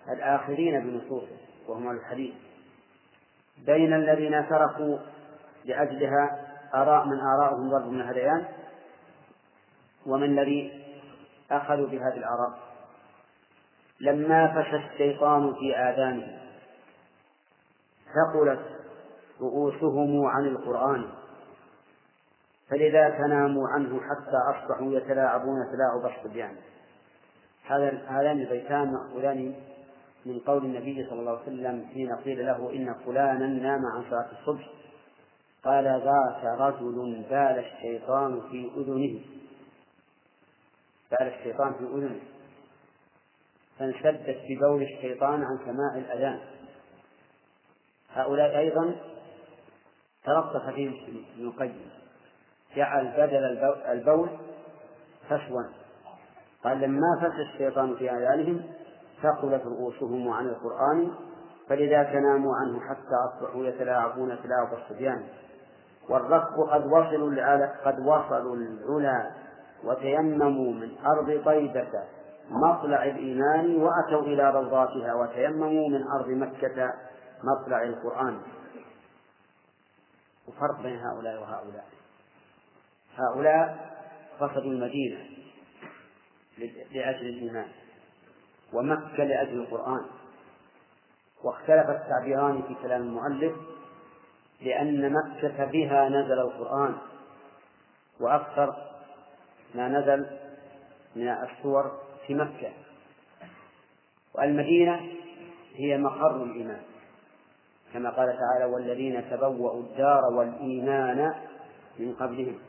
الآخرين 0.09 0.79
بنصوصه 0.83 1.37
وهم 1.67 1.91
الحديث 1.91 2.33
بين 3.65 3.93
الذين 3.93 4.49
تركوا 4.49 4.97
لأجلها 5.65 6.47
آراء 6.73 7.05
من 7.05 7.19
آراءهم 7.19 7.69
ضرب 7.69 7.87
من 7.87 8.01
الهذيان 8.01 8.45
ومن 10.05 10.39
الذي 10.39 10.83
أخذوا 11.51 11.87
بهذه 11.87 12.17
الآراء. 12.17 12.59
لما 13.99 14.47
فشى 14.47 14.75
الشيطان 14.75 15.53
في 15.53 15.77
آذانهم 15.77 16.37
ثقلت 18.05 18.61
رؤوسهم 19.41 20.25
عن 20.25 20.45
القرآن. 20.45 21.09
فلذا 22.69 23.09
تناموا 23.09 23.67
عنه 23.69 23.99
حتى 23.99 24.37
أصبحوا 24.55 24.93
يتلاعبون 24.93 25.57
تلاعب 25.71 26.11
الصبيان. 26.17 26.55
هذا 27.65 28.01
هذان 28.07 28.41
البيتان 28.41 28.93
مأخوذان 28.93 29.53
من 30.25 30.39
قول 30.39 30.65
النبي 30.65 31.07
صلى 31.09 31.19
الله 31.19 31.31
عليه 31.31 31.41
وسلم 31.41 31.85
حين 31.93 32.15
قيل 32.15 32.45
له 32.45 32.73
إن 32.73 32.95
فلانا 33.05 33.47
نام 33.47 33.81
عن 33.95 34.03
صلاة 34.09 34.29
الصبح 34.39 34.69
قال 35.63 35.83
ذاك 35.83 36.59
رجل 36.59 37.25
بال 37.29 37.65
الشيطان 37.65 38.41
في 38.51 38.71
أذنه. 38.77 39.19
بال 41.11 41.27
الشيطان 41.27 41.73
في 41.73 41.83
أذنه. 41.83 42.19
فانشدت 43.79 44.37
ببول 44.49 44.83
الشيطان 44.83 45.43
عن 45.43 45.57
سماع 45.65 45.95
الأذان. 45.95 46.39
هؤلاء 48.13 48.57
أيضا 48.57 48.95
ترقص 50.23 50.73
فيهم 50.75 50.93
ابن 51.35 51.47
القيم. 51.47 51.89
جعل 52.75 53.07
بدل 53.07 53.45
البول 53.91 54.29
فشوا 55.29 55.63
قال 56.63 56.81
لما 56.81 57.19
فشى 57.21 57.41
الشيطان 57.53 57.95
في 57.95 58.11
أذانهم؟ 58.11 58.80
ثقلت 59.23 59.65
رؤوسهم 59.65 60.29
عن 60.29 60.47
القرآن 60.47 61.11
فلذا 61.69 62.03
تناموا 62.03 62.55
عنه 62.55 62.79
حتى 62.79 63.15
أصبحوا 63.29 63.65
يتلاعبون 63.65 64.37
تلاعب 64.43 64.73
الصبيان 64.73 65.23
والركب 66.09 66.59
قد 66.59 66.85
وصلوا 66.85 67.65
قد 67.85 67.99
وصلوا 67.99 68.55
العلا 68.55 69.31
وتيمموا 69.83 70.73
من 70.73 70.97
أرض 71.05 71.41
طيبة 71.45 72.03
مطلع 72.49 73.03
الإيمان 73.03 73.75
وأتوا 73.75 74.21
إلى 74.21 74.51
روضاتها 74.51 75.13
وتيمموا 75.13 75.89
من 75.89 76.07
أرض 76.07 76.27
مكة 76.27 76.93
مطلع 77.43 77.83
القرآن. 77.83 78.41
وفرق 80.47 80.81
بين 80.81 80.99
هؤلاء 80.99 81.41
وهؤلاء. 81.41 81.85
هؤلاء 83.15 83.91
قصدوا 84.39 84.71
المدينة 84.71 85.19
لأجل 86.91 87.25
الإيمان. 87.27 87.67
ومكة 88.73 89.23
لأجل 89.23 89.59
القرآن. 89.59 90.01
واختلف 91.43 91.89
التعبيران 91.89 92.61
في 92.61 92.75
كلام 92.81 93.01
المؤلف 93.01 93.53
لأن 94.61 95.13
مكة 95.13 95.65
بها 95.65 96.09
نزل 96.09 96.39
القرآن 96.39 96.95
وأكثر 98.19 98.75
ما 99.75 99.87
نزل 99.87 100.25
من 101.15 101.27
السور 101.27 101.91
في 102.27 102.33
مكة. 102.33 102.71
والمدينة 104.35 105.01
هي 105.75 105.97
مقر 105.97 106.43
الإيمان. 106.43 106.81
كما 107.93 108.09
قال 108.09 108.37
تعالى 108.37 108.73
والذين 108.73 109.29
تبوأوا 109.29 109.81
الدار 109.81 110.21
والإيمان 110.33 111.33
من 111.99 112.13
قبلهم 112.13 112.59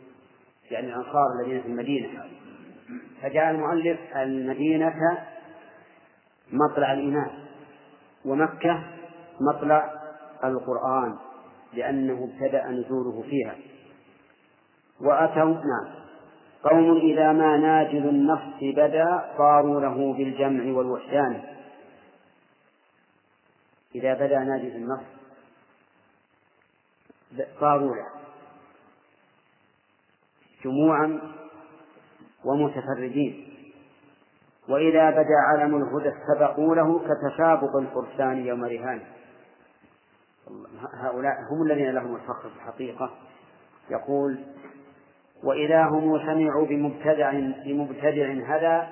يعني 0.71 0.87
الأنصار 0.87 1.27
الذين 1.41 1.63
في 1.63 1.69
المدينة. 1.69 2.25
فجعل 3.23 3.55
المؤلف 3.55 3.99
المدينة 4.17 4.95
مطلع 6.53 6.93
الإيمان. 6.93 7.31
ومكة 8.25 8.85
مطلع 9.41 9.91
القرآن 10.45 11.19
لأنه 11.73 12.29
ابتدأ 12.33 12.67
نزوله 12.67 13.23
فيها. 13.23 13.57
وأتوا 15.01 15.55
نعم. 15.55 16.03
قوم 16.65 16.97
إذا 16.97 17.33
ما 17.33 17.57
ناجل 17.57 18.09
النفس 18.09 18.59
بدا 18.63 19.35
صاروا 19.39 19.81
له 19.81 20.15
بالجمع 20.15 20.77
والوحدان. 20.77 21.43
إذا 23.95 24.15
بدا 24.15 24.39
ناجل 24.39 24.77
النفس 24.77 25.07
صاروا 27.61 27.97
له. 27.97 28.07
جموعا 30.65 31.21
ومتفردين 32.45 33.52
وإذا 34.69 35.11
بدا 35.11 35.37
علم 35.49 35.77
الهدى 35.77 36.09
استبقوا 36.09 36.75
له 36.75 36.99
كتسابق 36.99 37.77
الفرسان 37.77 38.47
يوم 38.47 38.65
رهان. 38.65 39.01
هؤلاء 41.03 41.33
هم 41.51 41.63
الذين 41.63 41.91
لهم 41.91 42.15
الفخر 42.15 42.49
في 42.49 42.57
الحقيقة. 42.57 43.11
يقول 43.91 44.39
وإذا 45.45 45.83
هم 45.83 46.19
سمعوا 46.19 46.67
بمبتدع 46.67 47.33
بمبتدع 47.67 48.33
هذا 48.47 48.89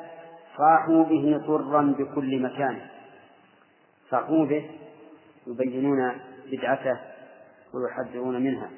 صاحوا 0.57 1.05
به 1.05 1.43
طرا 1.47 1.95
بكل 1.99 2.43
مكان. 2.43 2.79
صاحوا 4.11 4.47
به 4.47 4.71
يبينون 5.47 6.13
بدعته 6.53 6.99
ويحذرون 7.75 8.43
منها. 8.43 8.69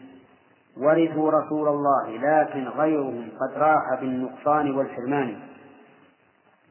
ورثوا 0.77 1.31
رسول 1.31 1.69
الله 1.69 2.11
لكن 2.11 2.69
غيرهم 2.69 3.29
قد 3.41 3.59
راح 3.59 4.01
بالنقصان 4.01 4.77
والحرمان. 4.77 5.52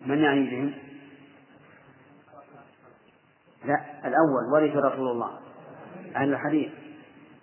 من 0.05 0.17
يعني 0.17 0.49
بهم؟ 0.49 0.73
لا 3.65 4.07
الأول 4.07 4.53
ورث 4.53 4.75
رسول 4.75 5.07
الله 5.11 5.39
أهل 6.15 6.33
الحديث. 6.33 6.71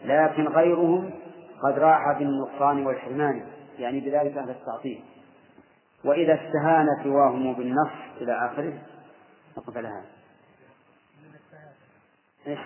لكن 0.04 0.48
غيرهم 0.48 1.10
قد 1.62 1.78
راح 1.78 2.18
بالنقصان 2.18 2.86
والحرمان 2.86 3.46
يعني 3.78 4.00
بذلك 4.00 4.36
أهل 4.36 4.50
التعطيل. 4.50 5.04
وإذا 6.04 6.34
استهان 6.34 6.86
سواهم 7.04 7.54
بالنص 7.54 7.90
إلى 8.20 8.32
آخره 8.32 8.78
على 9.76 9.88
هذا 9.88 10.04
إيش؟ 12.46 12.58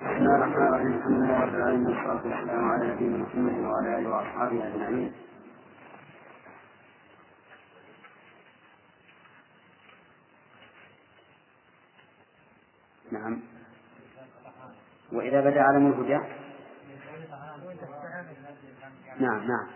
بسم 0.00 0.16
الله 0.16 0.36
الرحمن 0.36 0.66
الرحيم. 0.66 0.94
الحمد 0.94 1.22
لله 1.22 1.40
رب 1.40 1.54
العالمين 1.54 1.86
والصلاة 1.86 2.22
والسلام 2.26 2.64
على 2.70 2.86
نبينا 2.94 3.16
محمد 3.16 3.58
وعلى 3.64 3.98
آله 3.98 4.08
وأصحابه 4.08 4.66
أجمعين. 4.66 5.12
نعم. 13.14 13.40
وإذا 15.12 15.40
بدأ 15.40 15.62
علم 15.62 15.86
الهدى 15.86 16.20
نعم 19.18 19.38
نعم. 19.38 19.66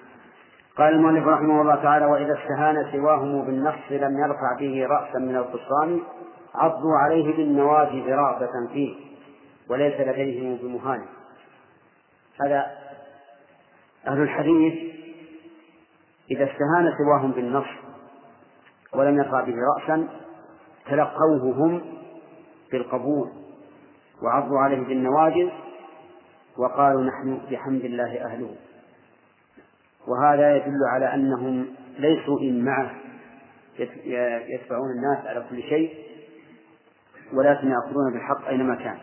قال 0.76 0.94
المؤلف 0.94 1.26
رحمه 1.26 1.62
الله 1.62 1.74
تعالى 1.74 2.06
وإذا 2.06 2.34
استهان 2.34 2.92
سواهم 2.92 3.44
بالنص 3.44 3.90
لم 3.90 4.18
يرفع 4.18 4.56
به 4.60 4.86
رأسا 4.86 5.18
من 5.18 5.36
الخصام 5.36 6.00
عضوا 6.54 6.96
عليه 6.96 7.36
بالنواجذ 7.36 8.08
رغبة 8.08 8.72
فيه 8.72 8.94
وليس 9.70 10.00
لديهم 10.00 10.56
بمهان. 10.56 11.06
هذا 12.40 12.66
أهل 14.06 14.22
الحديث 14.22 14.74
إذا 16.30 16.44
استهان 16.44 16.92
سواهم 16.98 17.32
بالنص 17.32 17.66
ولم 18.94 19.18
يرفع 19.18 19.40
به 19.40 19.54
رأسا 19.74 20.08
تلقوه 20.86 21.54
هم 21.54 21.97
بالقبول 22.72 23.30
وعضوا 24.22 24.58
عليه 24.58 24.80
بالنواجذ 24.80 25.48
وقالوا 26.58 27.02
نحن 27.04 27.40
بحمد 27.50 27.84
الله 27.84 28.24
أهله. 28.24 28.54
وهذا 30.08 30.56
يدل 30.56 30.84
على 30.92 31.14
أنهم 31.14 31.66
ليسوا 31.98 32.40
إن 32.40 32.64
معه. 32.64 32.90
يتبعون 34.48 34.90
الناس 34.90 35.26
على 35.26 35.46
كل 35.50 35.62
شيء 35.62 35.94
ولكن 37.32 37.70
يأخذون 37.70 38.12
بالحق 38.12 38.48
أينما 38.48 38.74
كان. 38.74 38.98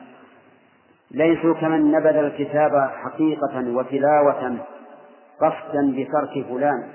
ليسوا 1.11 1.53
كمن 1.53 1.91
نبذ 1.91 2.15
الكتاب 2.15 2.91
حقيقة 3.03 3.75
وتلاوة 3.75 4.57
قصدا 5.39 5.91
بترك 5.91 6.45
فلان. 6.47 6.93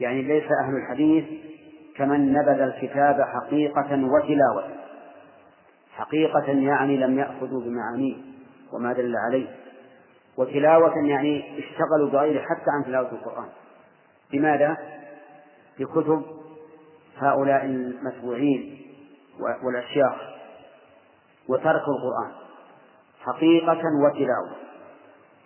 يعني 0.00 0.22
ليس 0.22 0.44
أهل 0.64 0.76
الحديث 0.76 1.24
كمن 2.00 2.32
نبذ 2.32 2.60
الكتاب 2.60 3.20
حقيقة 3.20 4.04
وتلاوة. 4.04 4.64
حقيقة 5.92 6.46
يعني 6.46 6.96
لم 6.96 7.18
يأخذوا 7.18 7.60
بمعانيه 7.60 8.16
وما 8.72 8.92
دل 8.92 9.16
عليه. 9.16 9.48
وتلاوة 10.36 10.94
يعني 11.06 11.58
اشتغلوا 11.58 12.10
بغيره 12.12 12.40
حتى 12.40 12.70
عن 12.76 12.84
تلاوة 12.84 13.12
القرآن. 13.12 13.48
بماذا؟ 14.32 14.76
بكتب 15.78 16.22
هؤلاء 17.18 17.64
المتبوعين 17.64 18.80
والأشياخ 19.64 20.16
وتركوا 21.48 21.94
القرآن. 21.94 22.32
حقيقة 23.20 23.82
وتلاوة. 24.04 24.56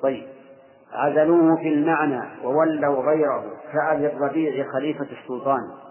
طيب 0.03 0.27
عزلوه 0.93 1.57
في 1.57 1.69
المعنى 1.69 2.45
وولوا 2.45 3.03
غيره 3.03 3.45
كأبي 3.73 4.07
الربيع 4.07 4.73
خليفة 4.73 5.07
السلطان. 5.23 5.85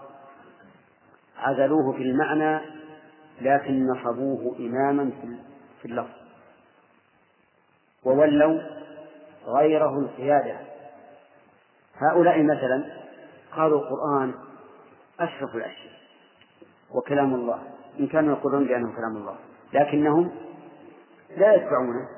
عزلوه 1.44 1.92
في 1.92 2.02
المعنى 2.02 2.60
لكن 3.40 3.86
نصبوه 3.86 4.56
إماما 4.58 5.10
في 5.82 5.88
اللفظ. 5.88 6.14
وولوا 8.04 8.60
غيره 9.46 9.98
القيادة. 9.98 10.56
هؤلاء 11.96 12.42
مثلا 12.42 12.84
قالوا 13.56 13.80
القرآن 13.80 14.34
أشرف 15.20 15.56
الأشياء 15.56 15.94
وكلام 16.94 17.34
الله. 17.34 17.62
إن 18.00 18.06
كانوا 18.06 18.36
يقولون 18.36 18.64
بأنه 18.64 18.96
كلام 18.96 19.16
الله 19.16 19.36
لكنهم 19.72 20.30
لا 21.36 21.54
يتبعونه. 21.54 22.08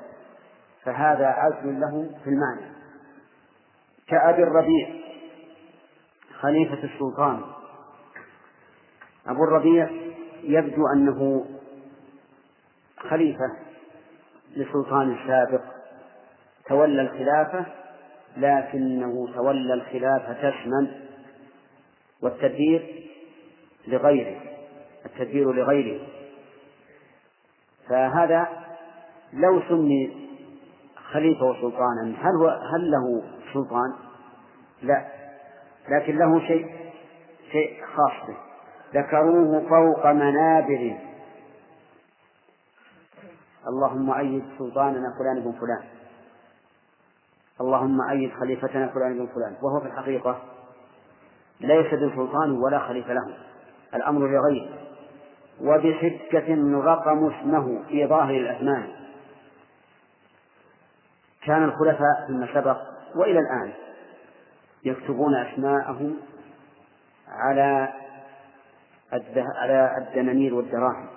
فهذا 0.83 1.27
عزل 1.27 1.79
له 1.79 2.09
في 2.23 2.29
المعنى. 2.29 2.77
كأبي 4.07 4.43
الربيع 4.43 4.89
خليفة 6.39 6.83
السلطان 6.83 7.41
أبو 9.27 9.43
الربيع 9.43 9.89
يبدو 10.43 10.87
أنه 10.95 11.45
خليفة 12.97 13.57
لسلطان 14.55 15.17
سابق 15.27 15.61
تولى 16.67 17.01
الخلافة 17.01 17.65
لكنه 18.37 19.33
تولى 19.35 19.73
الخلافة 19.73 20.49
اسما 20.49 20.91
والتدبير 22.21 23.09
لغيره 23.87 24.41
التدبير 25.05 25.51
لغيره. 25.51 26.07
فهذا 27.89 28.47
لو 29.33 29.61
سمي 29.69 30.27
خليفة 31.11 31.45
وسلطانا 31.45 32.13
هل 32.21 32.35
هو 32.35 32.47
هل 32.47 32.91
له 32.91 33.23
سلطان؟ 33.53 33.93
لا 34.81 35.07
لكن 35.89 36.17
له 36.17 36.47
شيء 36.47 36.67
شيء 37.51 37.85
خاص 37.85 38.27
به. 38.27 38.46
ذكروه 38.93 39.69
فوق 39.69 40.05
منابر. 40.05 40.97
اللهم 43.67 44.11
أيد 44.11 44.43
سلطاننا 44.57 45.13
فلان 45.19 45.39
بن 45.43 45.51
فلان. 45.51 45.83
اللهم 47.61 48.01
أيد 48.09 48.31
خليفتنا 48.39 48.87
فلان 48.87 49.17
بن 49.17 49.27
فلان. 49.35 49.55
وهو 49.61 49.79
في 49.79 49.87
الحقيقة 49.87 50.41
ليس 51.61 51.93
بسلطان 51.93 52.51
ولا 52.51 52.79
خليفة 52.79 53.13
له. 53.13 53.37
الأمر 53.93 54.27
لغيره 54.27 54.69
وبحجة 55.61 56.77
رقم 56.83 57.27
اسمه 57.27 57.83
في 57.87 58.07
ظاهر 58.07 58.35
الأزمان 58.35 58.89
كان 61.45 61.63
الخلفاء 61.63 62.27
فيما 62.27 62.47
سبق 62.53 62.77
وإلى 63.15 63.39
الآن 63.39 63.73
يكتبون 64.83 65.35
أسماءهم 65.35 66.17
على 67.27 67.93
على 69.37 69.97
الدنانير 69.97 70.53
والدراهم. 70.53 71.07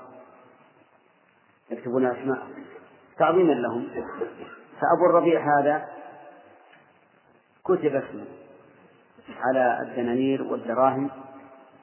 يكتبون 1.70 2.06
أسماءهم 2.06 2.64
تعظيما 3.18 3.52
لهم. 3.52 3.88
فأبو 4.80 5.06
الربيع 5.10 5.60
هذا 5.60 5.88
كتب 7.64 7.94
اسمه 7.94 8.24
على 9.40 9.78
الدنانير 9.82 10.42
والدراهم 10.42 11.10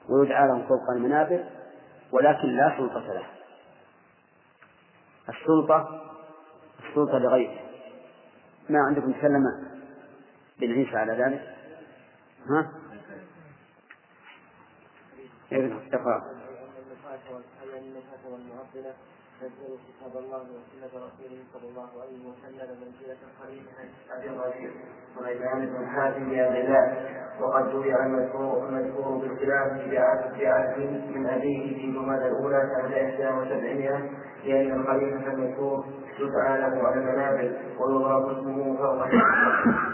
ويدعى 0.08 0.48
لهم 0.48 0.66
فوق 0.68 0.90
المنابر 0.96 1.44
ولكن 2.12 2.48
لا 2.48 2.74
سلطة 2.78 3.12
له. 3.12 3.26
السلطة 5.28 6.02
السلطة 6.88 7.18
لغيره. 7.18 7.58
ما 8.68 8.78
عندكم 8.78 9.12
تكلم 9.12 9.42
بن 10.60 10.72
عيسى 10.72 10.96
على 10.96 11.12
ذلك؟ 11.12 11.54
ها؟ 12.50 12.70
اقرأ 15.52 16.22
نزلوا 19.42 19.78
كتاب 19.88 20.16
الله 20.24 20.38
وسنة 20.42 20.92
رسوله 21.06 21.38
صلى 21.52 21.68
الله 21.70 21.88
عليه 22.02 22.20
وسلم 22.28 22.68
منزلة 22.82 23.20
خليفة 23.40 23.78
أبي 24.16 24.28
الربيع 24.30 24.70
سليمان 25.18 25.66
بن 25.66 25.86
حاتم 25.86 26.30
الله 26.32 26.96
وقد 27.40 27.70
جرع 27.72 28.06
المذكور 28.06 28.68
المذكور 28.68 29.18
بالخلاف 29.18 29.72
في 30.34 30.46
عهد 30.46 30.78
من 31.14 31.26
أبيه 31.26 31.76
في 31.76 31.92
جماد 31.92 32.22
الأولى 32.22 32.62
سنة 32.74 32.96
إحدى 32.96 33.28
وسبعمائة 33.28 34.10
لأن 34.44 34.80
الخليفة 34.80 35.32
المذكور 35.32 35.84
يدعى 36.18 36.58
له 36.58 36.88
على 36.88 36.94
المنابر 37.00 37.52
ويضاف 37.78 38.38
اسمه 38.38 38.76
فوق 38.76 39.02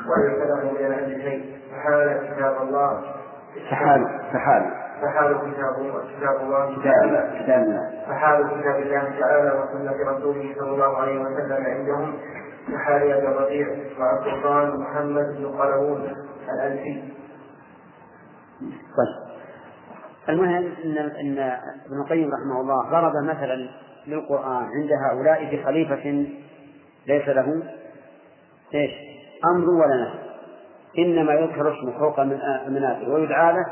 وليس 0.08 0.38
له 0.48 0.70
من 0.72 0.86
العلم 0.86 1.20
شيء 1.22 1.58
فحال 1.70 2.30
كتاب 2.34 2.62
الله 2.62 3.02
فحال 3.70 4.20
فحال. 4.32 4.83
فحال 5.02 5.34
كتاب 5.34 5.74
كتاب 6.16 6.36
الله 6.40 6.72
كتاب 6.72 6.92
تعالى 6.92 7.44
كتاب 7.44 7.62
الله. 7.62 7.90
فحال 8.06 8.46
كتاب 8.46 8.76
الله 8.82 9.20
تعالى 9.20 9.52
وسنة 9.60 10.12
رسوله 10.12 10.54
صلى 10.58 10.70
الله 10.70 10.96
عليه 10.96 11.20
وسلم 11.20 11.64
عندهم. 11.66 12.14
كحال 12.72 13.12
أبي 13.12 13.28
الربيع 13.28 13.68
وعبد 13.98 14.26
السلطان 14.26 14.80
محمد 14.80 15.36
بن 15.36 15.46
قلاوون 15.46 16.12
الألفي. 16.54 17.02
طيب. 18.96 19.34
المهم 20.28 20.72
ان 20.84 20.98
إن 20.98 21.38
ابن 21.86 22.00
القيم 22.04 22.30
رحمه 22.34 22.60
الله 22.60 22.90
ضرب 22.90 23.12
مثلا 23.24 23.68
للقرآن 24.06 24.64
عند 24.64 24.90
هؤلاء 25.10 25.56
بخليفه 25.56 26.26
ليس 27.06 27.28
له 27.28 27.62
إيش؟ 28.74 28.90
أمر 29.44 29.70
ولا 29.70 29.96
نهي. 29.96 30.24
إنما 30.98 31.32
يذكر 31.32 31.72
اسمه 31.72 31.98
فوق 31.98 32.20
المنازل 32.20 33.10
ويدعى 33.10 33.52
له 33.52 33.66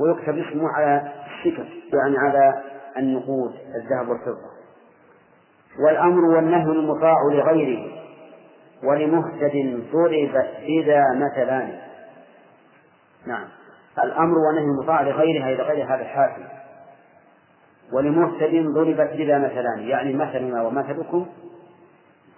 ويكتب 0.00 0.38
اسمه 0.38 0.68
على 0.68 1.12
السكك 1.26 1.66
يعني 1.94 2.18
على 2.18 2.62
النقود 2.96 3.54
الذهب 3.74 4.08
والفضة. 4.08 4.54
والأمر 5.78 6.24
والنهي 6.24 6.72
المطاع 6.72 7.16
لغيره 7.32 7.92
ولمهتد 8.84 9.84
ضرب 9.92 10.44
إذا 10.62 11.04
مثلان 11.14 11.78
نعم. 13.26 13.48
الأمر 14.04 14.38
والنهي 14.38 14.64
المطاع 14.64 15.02
لغيرها 15.02 15.48
إلى 15.48 15.62
غير 15.62 15.86
هذا 15.86 16.02
الحاكم. 16.02 16.42
ولمهتد 17.92 18.66
ضربت 18.74 19.10
إذا 19.10 19.38
مثلان 19.38 19.78
يعني 19.78 20.12
مثلنا 20.12 20.62
ومثلكم 20.62 21.26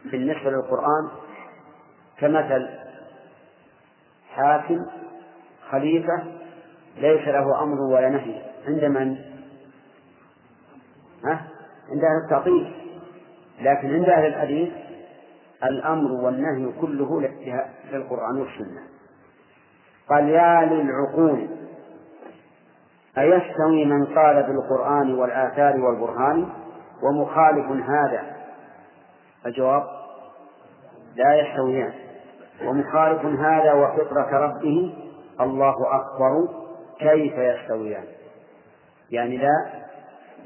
بالنسبة 0.04 0.50
للقرآن 0.50 1.08
كمثل 2.18 2.68
حاكم 4.34 4.86
خليفة 5.70 6.22
ليس 6.96 7.28
له 7.28 7.62
أمر 7.62 7.80
ولا 7.80 8.08
نهي. 8.08 8.42
عند 8.66 8.84
من؟ 8.84 9.16
ها؟ 11.24 11.46
عند 11.90 12.04
أهل 12.04 12.24
التعطيل. 12.24 12.72
لكن 13.60 13.94
عند 13.94 14.08
أهل 14.08 14.26
الحديث 14.26 14.72
الأمر 15.64 16.12
والنهي 16.12 16.72
كله 16.80 17.20
للقرآن 17.92 18.40
والسنة. 18.40 18.82
قال 20.08 20.28
يا 20.28 20.64
للعقول 20.64 21.48
أيستوي 23.18 23.84
من 23.84 24.04
قال 24.06 24.42
بالقرآن 24.42 25.14
والآثار 25.14 25.80
والبرهان 25.80 26.48
ومخالف 27.02 27.70
هذا؟ 27.70 28.36
الجواب 29.46 29.82
لا 31.16 31.40
يستويان. 31.40 31.92
ومخالف 32.64 33.24
هذا 33.24 33.72
وفطرة 33.72 34.38
ربه 34.38 34.94
الله 35.40 35.74
أكبر 35.96 36.65
كيف 36.98 37.32
يستويان؟ 37.38 38.04
يعني 39.10 39.36
لا 39.36 39.66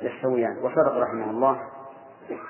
يستويان. 0.02 0.56
وصدق 0.58 0.96
رحمه 0.96 1.30
الله. 1.30 1.60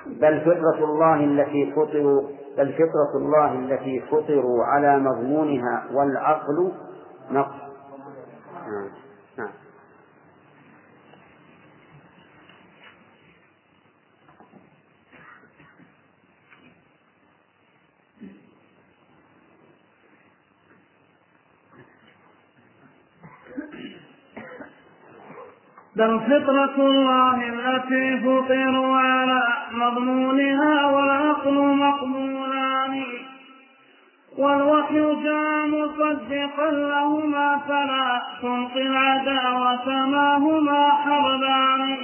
بل 0.05 0.41
فطرة 0.41 0.85
الله 0.85 1.15
التي 1.15 1.71
فطروا 1.71 2.21
بل 2.57 2.73
فطرة 2.73 3.17
الله 3.17 3.53
التي 3.53 4.01
فطروا 4.01 4.65
على 4.65 4.99
مضمونها 4.99 5.87
والعقل 5.91 6.71
نقص 7.31 7.55
نعم 8.61 8.89
نعم 9.37 9.51
بل 26.01 26.19
فطرة 26.19 26.75
الله 26.77 27.37
التي 27.49 28.19
فطروا 28.19 28.97
على 28.97 29.43
مضمونها 29.71 30.85
والعقل 30.85 31.53
مقبولان 31.53 33.03
والوحي 34.37 35.23
جاء 35.23 35.67
مصدقا 35.67 36.71
لهما 36.71 37.57
فلا 37.67 38.21
تنقي 38.41 38.81
العداوة 38.81 40.05
ما 40.05 40.37
هما 40.37 40.89
حربان. 40.91 41.97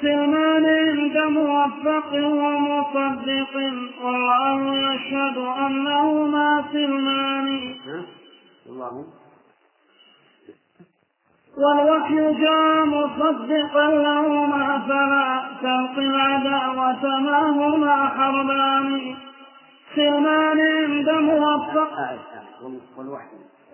سلمان 0.00 0.64
عند 0.66 1.16
موفق 1.18 2.12
ومصدق 2.14 3.54
والله 4.02 4.74
يشهد 4.74 5.36
أنهما 5.38 6.64
سلمان. 6.72 7.74
الله 8.68 9.04
والوحي 11.60 12.32
جاء 12.32 12.84
مصدقا 12.84 13.86
لهما 13.90 14.82
فلا 14.88 15.42
تلقي 15.62 16.06
العداوة 16.06 17.20
ما 17.20 17.40
هما 17.50 17.96
حربان. 18.08 19.14
سلمان 19.96 20.60
عند 20.60 21.10
موفق. 21.10 21.92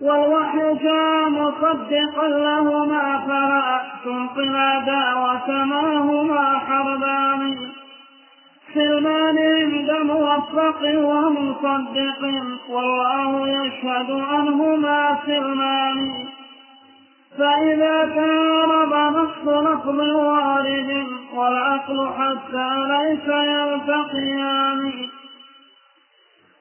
والوحي 0.02 0.74
جاء 0.74 1.28
مصدقا 1.28 2.28
لهما 2.28 3.06
فلا 3.26 3.80
تلقي 4.04 4.44
العداوة 4.48 5.64
ما 5.64 5.98
هما 5.98 6.58
حربان. 6.58 7.56
سلمان 8.74 9.38
عند 9.38 9.90
موفق 9.90 10.82
ومصدق 10.82 12.22
والله 12.70 13.48
يشهد 13.48 14.10
أنهما 14.10 15.18
سلمان. 15.26 16.35
فإذا 17.38 18.14
تعارض 18.14 19.16
نص 19.16 19.48
لفظ 19.48 19.98
وارد 20.00 21.06
والعقل 21.34 22.08
حتى 22.08 22.68
ليس 22.88 23.28
يلتقيان 23.28 24.92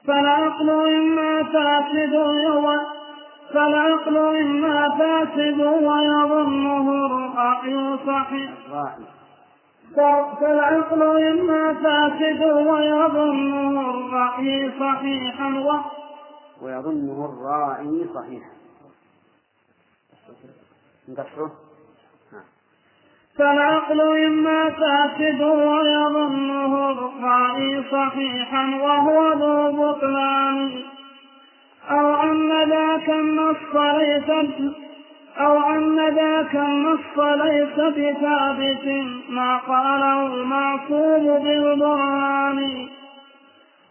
فالعقل 0.07 0.69
إما 0.69 1.43
فاسد 1.43 2.13
فالعقل 3.53 4.17
إما 4.17 4.89
فاسد 4.99 5.59
ويظنه 5.61 7.05
الرأي 7.05 7.97
صحيح. 8.07 8.51
فالعقل 10.41 11.03
إما 11.03 11.73
فاسد 11.73 12.43
ويظنه 12.43 13.81
الرأي 13.89 14.71
صحيحا 14.79 15.49
ويظنه 16.61 17.25
الراعي 17.25 18.05
صحيحا 18.15 18.55
نقصره 21.09 21.51
فالعقل 23.37 24.01
إما 24.01 24.69
فاسد 24.69 25.41
ويظنه 25.41 26.91
الرأي 26.91 27.83
صحيحا 27.91 28.65
وهو 28.83 29.33
ذو 29.33 29.71
بطلان. 29.71 30.83
أو 31.91 32.23
أن 32.23 32.69
ذاك 32.69 33.09
النص 33.09 33.75
ليس 33.75 34.29
أو 35.37 35.69
أن 35.75 36.15
ذاك 36.15 36.55
النص 36.55 37.17
ليس 37.17 37.75
بثابت 37.75 39.05
ما 39.29 39.57
قاله 39.57 40.25
المعصوم 40.25 41.43
بالبرهان. 41.43 42.87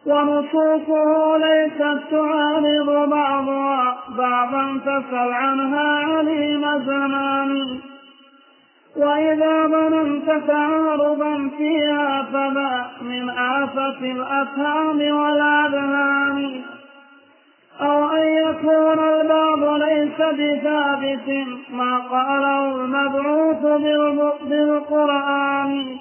ونصوصه 0.07 1.37
ليست 1.37 2.01
تعارض 2.11 3.09
بعضها 3.11 3.97
بعضا 4.19 4.79
فسل 4.85 5.33
عنها 5.33 5.89
عليم 5.99 6.63
زمان. 6.79 7.81
وإذا 8.97 9.67
ظننت 9.67 10.47
تعارضا 10.47 11.51
فيها 11.59 12.23
فذا 12.23 12.91
من 13.03 13.31
آفة 13.31 14.01
الأفهام 14.13 14.99
والأذهان 15.17 16.63
أو 17.81 18.09
أن 18.11 18.27
يكون 18.45 18.99
البعض 18.99 19.81
ليس 19.81 20.19
بثابت 20.19 21.29
ما 21.71 21.99
قاله 21.99 22.77
المبعوث 22.77 23.63
بالقرآن. 24.49 25.97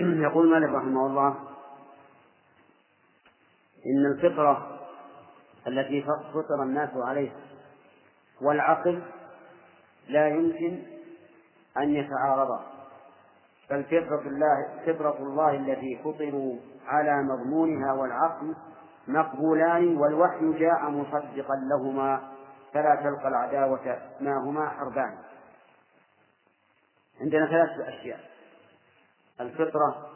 يقول 0.00 0.50
مالك 0.50 0.70
رحمه 0.74 1.06
الله 1.06 1.34
إن 3.88 4.06
الفطرة 4.06 4.78
التي 5.66 6.02
فطر 6.32 6.62
الناس 6.62 6.90
عليها 6.94 7.36
والعقل 8.42 9.02
لا 10.08 10.28
يمكن 10.28 10.82
أن 11.76 11.94
يتعارضا. 11.94 12.64
بل 13.70 13.84
فطرة 13.84 14.28
الله 14.28 14.68
فطرة 14.86 15.18
الله 15.18 15.50
التي 15.50 15.98
فطروا 16.04 16.56
على 16.86 17.22
مضمونها 17.22 17.92
والعقل 17.92 18.54
مقبولان 19.08 19.96
والوحي 19.96 20.58
جاء 20.58 20.90
مصدقا 20.90 21.54
لهما 21.56 22.32
فلا 22.72 22.94
تلقى 22.94 23.28
العداوة 23.28 23.98
ما 24.20 24.36
هما 24.36 24.68
حربان. 24.68 25.18
عندنا 27.20 27.46
ثلاثة 27.46 27.88
أشياء. 27.88 28.20
الفطرة 29.40 30.08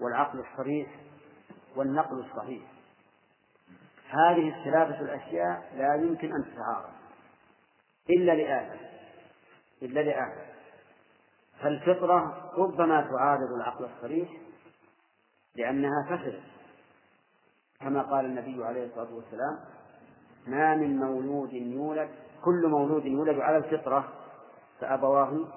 والعقل 0.00 0.38
الصريح 0.40 0.88
والنقل 1.76 2.18
الصحيح. 2.18 2.71
هذه 4.12 4.58
الثلاثة 4.58 5.00
الأشياء 5.00 5.72
لا 5.76 5.94
يمكن 5.94 6.32
أن 6.32 6.44
تتعارض. 6.44 6.92
إلا 8.10 8.32
لآدم. 8.32 8.80
إلا 9.82 10.00
لآدم. 10.00 10.52
فالفطرة 11.60 12.50
ربما 12.58 13.00
تعارض 13.00 13.52
العقل 13.52 13.84
الصريح 13.84 14.28
لأنها 15.56 16.06
فسد. 16.10 16.40
كما 17.80 18.02
قال 18.02 18.24
النبي 18.24 18.64
عليه 18.64 18.86
الصلاة 18.86 19.14
والسلام 19.14 19.58
ما 20.46 20.74
من 20.74 20.96
مولود 20.96 21.52
يولد 21.52 22.10
كل 22.44 22.68
مولود 22.68 23.06
يولد 23.06 23.38
على 23.38 23.56
الفطرة 23.56 24.08
فأبواه 24.80 25.48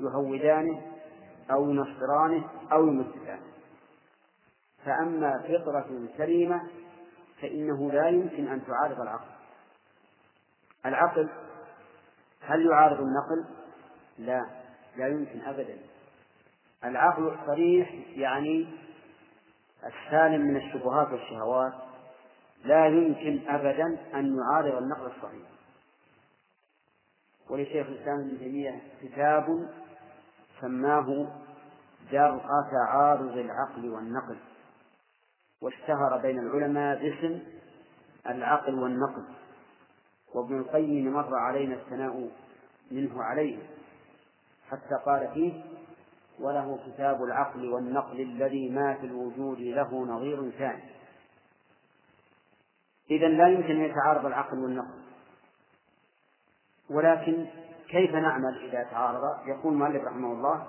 يهودانه 0.00 0.82
أو 1.50 1.70
ينصرانه 1.70 2.44
أو 2.72 2.86
يمسكانه. 2.86 3.42
فأما 4.84 5.38
فطرة 5.38 6.08
سليمة 6.16 6.62
فإنه 7.42 7.92
لا 7.92 8.08
يمكن 8.08 8.48
أن 8.48 8.66
تعارض 8.66 9.00
العقل. 9.00 9.30
العقل 10.86 11.28
هل 12.40 12.66
يعارض 12.66 13.00
النقل؟ 13.00 13.44
لا 14.18 14.46
لا 14.96 15.08
يمكن 15.08 15.40
أبدا. 15.40 15.78
العقل 16.84 17.28
الصريح 17.28 17.94
يعني 18.16 18.68
السالم 19.86 20.40
من 20.40 20.56
الشبهات 20.56 21.08
والشهوات. 21.12 21.72
لا 22.64 22.86
يمكن 22.86 23.48
أبدا 23.48 23.98
أن 24.14 24.36
يعارض 24.36 24.82
النقل 24.82 25.06
الصحيح. 25.06 25.48
ولشيخ 27.50 27.86
الإسلام 27.86 28.20
ابن 28.20 28.38
تيمية 28.38 28.82
كتاب 29.02 29.68
سماه 30.60 31.26
درء 32.12 32.42
تعارض 32.72 33.36
العقل 33.36 33.88
والنقل. 33.88 34.38
واشتهر 35.60 36.18
بين 36.22 36.38
العلماء 36.38 36.98
باسم 36.98 37.40
العقل 38.26 38.74
والنقل. 38.74 39.24
وابن 40.34 40.58
القيم 40.58 41.12
مر 41.12 41.34
علينا 41.34 41.74
الثناء 41.74 42.30
منه 42.90 43.22
عليه 43.22 43.58
حتى 44.70 44.94
قال 45.06 45.30
فيه 45.34 45.62
وله 46.40 46.78
كتاب 46.86 47.24
العقل 47.24 47.68
والنقل 47.68 48.20
الذي 48.20 48.70
ما 48.70 48.94
في 48.94 49.06
الوجود 49.06 49.60
له 49.60 50.04
نظير 50.04 50.50
ثاني. 50.50 50.82
إذا 53.10 53.28
لا 53.28 53.48
يمكن 53.48 53.70
أن 53.70 53.84
يتعارض 53.84 54.26
العقل 54.26 54.58
والنقل. 54.58 54.98
ولكن 56.90 57.46
كيف 57.88 58.10
نعمل 58.10 58.68
إذا 58.68 58.82
تعارض؟ 58.82 59.46
يقول 59.46 59.72
المؤلف 59.72 60.04
رحمه 60.04 60.32
الله 60.32 60.66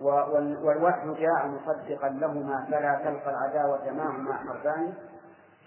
والوحي 0.00 1.14
جاء 1.14 1.46
مصدقا 1.46 2.08
لهما 2.08 2.66
فلا 2.70 3.00
تلقى 3.04 3.30
العداوة 3.30 3.90
معهما 3.90 4.36
حربان 4.36 4.94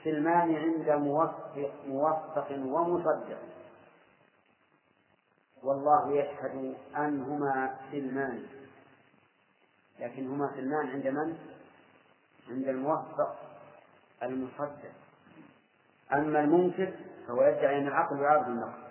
سلمان 0.04 0.56
عند 0.56 0.90
موفق 0.90 1.72
موفق 1.88 2.52
ومصدق. 2.52 3.38
والله 5.64 6.12
يشهد 6.12 6.76
أنهما 6.98 7.76
سلمان 7.92 8.46
لكن 10.00 10.28
هما 10.28 10.52
سلمان 10.56 10.88
عند 10.88 11.08
من؟ 11.08 11.38
عند 12.50 12.68
الموفق 12.68 13.36
المصدق. 14.24 14.94
أما 16.14 16.40
المنكر 16.40 16.94
فهو 17.28 17.44
يدعي 17.44 17.78
أن 17.78 17.88
العقل 17.88 18.20
يعارض 18.20 18.48
النقل. 18.48 18.84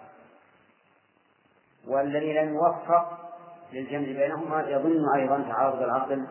والذي 1.89 2.33
لم 2.33 2.55
يوفق 2.55 3.32
للجمع 3.73 4.07
بينهما 4.07 4.63
يظن 4.63 5.15
أيضا 5.15 5.45
تعارض 5.49 5.83
العقل 5.83 6.27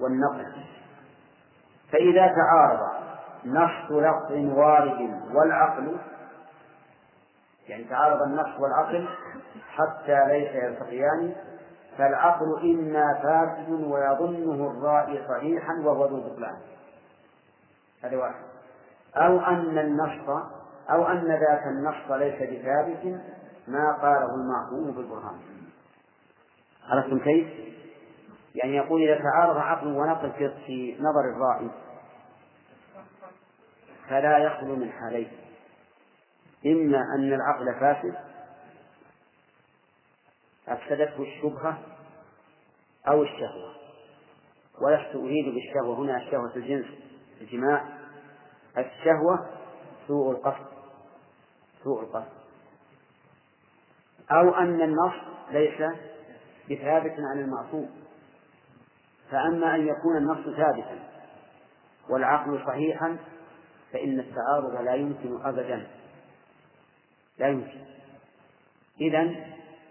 والنقل. 0.00 0.52
فإذا 1.92 2.26
تعارض 2.26 2.80
نص 3.44 3.90
لفظ 3.90 4.58
وارد 4.58 5.20
والعقل 5.34 5.96
يعني 7.68 7.84
تعارض 7.84 8.22
النص 8.22 8.60
والعقل 8.60 9.08
حتى 9.70 10.28
ليس 10.28 10.64
يلتقيان 10.64 11.34
فالعقل 11.98 12.60
إما 12.62 13.14
فاسد 13.22 13.70
ويظنه 13.70 14.70
الرائي 14.70 15.24
صحيحا 15.28 15.72
وهو 15.84 16.06
ذو 16.06 16.20
بطلان 16.20 16.56
هذا 18.04 18.16
واحد. 18.16 18.44
أو 19.16 19.40
أن 19.40 19.78
النص 19.78 20.28
أو 20.90 21.06
أن 21.06 21.26
ذاك 21.26 21.66
النص 21.66 22.10
ليس 22.10 22.34
بثابت 22.34 23.20
ما 23.68 23.92
قاله 23.92 24.34
المعقول 24.34 24.92
بالبرهان 24.92 25.59
عرفتم 26.90 27.18
كيف؟ 27.18 27.48
يعني 28.54 28.76
يقول 28.76 29.02
إذا 29.02 29.22
تعارض 29.22 29.56
عقل 29.56 29.86
ونقل 29.86 30.32
في 30.66 30.96
نظر 30.98 31.36
الرائي 31.36 31.70
فلا 34.08 34.38
يخلو 34.38 34.76
من 34.76 34.92
حالين. 34.92 35.30
إما 36.66 36.98
أن 37.16 37.32
العقل 37.32 37.80
فاسد 37.80 38.14
أفسدته 40.68 41.22
الشبهة 41.22 41.78
أو 43.08 43.22
الشهوة. 43.22 43.74
ولست 44.82 45.14
أريد 45.14 45.54
بالشهوة 45.54 45.98
هنا 45.98 46.16
الشهوة 46.16 46.56
الجنس 46.56 46.86
الجماع. 47.40 47.88
الشهوة 48.78 49.50
سوء 50.08 50.30
القصد 50.30 50.66
سوء 51.84 52.02
القصد. 52.02 52.40
أو 54.30 54.54
أن 54.54 54.82
النص 54.82 55.14
ليس 55.50 55.82
بثابت 56.70 57.14
عن 57.32 57.40
المعصوم. 57.40 57.90
فأما 59.30 59.74
أن 59.74 59.86
يكون 59.88 60.16
النص 60.16 60.56
ثابتا 60.56 60.98
والعقل 62.10 62.62
صحيحا 62.66 63.16
فإن 63.92 64.20
التعارض 64.20 64.84
لا 64.84 64.94
يمكن 64.94 65.44
أبدا. 65.44 65.86
لا 67.38 67.48
يمكن. 67.48 67.80
إذا 69.00 69.30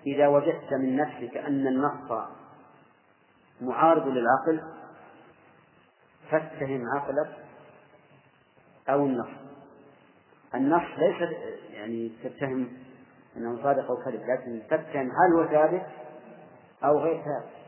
إذا 0.07 0.27
وجدت 0.27 0.73
من 0.73 0.95
نفسك 0.95 1.37
أن 1.37 1.67
النص 1.67 2.11
معارض 3.61 4.07
للعقل 4.07 4.61
فاتهم 6.29 6.83
عقلك 6.95 7.37
أو 8.89 9.05
النص 9.05 9.29
النص 10.55 10.83
ليس 10.97 11.29
يعني 11.71 12.11
تتهم 12.23 12.67
أنه 13.37 13.63
صادق 13.63 13.91
أو 13.91 13.97
كذب 13.97 14.21
لكن 14.29 14.61
تتهم 14.69 15.11
هل 15.11 15.33
هو 15.35 15.45
ثابت؟ 15.47 15.85
أو 16.83 16.99
غير 16.99 17.15
ثابت. 17.15 17.59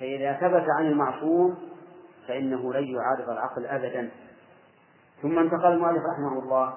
فإذا 0.00 0.32
ثبت 0.32 0.64
عن 0.78 0.86
المعصوم 0.86 1.58
فإنه 2.28 2.72
لن 2.72 2.84
يعارض 2.84 3.30
العقل 3.30 3.66
أبدا. 3.66 4.10
ثم 5.22 5.38
انتقل 5.38 5.72
المؤلف 5.72 6.02
رحمه 6.12 6.42
الله 6.42 6.74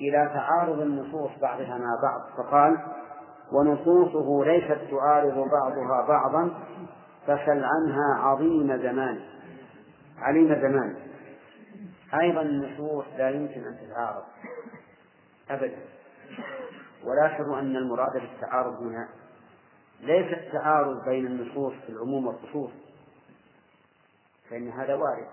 إلى 0.00 0.30
تعارض 0.34 0.80
النصوص 0.80 1.30
بعضها 1.42 1.78
مع 1.78 1.98
بعض 2.02 2.20
فقال 2.36 2.78
ونصوصه 3.52 4.44
ليست 4.44 4.78
تعارض 4.90 5.34
بعضها 5.34 6.06
بعضا 6.08 6.50
فسل 7.26 7.64
عنها 7.64 8.18
عظيم 8.18 8.76
زمان. 8.76 9.20
عليم 10.18 10.54
زمان. 10.54 10.96
أيضا 12.20 12.42
النصوص 12.42 13.04
لا 13.18 13.30
يمكن 13.30 13.60
أن 13.64 13.78
تتعارض 13.78 14.24
أبدا. 15.50 15.78
ولاحظوا 17.04 17.58
أن 17.58 17.76
المراد 17.76 18.12
بالتعارض 18.12 18.82
هنا 18.82 19.08
ليس 20.00 20.32
التعارض 20.32 21.04
بين 21.04 21.26
النصوص 21.26 21.72
في 21.86 21.88
العموم 21.88 22.26
والخصوص 22.26 22.70
فإن 24.50 24.68
هذا 24.68 24.94
وارد. 24.94 25.26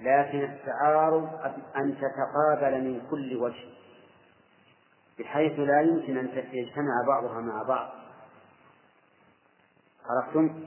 لكن 0.00 0.44
التعارض 0.44 1.28
أن 1.76 1.96
تتقابل 1.96 2.84
من 2.84 3.06
كل 3.10 3.36
وجه 3.36 3.64
بحيث 5.18 5.58
لا 5.58 5.80
يمكن 5.80 6.18
أن 6.18 6.28
يجتمع 6.52 7.04
بعضها 7.06 7.40
مع 7.40 7.62
بعض. 7.62 7.90
عرفتم؟ 10.06 10.64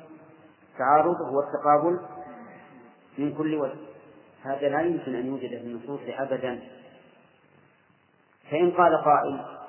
التعارض 0.74 1.22
هو 1.22 1.40
التقابل 1.40 2.00
من 3.18 3.38
كل 3.38 3.56
وجه. 3.56 3.80
هذا 4.44 4.70
لا 4.70 4.82
يمكن 4.82 5.16
أن 5.16 5.26
يوجد 5.26 5.50
في 5.50 5.58
النصوص 5.58 6.00
أبدا. 6.08 6.62
فإن 8.52 8.72
قال 8.72 9.04
قائل 9.04 9.61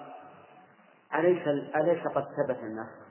أليس 1.14 1.48
أليس 1.76 2.06
قد 2.06 2.24
ثبت 2.24 2.58
النسخ 2.58 3.02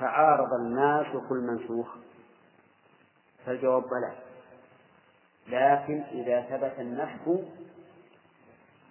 فعارض 0.00 0.52
الناس 0.52 1.06
كل 1.28 1.38
منسوخ. 1.38 1.88
فالجواب 3.46 3.82
بلى. 3.82 4.12
لكن 5.48 6.02
إذا 6.02 6.40
ثبت 6.42 6.78
النسخ 6.78 7.44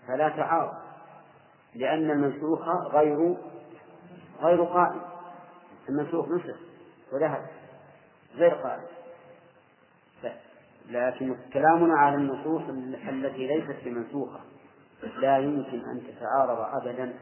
فلا 0.07 0.29
تعارض 0.29 0.73
لأن 1.75 2.11
المنسوخ 2.11 2.67
غير 2.93 3.37
غير 4.41 4.63
قائم. 4.63 5.01
المنسوخ 5.89 6.27
نسخ 6.29 6.57
وذهب 7.13 7.47
غير 8.35 8.53
قائم. 8.53 8.83
لكن 10.89 11.35
كلامنا 11.53 11.99
على 11.99 12.15
النصوص 12.15 12.61
التي 13.09 13.47
ليست 13.47 13.83
بمنسوخة 13.85 14.39
لا 15.03 15.37
يمكن 15.37 15.79
أن 15.89 16.03
تتعارض 16.07 16.59
أبدا. 16.81 17.13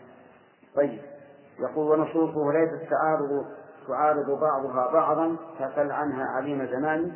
طيب. 0.76 1.02
يقول 1.60 2.00
ونصوصه 2.00 2.52
ليست 2.52 2.90
تعارض 2.90 3.46
تعارض 3.88 4.40
بعضها 4.42 4.92
بعضا 4.94 5.36
فسل 5.60 5.92
عنها 5.92 6.26
عليم 6.26 6.66
زمان. 6.66 7.12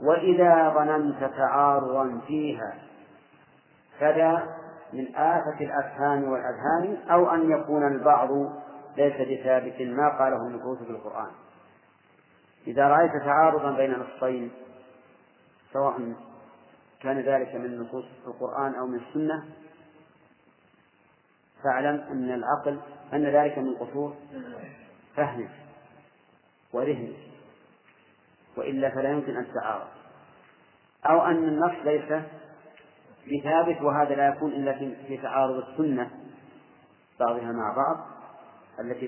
وإذا 0.00 0.68
ظننت 0.68 1.24
تعارضا 1.36 2.20
فيها 2.26 2.74
فدا 4.00 4.42
من 4.92 5.16
آفة 5.16 5.60
الأفهام 5.60 6.24
والأذهان 6.24 6.96
أو 7.10 7.34
أن 7.34 7.50
يكون 7.50 7.86
البعض 7.86 8.30
ليس 8.96 9.14
بثابت 9.14 9.80
ما 9.80 10.18
قاله 10.18 10.46
النصوص 10.46 10.78
في 10.78 10.90
القرآن. 10.90 11.30
إذا 12.66 12.88
رأيت 12.88 13.12
تعارضا 13.12 13.76
بين 13.76 13.94
نصين 13.98 14.50
سواء 15.72 16.14
كان 17.02 17.20
ذلك 17.20 17.54
من 17.54 17.80
نصوص 17.80 18.04
القرآن 18.26 18.74
أو 18.74 18.86
من 18.86 18.98
السنة 18.98 19.44
فاعلم 21.64 22.00
أن 22.10 22.34
العقل 22.34 22.80
أن 23.12 23.26
ذلك 23.26 23.58
من 23.58 23.74
قصور 23.74 24.16
فهم 25.16 25.48
وذهن 26.72 27.12
وإلا 28.56 28.90
فلا 28.90 29.10
يمكن 29.10 29.36
أن 29.36 29.46
تتعارض 29.52 29.88
أو 31.06 31.26
أن 31.26 31.44
النص 31.48 31.74
ليس 31.84 32.22
بثابت 33.26 33.82
وهذا 33.82 34.14
لا 34.14 34.28
يكون 34.28 34.52
إلا 34.52 34.72
في 35.06 35.16
تعارض 35.16 35.68
السنة 35.68 36.10
بعضها 37.20 37.52
مع 37.52 37.74
بعض 37.76 38.06
التي 38.80 39.06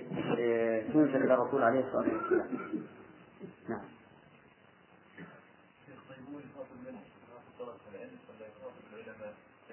تنزل 0.92 1.16
إلى 1.24 1.34
الرسول 1.34 1.62
عليه 1.62 1.80
الصلاة 1.80 2.14
والسلام. 2.14 2.48
نعم. 3.68 3.84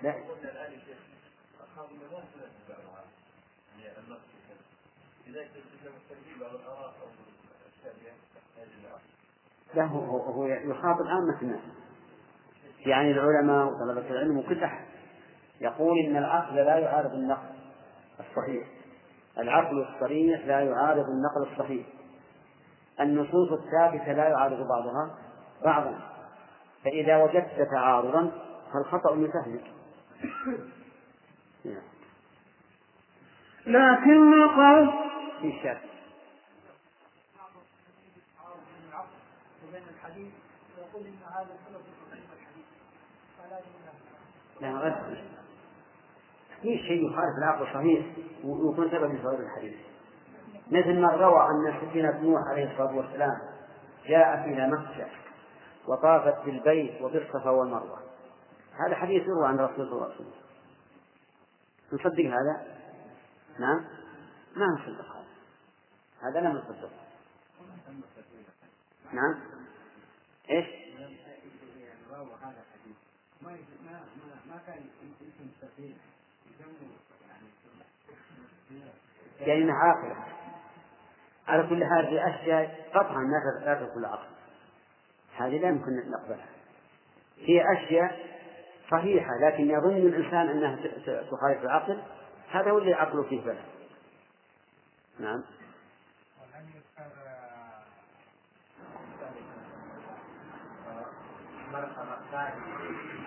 لا. 0.04 0.16
لا 9.74 9.86
هو 9.86 10.18
هو 10.18 10.46
يخاطب 10.46 11.08
عامة 11.08 11.42
الناس 11.42 11.60
يعني 12.86 13.12
العلماء 13.12 13.66
وطلبة 13.66 14.10
العلم 14.10 14.38
وكل 14.38 14.64
أحد. 14.64 14.86
يقول 15.62 16.00
إن 16.00 16.18
العقل 16.18 16.56
لا 16.56 16.78
يعارض 16.78 17.14
النقل 17.14 17.50
الصحيح. 18.20 18.68
العقل 19.38 19.82
الصريح 19.82 20.46
لا 20.46 20.60
يعارض 20.60 21.06
النقل 21.10 21.52
الصحيح. 21.52 21.88
النصوص 23.00 23.52
الثابتة 23.52 24.14
لا 24.14 24.30
يعارض 24.30 24.68
بعضها 24.68 25.18
بعضا. 25.66 26.00
فإذا 26.84 27.24
وجدت 27.24 27.68
تعارضا 27.72 28.32
فالخطأ 28.74 29.16
من 29.16 29.32
فهمك 29.32 29.64
لكن 33.68 34.50
قال 34.56 34.94
في 35.42 35.60
شك 35.64 35.82
لا 44.62 44.96
في 46.62 46.78
شيء 46.78 47.12
يخالف 47.12 47.38
العقل 47.38 47.62
الصحيح 47.62 48.06
ويكون 48.44 48.92
سبب 48.92 49.20
صدور 49.20 49.40
الحديث. 49.40 49.76
مثل 50.68 51.00
ما 51.00 51.08
روى 51.08 51.48
أن 51.50 51.82
سفينة 51.82 52.22
نوح 52.22 52.42
عليه 52.48 52.72
الصلاة 52.72 52.96
والسلام 52.96 53.42
جاءت 54.06 54.46
إلى 54.48 54.68
مكة 54.68 55.08
وطافت 55.88 56.46
بالبيت 56.46 57.02
وبالصفا 57.02 57.50
والمروة. 57.50 58.00
هذا 58.86 58.96
حديث 58.96 59.24
يروى 59.24 59.48
عن 59.48 59.60
رسول 59.60 59.82
الله 59.82 59.90
صلى 59.90 59.94
الله 59.94 60.06
عليه 60.06 60.16
وسلم. 60.16 60.32
نصدق 61.94 62.26
هذا؟ 62.26 62.78
نعم. 63.60 63.86
ما 64.56 64.66
نصدق 64.66 65.06
هذا. 65.16 65.21
هذا 66.22 66.40
لا 66.40 66.50
نصدق. 66.50 66.92
نعم. 69.14 69.40
إيش؟ 70.50 70.66
يعني 79.40 79.64
إنها 79.64 79.76
عاقلة 79.76 80.26
على 81.48 81.68
كل 81.70 81.86
حال 81.86 82.08
في 82.08 82.30
أشياء 82.30 82.90
قطعا 82.94 83.24
لا 83.66 83.76
تدخل 83.76 84.00
العقل 84.00 84.28
هذه 85.38 85.58
لا 85.58 85.68
يمكن 85.68 85.92
نقبلها. 86.10 86.50
هي 87.38 87.64
أشياء 87.74 88.32
صحيحة 88.92 89.32
لكن 89.42 89.70
يظن 89.70 89.98
الإنسان 89.98 90.50
أنها 90.50 90.76
تخالف 91.06 91.64
العقل. 91.64 92.02
هذا 92.52 92.72
هو 92.72 92.78
اللي 92.78 92.94
عقله 92.94 93.24
فيه 93.24 93.42
بلد 93.42 93.66
نعم. 95.20 95.44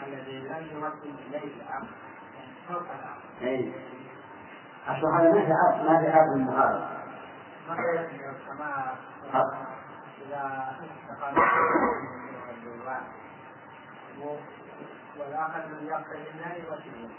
الذي 0.07 0.39
لم 0.41 0.67
يمثل 0.73 1.15
اليه 1.29 1.63
العقل 1.63 1.87
فوق 2.69 2.83
العقل. 2.83 3.29
اي 3.43 3.73
اصل 4.87 5.07
هذا 5.07 5.33
ما 5.33 5.41
في 5.47 5.53
عقل 5.53 5.85
ما 5.85 6.01
في 6.01 6.09
عقل 6.09 6.39
معارض. 6.39 6.83
مثلا 7.69 8.09
كما 8.47 8.95
إذا 10.27 10.77
استقام 10.81 11.35
والآخر 15.19 15.63
من 15.69 15.87
يقتل 15.87 16.23
النار 16.35 16.59
وسيله 16.73 17.11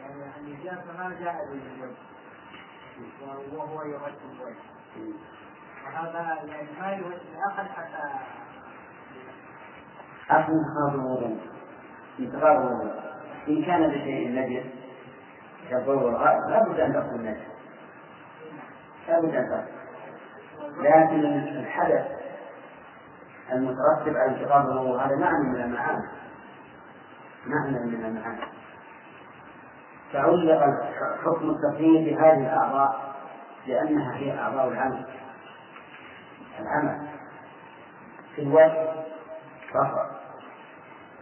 يعني 0.00 0.36
النجاسه 0.36 0.92
ما 0.98 1.16
جاء 1.20 1.36
بالوجه 1.50 1.96
وهو 3.52 3.82
يغسل 3.82 4.30
الوجه. 4.32 4.64
وهذا 5.84 6.22
يعني 6.44 6.68
ما 6.80 6.92
يغسل 6.92 7.28
الآخر 7.34 7.64
حتى 7.64 8.10
أصل 10.30 10.52
انتقاض 10.52 10.94
الوضوء 10.94 11.38
انتقاض 12.20 12.56
الوضوء 12.56 12.92
إن 13.48 13.64
كان 13.64 13.88
بشيء 13.90 14.28
نجس 14.28 14.66
كالضوء 15.70 16.02
والغائب 16.02 16.50
لا 16.50 16.62
بد 16.62 16.80
أن 16.80 16.92
تكون 16.92 17.22
نجس. 17.22 17.40
لا 19.08 19.20
بد 19.20 19.34
أن 19.34 19.46
تكون. 19.46 19.80
لكن 20.84 21.24
الحدث 21.58 22.06
المترتب 23.52 24.16
على 24.16 24.30
انتقاض 24.30 24.70
الوضوء 24.70 25.00
هذا 25.00 25.16
معنى 25.16 25.48
من 25.48 25.60
المعاني. 25.62 26.08
معنى 27.46 27.86
من 27.86 28.04
المعاني. 28.04 28.40
تعلق 30.12 30.62
حكم 31.24 31.50
التقييد 31.50 32.08
بهذه 32.08 32.46
الأعضاء 32.46 33.14
لأنها 33.66 34.16
هي 34.16 34.38
أعضاء 34.38 34.68
العمل. 34.68 35.06
العمل. 36.60 37.08
في 38.36 38.42
الوجه 38.42 38.92
فقط 39.74 40.19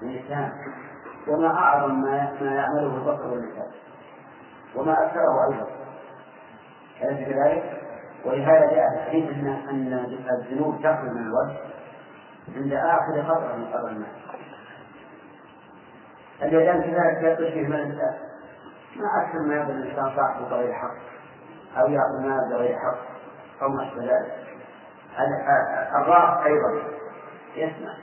اللسان 0.03 0.53
وما 1.29 1.49
أعظم 1.49 2.01
ما 2.03 2.33
ما 2.41 2.55
يعمله 2.55 2.97
البصر 2.97 3.27
واللسان. 3.27 3.70
وما 4.77 4.93
أكثره 4.93 5.49
أيضا. 5.51 5.66
أليس 7.03 7.29
كذلك؟ 7.29 7.83
ولهذا 8.25 8.70
جاء 8.75 8.87
الحديث 8.95 9.31
أن 9.31 9.47
أن 9.47 10.16
الذنوب 10.31 10.79
تخرج 10.79 11.11
من 11.11 11.23
الوجه 11.23 11.59
عند 12.57 12.73
آخر 12.73 13.20
قطرة 13.20 13.57
من 13.57 13.66
قطر 13.66 13.89
الماء 13.89 14.11
اليدان 16.43 16.83
كذلك 16.83 17.39
تشبه 17.39 17.62
من 17.62 17.73
الإنسان. 17.73 18.15
ما 18.97 19.23
أكثر 19.23 19.39
ما 19.39 19.55
يأخذ 19.55 19.70
الإنسان 19.70 20.16
صاحبه 20.16 20.49
بغير 20.49 20.73
حق 20.73 20.97
أو 21.81 21.87
يأخذ 21.89 22.20
مال 22.23 22.51
بغير 22.51 22.77
حق 22.79 22.99
أو 23.62 23.69
ما 23.69 23.89
أشبه 23.89 24.03
ذلك. 24.03 24.49
الراس 25.95 26.47
أيضا 26.47 26.83
يسمع. 27.57 27.95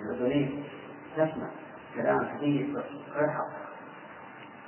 الأذنين 0.00 0.64
تسمع 1.16 1.50
كلام 1.94 2.28
حديث 2.28 2.76
غير 3.14 3.28
حق 3.28 3.48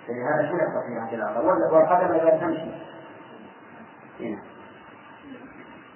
فلهذا 0.06 0.48
خلق 0.48 0.86
في 0.86 0.92
هذه 0.92 1.14
الأرض 1.14 1.44
والقدم 1.72 2.12
لا 2.12 2.36
تمشي 2.36 2.70
هنا 4.20 4.42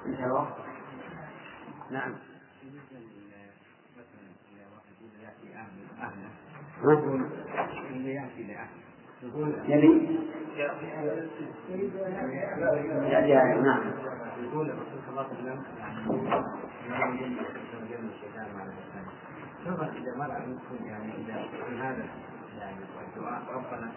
انتهى 0.07 0.27
الوقت 0.27 0.55
نعم 1.91 2.15
يبي 9.69 10.19
يعني 13.29 13.61
نعم 13.61 13.93
يقول 14.43 14.71
الرسول 14.71 15.01
صلى 15.07 15.11
الله 15.11 15.23
عليه 15.23 15.35
وسلم 15.35 15.63
يعني 16.91 17.25
نظر 19.67 19.89
إذا 19.89 20.17
مرأة 20.17 20.39
مسلم 20.39 20.87
يعني 20.87 21.15
إذا 21.15 21.49
في 21.49 21.77
هذا 21.79 22.07
يعني 22.59 22.77
الدعاء 23.07 23.43
ربنا 23.55 23.93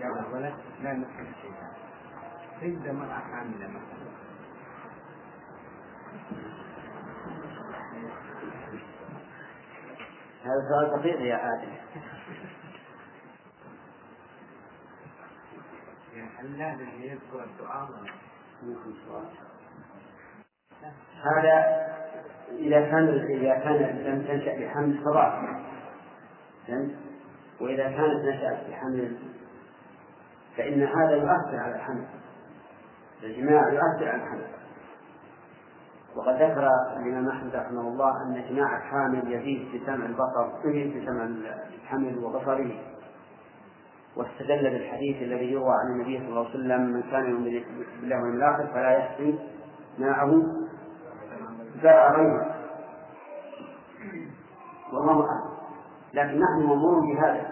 جعل 0.00 0.18
الولد 0.18 0.54
لا 0.82 0.92
نفهم 0.92 1.26
الشيطان 1.26 1.72
فإذا 2.60 2.92
مرأة 2.92 3.18
حاملة 3.18 3.68
مثلا. 3.68 4.08
هذا 10.42 10.68
سؤال 10.68 11.00
دقيق 11.00 11.20
يا 11.20 11.54
آدم. 11.54 11.72
يعني 16.14 16.30
هل 16.38 16.58
لازم 16.58 17.02
يذكر 17.02 17.44
الدعاء 17.44 17.88
هذا 21.22 21.88
إذا 22.58 22.80
كان 22.80 23.08
إذا 23.08 23.54
كان 23.54 23.76
لم 23.76 24.22
تنشأ 24.22 24.58
بحمل 24.58 24.98
فضاء 25.04 25.42
وإذا 27.60 27.82
كانت 27.82 28.24
نشأت 28.24 28.70
بحمل 28.70 29.16
فإن 30.56 30.82
هذا 30.82 31.16
يؤثر 31.16 31.56
على 31.56 31.74
الحمل. 31.74 32.04
الجماع 33.22 33.72
يؤثر 33.72 34.08
على 34.08 34.22
الحمل. 34.22 34.46
وقد 36.16 36.34
ذكر 36.34 36.68
الإمام 36.96 37.28
أحمد 37.28 37.56
رحمه 37.56 37.80
الله 37.80 38.22
أن 38.22 38.44
جماع 38.50 38.76
الحامل 38.76 39.32
يزيد 39.32 39.68
في 39.72 39.86
سمع 39.86 40.06
البصر 40.06 40.62
في 40.62 41.06
سمع 41.06 41.24
الحمل 41.82 42.18
وبصره. 42.18 42.70
واستدل 44.16 44.70
بالحديث 44.70 45.22
الذي 45.22 45.52
يروى 45.52 45.70
عن 45.70 45.92
النبي 45.92 46.18
صلى 46.18 46.28
الله 46.28 46.40
عليه 46.40 46.50
وسلم 46.50 46.80
من 46.80 47.02
كان 47.02 47.30
يؤمن 47.30 47.44
بالله 48.00 48.16
واليوم 48.16 48.36
الآخر 48.36 48.66
فلا 48.66 48.90
يحصي 48.90 49.38
ماءه 49.98 50.42
زرع 51.82 52.16
غيره 52.16 52.54
والله 54.92 55.12
أعلم. 55.12 55.48
لكن 56.14 56.40
نحن 56.40 56.66
مأمورون 56.68 57.14
بهذا. 57.14 57.50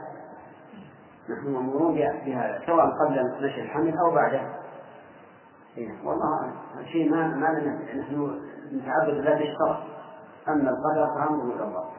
نحن 1.30 1.52
مأمورون 1.52 1.94
بهذا. 1.94 2.62
سواء 2.66 2.86
قبل 2.86 3.46
نشر 3.46 3.62
الحمل 3.62 3.98
أو 3.98 4.14
بعده. 4.14 4.40
إيه. 5.76 5.90
والله 6.04 6.40
أعلم. 6.40 6.86
شيء 6.92 7.10
ما 7.10 7.26
ما 7.26 7.46
لنا. 7.46 8.00
نحن 8.00 8.40
نتعبد 8.72 9.14
بهذا 9.14 9.38
الشرع. 9.38 9.82
أما 10.48 10.70
القدر 10.70 11.06
فأمره 11.06 11.54
إلى 11.54 11.64
الله 11.64 11.96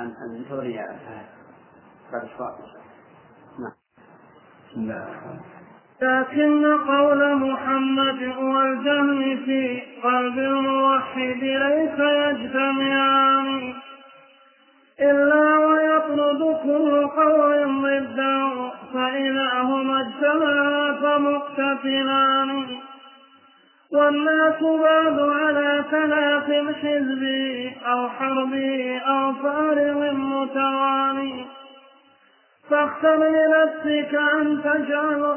انتظري 0.00 0.74
يا 0.74 0.86
فهد 0.86 1.26
بعد 2.12 2.28
نعم. 3.58 3.72
بسم 4.68 4.80
الله 4.80 5.02
الرحمن 5.02 5.59
لكن 6.02 6.76
قول 6.76 7.34
محمد 7.36 8.22
والجهل 8.38 9.38
في 9.44 9.82
قلب 10.02 10.38
الموحد 10.38 11.42
ليس 11.42 11.98
يجتمعان. 11.98 13.74
إلا 15.00 15.58
ويطرد 15.58 16.56
كل 16.62 17.06
قول 17.06 17.82
ضده 17.82 18.70
فإذا 18.94 19.60
هما 19.62 20.00
اجتمعا 20.00 20.92
فمقتتلان. 21.02 22.66
والناس 23.92 24.62
بعد 24.62 25.20
على 25.20 25.84
ثلاث 25.90 26.74
حزبي 26.82 27.72
أو 27.86 28.08
حربي 28.08 28.98
أو 28.98 29.32
فارغ 29.32 30.12
متوالي 30.12 31.44
فاختر 32.70 33.16
لنفسك 33.16 34.14
أن 34.14 34.62
تجعل 34.64 35.36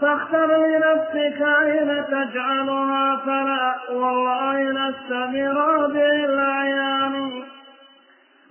فاختر 0.00 0.46
لنفسك 0.46 1.42
أين 1.62 2.04
تجعلها؟ 2.06 3.16
فلا 3.16 3.74
والله 3.90 4.62
لست 4.62 5.12
برابع 5.12 6.10
الأعيان. 6.24 7.42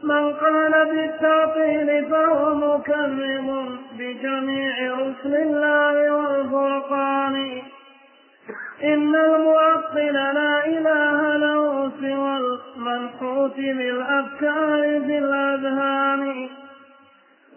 من 0.04 0.34
قال 0.34 0.86
بالتعطيل 0.86 2.06
فهو 2.06 2.56
مكذب 2.56 3.78
بجميع 3.98 4.94
رسل 4.94 5.36
الله 5.36 6.12
والفرقان. 6.12 7.62
إن 8.84 9.16
المعطل 9.16 10.14
لا 10.14 10.66
إله 10.66 11.38
له 11.38 11.92
سوى 12.02 12.38
المنحوت 12.38 13.56
بالأفكار 13.56 14.82
في 14.82 15.18
الأذهان. 15.18 16.50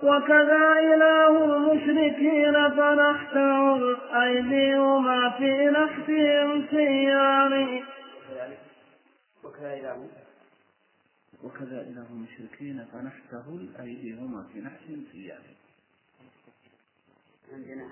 وكذا 0.04 0.72
إله 0.94 1.44
المشركين 1.44 2.70
فنحته 2.70 3.76
الأيدي 3.76 4.74
وما 4.78 5.30
في 5.38 5.70
نحتهم 5.70 6.66
سيان 6.70 7.82
وكذا 9.44 9.74
إله 9.74 10.08
وكذا 11.44 11.80
إله 11.80 12.06
المشركين 12.10 12.86
فنحته 12.92 13.48
الأيدي 13.48 14.14
هما 14.14 14.42
في 14.52 14.60
نحتهم 14.60 15.04
سيان 15.12 15.42
عندنا 17.52 17.88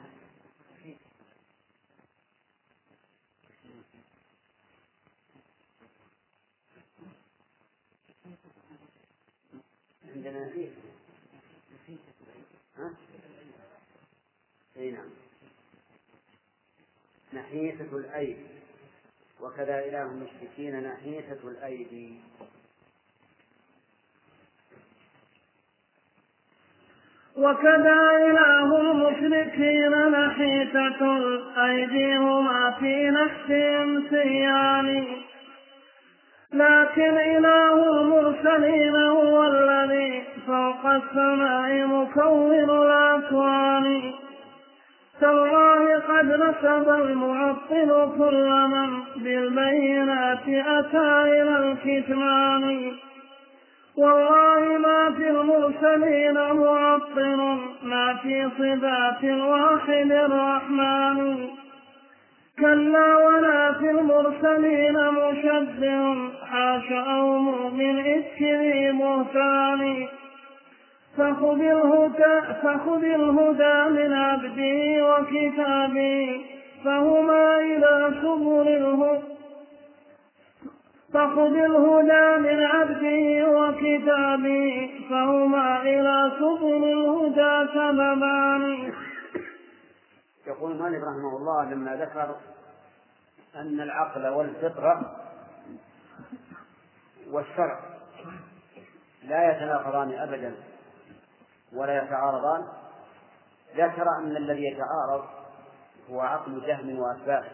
عندنا 10.15 10.49
فيه. 10.49 10.82
أي 14.83 14.91
نعم. 14.91 15.11
نحيسة 17.33 17.97
الأيدي. 17.97 18.47
وكذا 19.41 19.79
إله 19.79 20.03
المشركين 20.03 20.83
نحيسة 20.83 21.39
الأيدي. 21.45 22.15
وكذا 27.37 28.01
إله 28.31 28.81
المشركين 28.81 29.91
نحيتة 30.11 31.17
الأيدي 31.17 32.17
هما 32.17 32.77
في 32.81 33.11
نفسهم 33.11 34.09
سيان. 34.11 35.07
لكن 36.53 37.17
إله 37.17 38.01
المرسلين 38.01 38.97
هو 38.97 39.45
الذي 39.45 40.25
فوق 40.47 40.87
السماء 40.87 41.87
مكون 41.87 42.55
الأكوان 42.55 44.13
تالله 45.23 45.99
قد 46.09 46.27
نسب 46.27 46.89
المعطل 46.89 47.91
كل 48.19 48.49
من 48.69 48.91
بالبينات 49.17 50.49
أتى 50.49 51.23
إلى 51.23 51.59
الكتمان. 51.59 52.93
والله 53.97 54.79
ما 54.79 55.11
في 55.17 55.31
المرسلين 55.31 56.35
معطل 56.35 57.59
ما 57.83 58.17
في 58.23 58.49
صفات 58.59 59.25
الواحد 59.25 60.13
الرحمن. 60.13 61.49
كلا 62.59 63.17
ولا 63.17 63.73
في 63.73 63.91
المرسلين 63.91 64.97
مشبه 65.11 66.31
حاش 66.51 66.93
أو 66.93 67.39
مؤمن 67.39 67.99
إفك 67.99 68.43
ذي 68.43 68.93
بهتان 68.93 70.09
فخذ 71.17 71.61
الهدى 71.61 72.41
فخذ 72.63 73.05
الهدى 73.05 73.91
من 73.91 74.13
عبده 74.13 75.07
وكتابه 75.09 76.45
فهما 76.85 77.57
إلى 77.59 78.15
سبل 78.23 78.69
الهدى 78.69 79.33
فخذ 81.13 81.55
الهدى 81.55 82.37
من 82.41 82.63
عبده 82.63 83.49
وكتابه 83.49 84.91
فهما 85.11 85.83
إلى 85.83 86.33
سبل 86.39 86.85
الهدى 86.85 87.73
سببان. 87.73 88.93
يقول 90.47 90.77
مالك 90.77 91.03
رحمه 91.03 91.37
الله 91.37 91.71
لما 91.71 91.97
ذكر 91.97 92.37
أن 93.57 93.81
العقل 93.81 94.29
والفطرة 94.29 95.17
والشرع 97.31 97.81
لا 99.29 99.53
يتناقضان 99.53 100.13
أبدا. 100.13 100.55
ولا 101.77 102.05
يتعارضان. 102.05 102.65
ذكر 103.77 104.07
أن 104.19 104.37
الذي 104.37 104.65
يتعارض 104.65 105.25
هو 106.11 106.21
عقل 106.21 106.67
جهم 106.67 106.99
وأتباعه 106.99 107.51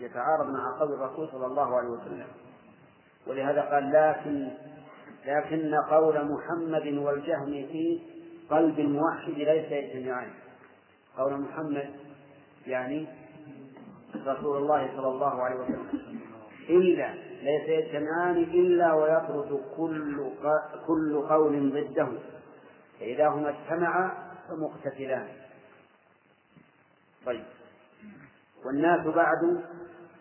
يتعارض 0.00 0.46
مع 0.46 0.78
قول 0.80 0.92
الرسول 0.92 1.28
صلى 1.28 1.46
الله 1.46 1.76
عليه 1.76 1.88
وسلم. 1.88 2.26
ولهذا 3.26 3.60
قال 3.60 3.92
لكن 3.92 4.48
لكن 5.26 5.74
قول 5.74 6.32
محمد 6.32 6.86
والجهم 6.86 7.46
في 7.46 8.02
قلب 8.50 8.78
الموحد 8.78 9.32
ليس 9.32 9.72
يجتمعان. 9.72 10.30
قول 11.18 11.40
محمد 11.40 11.90
يعني 12.66 13.06
رسول 14.26 14.56
الله 14.56 14.96
صلى 14.96 15.08
الله 15.08 15.42
عليه 15.42 15.56
وسلم. 15.56 15.88
إلا 16.68 17.14
ليس 17.42 17.68
يجتمعان 17.68 18.36
إلا 18.36 18.92
ويطرد 18.94 19.60
كل 19.76 20.30
كل 20.86 21.22
قول 21.28 21.72
ضده. 21.72 22.08
فإذا 23.02 23.28
هما 23.28 23.48
اجتمعا 23.48 24.10
فمقتتلان. 24.48 25.28
طيب. 27.26 27.44
والناس 28.64 29.06
بعد 29.06 29.64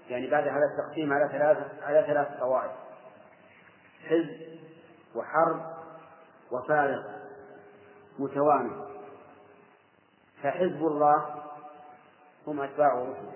يعني 0.10 0.30
بعد 0.30 0.48
هذا 0.48 0.66
التقسيم 0.72 1.14
على 1.14 1.30
ثلاث 1.32 1.84
على 1.84 2.04
ثلاث 2.08 2.28
قواعد. 2.40 2.70
حزب 4.06 4.60
وحرب 5.16 5.74
وفارق 6.52 7.04
متوامي 8.20 8.88
فحزب 10.44 10.86
الله 10.88 11.44
هم 12.48 12.62
أتباع 12.62 12.94
رسله 12.94 13.34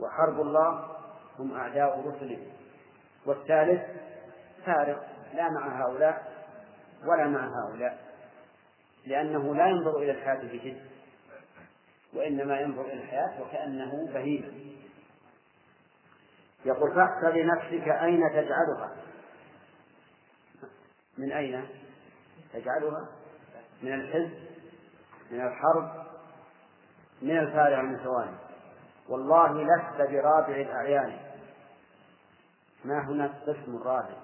وحرب 0.00 0.40
الله 0.40 0.96
هم 1.38 1.56
أعداء 1.56 2.08
رسله. 2.08 2.46
والثالث 3.26 3.82
فارق 4.66 5.06
لا 5.34 5.50
مع 5.50 5.82
هؤلاء 5.82 6.32
ولا 7.06 7.26
مع 7.26 7.48
هؤلاء. 7.48 8.09
لأنه 9.06 9.54
لا 9.54 9.66
ينظر 9.66 9.98
إلى 9.98 10.10
الحياة 10.10 10.42
بجد 10.42 10.80
وإنما 12.14 12.60
ينظر 12.60 12.84
إلى 12.84 12.92
الحياة 12.92 13.42
وكأنه 13.42 14.06
بهيمة. 14.14 14.52
يقول 16.64 16.94
فاحسب 16.94 17.36
لنفسك 17.36 17.88
أين 17.88 18.20
تجعلها. 18.30 18.96
من 21.18 21.32
أين 21.32 21.68
تجعلها؟ 22.52 23.08
من 23.82 23.94
الحزب 23.94 24.50
من 25.30 25.40
الحرب 25.40 26.06
من 27.22 27.38
الفارع 27.38 27.80
المتوالي 27.80 28.38
والله 29.08 29.62
لست 29.62 30.10
برابع 30.10 30.56
الأعيان. 30.56 31.18
ما 32.84 33.08
هناك 33.08 33.30
قسم 33.30 33.76
رابع 33.76 34.16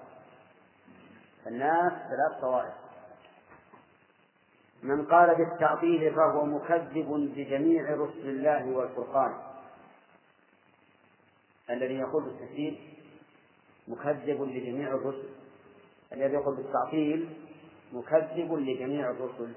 الناس 1.47 1.93
ثلاث 1.93 2.41
طوائف. 2.41 2.86
من 4.83 5.05
قال 5.05 5.35
بالتعطيل 5.35 6.15
فهو 6.15 6.45
مكذب 6.45 7.31
بجميع 7.35 7.95
رسل 7.95 8.29
الله 8.29 8.65
والفرقان. 8.65 9.33
الذي 11.69 11.93
يقول 11.93 12.23
بالتكذيب 12.23 12.77
مكذب 13.87 14.41
لجميع 14.41 14.87
الرسل. 14.87 15.29
الذي 16.13 16.33
يقول 16.33 16.55
بالتعطيل 16.55 17.29
مكذب 17.93 18.53
لجميع 18.53 19.09
الرسل. 19.11 19.53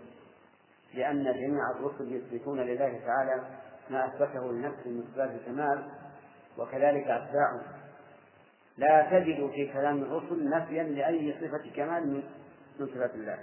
لأن 0.94 1.24
جميع 1.24 1.70
الرسل 1.70 2.12
يثبتون 2.12 2.60
لله 2.60 3.00
تعالى 3.06 3.58
ما 3.90 4.06
أثبته 4.06 4.52
لنفسه 4.52 4.90
من 4.90 5.04
صفات 5.12 5.30
الكمال 5.30 5.90
وكذلك 6.58 7.04
أتباعه. 7.06 7.62
لا 8.78 9.08
تجد 9.10 9.50
في 9.50 9.72
كلام 9.72 10.02
الرسل 10.02 10.48
نفيا 10.48 10.82
لأي 10.82 11.34
صفة 11.40 11.70
كمال 11.76 12.22
من 12.78 12.86
صفات 12.86 13.14
الله. 13.14 13.38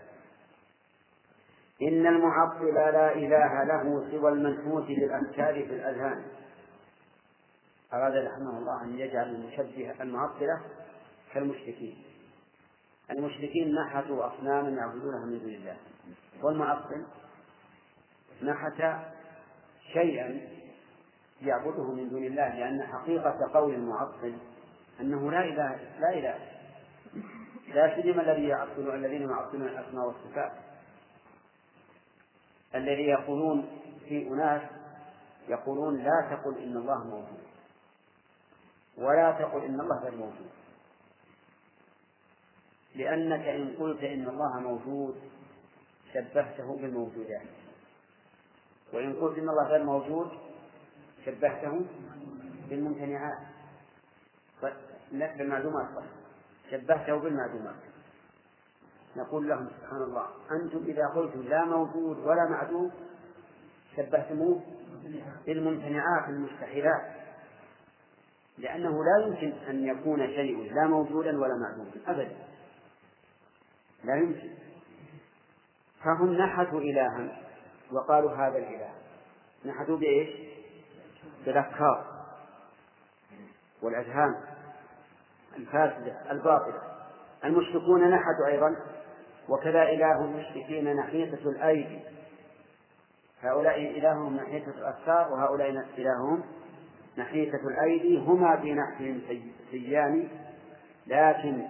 إن 1.82 2.08
المعطل 2.08 2.74
لا 2.74 3.16
إله 3.16 3.64
له 3.64 4.12
سوى 4.12 4.32
المنحوت 4.32 4.88
بالأفكار 4.88 5.54
في 5.54 5.74
الأذهان. 5.74 6.26
أراد 7.94 8.14
رحمه 8.14 8.58
الله 8.58 8.84
أن 8.84 9.00
يجعل 9.00 9.36
المشبه 9.36 10.02
المعطلة 10.02 10.62
كالمشركين. 11.34 12.04
المشركين 13.12 13.76
نحتوا 13.76 14.28
أصناما 14.28 14.70
يعبدونها 14.70 15.26
من 15.26 15.40
دون 15.40 15.54
الله. 15.54 15.78
والمعطل 16.44 17.06
نحت 18.44 18.84
شيئا 19.94 20.40
يعبده 21.42 21.92
من 21.92 22.10
دون 22.10 22.24
الله 22.24 22.56
لأن 22.56 22.84
حقيقة 22.84 23.50
قول 23.54 23.74
المعطل 23.74 24.38
أنه 25.02 25.32
لا 25.32 25.44
إله 25.44 25.80
لا 26.00 26.14
إله. 26.14 26.36
لا 27.74 28.02
سيما 28.02 28.22
الذي 28.22 28.48
يعطل 28.48 28.96
الذين 28.96 29.30
يعطلون 29.30 29.68
الأسماء 29.68 30.08
والصفات. 30.08 30.52
الذي 32.76 33.08
يقولون 33.08 33.80
في 34.08 34.28
أناس 34.28 34.62
يقولون 35.48 35.98
لا 35.98 36.28
تقل 36.32 36.58
إن 36.58 36.78
الله 36.78 37.04
موجود. 37.04 37.48
ولا 38.98 39.32
تقل 39.32 39.64
إن 39.64 39.80
الله 39.82 40.00
غير 40.04 40.16
موجود. 40.16 40.50
لأنك 42.96 43.42
إن 43.42 43.76
قلت 43.80 44.04
إن 44.04 44.28
الله 44.28 44.60
موجود 44.60 45.16
شبهته 46.14 46.78
بالموجودات. 46.78 47.48
وإن 48.94 49.14
قلت 49.14 49.38
إن 49.38 49.50
الله 49.50 49.68
غير 49.68 49.84
موجود 49.84 50.32
شبهته 51.26 51.86
بالممتنعات. 52.70 53.48
بالمعلومات 55.12 56.04
شبهته 56.72 57.20
بالمعلومات. 57.20 57.87
نقول 59.18 59.50
لهم 59.50 59.68
سبحان 59.82 60.02
الله 60.02 60.26
أنتم 60.52 60.84
إذا 60.88 61.08
قلتم 61.08 61.42
لا 61.42 61.66
موجود 61.66 62.18
ولا 62.18 62.50
معدوم 62.50 62.92
شبهتموه 63.96 64.62
بالممتنعات 65.46 66.30
المستحيلات 66.30 67.02
لأنه 68.58 69.04
لا 69.04 69.28
يمكن 69.28 69.54
أن 69.70 69.86
يكون 69.86 70.28
شيء 70.28 70.74
لا 70.74 70.88
موجودا 70.88 71.40
ولا 71.42 71.54
معدوما 71.56 71.92
أبدا. 72.08 72.38
لا 74.04 74.16
يمكن. 74.16 74.50
فهم 76.04 76.34
نحتوا 76.34 76.80
إلها 76.80 77.42
وقالوا 77.92 78.32
هذا 78.32 78.58
الإله. 78.58 78.94
نحتوا 79.66 79.98
بإيش؟ 79.98 80.30
بالأفكار 81.46 82.06
والأذهان 83.82 84.36
الفاسدة 85.58 86.32
الباطلة. 86.32 86.82
المشركون 87.46 88.10
نحتوا 88.10 88.48
أيضا 88.48 88.76
وكذا 89.50 89.84
إله 89.84 90.26
المشركين 90.26 90.96
نحيطة 90.96 91.50
الأيدي. 91.50 92.00
هؤلاء 93.42 93.80
إلههم 93.80 94.36
نحيطة 94.36 94.70
الأفكار 94.78 95.34
وهؤلاء 95.34 95.70
إلههم 95.98 96.44
نحيطة 97.18 97.60
الأيدي. 97.68 98.18
هما 98.18 98.58
في 98.58 98.74
نحيهم 98.74 99.22
سيان 99.72 100.28
لكن 101.08 101.68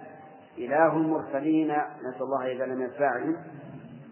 إله 0.58 0.96
المرسلين 0.96 1.72
نسأل 2.02 2.22
الله 2.22 2.52
إذا 2.52 2.66
لم 2.66 2.82
يدفعهم 2.82 3.36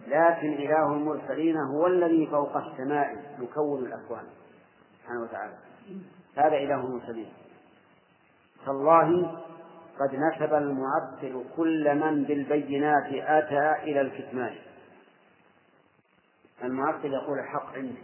لكن 0.07 0.53
إله 0.53 0.93
المرسلين 0.93 1.57
هو 1.57 1.87
الذي 1.87 2.27
فوق 2.27 2.57
السماء 2.57 3.17
يكون 3.41 3.85
الأكوان 3.85 4.25
سبحانه 5.03 5.23
وتعالى. 5.23 5.55
هذا 6.37 6.57
إله 6.57 6.87
المرسلين. 6.87 7.29
تالله 8.67 9.33
قد 10.01 10.15
نسب 10.15 10.55
المعطل 10.55 11.45
كل 11.57 11.95
من 11.95 12.25
بالبينات 12.25 13.07
أتى 13.13 13.83
إلى 13.83 14.01
الكتمان 14.01 14.57
المعطل 16.63 17.13
يقول 17.13 17.39
الحق 17.39 17.75
عندي 17.75 18.03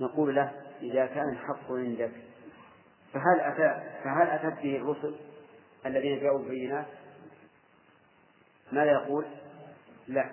نقول 0.00 0.34
له 0.34 0.52
إذا 0.82 1.06
كان 1.06 1.28
الحق 1.28 1.72
عندك 1.72 2.12
فهل 3.12 3.40
أتى 3.40 4.00
فهل 4.04 4.26
أتت 4.28 4.62
به 4.62 4.76
الرسل 4.76 5.14
الذين 5.86 6.20
جاءوا 6.20 6.38
بالبينات؟ 6.38 6.86
ماذا 8.72 8.90
يقول؟ 8.90 9.24
لا 10.08 10.30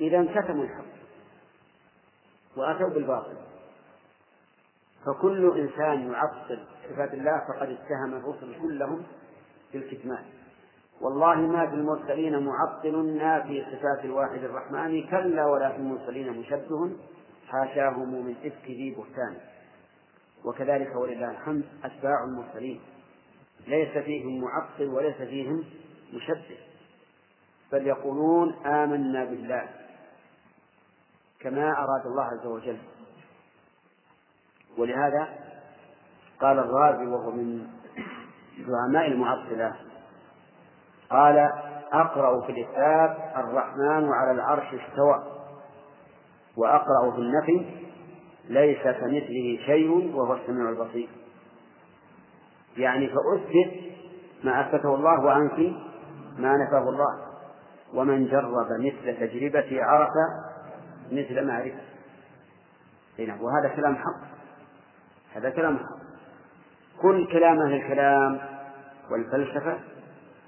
إذا 0.00 0.24
كتموا 0.24 0.64
الحق 0.64 1.00
وأتوا 2.56 2.88
بالباطل 2.88 3.36
فكل 5.06 5.60
إنسان 5.60 6.12
يعطل 6.12 6.64
صفات 6.90 7.14
الله 7.14 7.38
فقد 7.48 7.68
اتهم 7.68 8.14
الرسل 8.14 8.60
كلهم 8.62 9.02
بالكتمان. 9.72 10.24
والله 11.00 11.34
ما 11.34 11.66
في 11.66 11.74
المرسلين 11.74 12.46
معطل 12.46 13.16
نافي 13.16 13.64
صفات 13.64 14.04
الواحد 14.04 14.44
الرحمن 14.44 15.06
كلا 15.06 15.46
ولا 15.46 15.70
في 15.70 15.76
المرسلين 15.76 16.32
مشبه 16.32 16.96
حاشاهم 17.48 18.24
من 18.24 18.36
إفك 18.44 18.64
ذي 18.66 18.90
بهتان. 18.90 19.36
وكذلك 20.44 20.96
ولله 20.96 21.30
الحمد 21.30 21.64
أتباع 21.84 22.24
المرسلين. 22.24 22.80
ليس 23.66 23.98
فيهم 23.98 24.40
معطل 24.40 24.88
وليس 24.88 25.16
فيهم 25.16 25.64
مشبه. 26.12 26.58
بل 27.72 27.86
يقولون 27.86 28.66
آمنا 28.66 29.24
بالله 29.24 29.68
كما 31.40 31.72
أراد 31.72 32.06
الله 32.06 32.24
عز 32.24 32.46
وجل. 32.46 32.78
ولهذا 34.78 35.28
قال 36.40 36.58
الرازي 36.58 37.06
وهو 37.06 37.30
من 37.30 37.66
زعماء 38.66 39.06
المعطلة 39.06 39.76
قال 41.10 41.50
أقرأ 41.92 42.46
في 42.46 42.52
الإثبات 42.52 43.16
الرحمن 43.36 44.12
على 44.12 44.30
العرش 44.30 44.66
استوى 44.66 45.24
وأقرأ 46.56 47.10
في 47.10 47.18
النفي 47.18 47.66
ليس 48.48 48.82
كمثله 48.82 49.58
شيء 49.66 50.16
وهو 50.16 50.34
السميع 50.34 50.68
البصير. 50.68 51.08
يعني 52.76 53.08
فأثبت 53.08 53.80
ما 54.44 54.60
أثبته 54.60 54.94
الله 54.94 55.24
وأنفي 55.24 55.76
ما 56.38 56.56
نفاه 56.56 56.88
الله. 56.88 57.30
ومن 57.94 58.26
جرب 58.26 58.54
مثل 58.80 59.16
تجربتي 59.16 59.80
عرف 59.80 60.10
مثل 61.12 61.46
معرفة. 61.46 61.80
نعم 63.18 63.42
وهذا 63.42 63.68
كلام 63.76 63.96
حق. 63.96 64.20
هذا 65.34 65.50
كلام 65.50 65.78
حق. 65.78 66.09
كل 67.02 67.26
كلام 67.32 67.58
أهل 67.58 67.74
الكلام 67.74 68.40
والفلسفة 69.10 69.78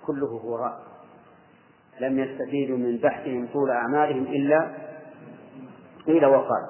كله 0.06 0.56
رأي. 0.56 0.78
لم 2.00 2.18
يستفيدوا 2.18 2.78
من 2.78 2.96
بحثهم 2.96 3.48
طول 3.52 3.70
أعمالهم 3.70 4.22
إلا 4.22 4.70
قيل 6.06 6.26
وقال 6.26 6.66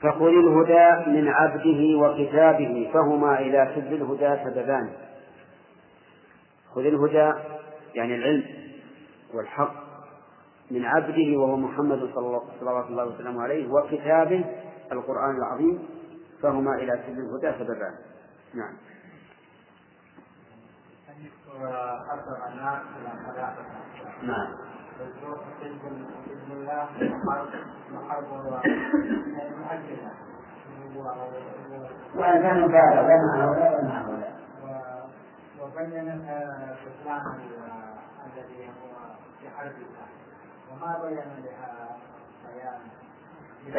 فخذ 0.00 0.26
الهدى 0.26 1.10
من 1.10 1.28
عبده 1.28 1.98
وكتابه 1.98 2.90
فهما 2.94 3.38
إلى 3.40 3.72
سد 3.74 3.92
الهدى 3.92 4.44
سببان. 4.44 4.90
خذ 6.74 6.86
الهدى 6.86 7.32
يعني 7.94 8.14
العلم 8.14 8.44
والحق 9.34 9.74
من 10.70 10.84
عبده 10.84 11.38
وهو 11.38 11.56
محمد 11.56 12.10
صلى 12.14 12.40
الله 12.60 13.00
عليه 13.00 13.14
وسلم 13.14 13.36
وكتابه 13.72 14.44
القرآن 14.92 15.36
العظيم 15.36 15.95
فهما 16.42 16.74
إلى 16.74 17.02
سبيل 17.06 17.20
الهدى 17.20 17.58
سببان. 17.58 17.94
نعم. 18.54 18.76
نعم. 24.22 24.48
بإذن 26.26 26.52
الله 26.52 26.88
محرب 27.90 28.24
مؤجلة 29.56 30.12
وإن 32.16 32.42
كان 32.42 32.60
مبالغ. 32.60 33.02
لا 33.06 33.16
مع 33.22 33.34
هؤلاء 33.44 33.72
ولا 33.72 33.82
مع 33.82 34.00
هؤلاء 34.00 34.34
وبين 35.60 36.08
الإسلام 36.08 37.24
الذي 38.26 38.66
هو 38.66 38.94
في 39.40 39.50
حرب 39.56 39.76
الله. 39.76 40.06
وما 40.72 40.90
بين 41.02 41.16
لها 41.44 41.96
بيان؟ 42.54 42.80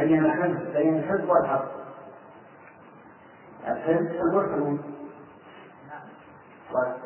بين 0.08 0.26
الحزب 0.26 0.74
بين 0.74 0.98
الحزب 0.98 1.30
والحرب 1.30 1.68
الحزب 3.68 4.12
المسلمون 4.12 4.80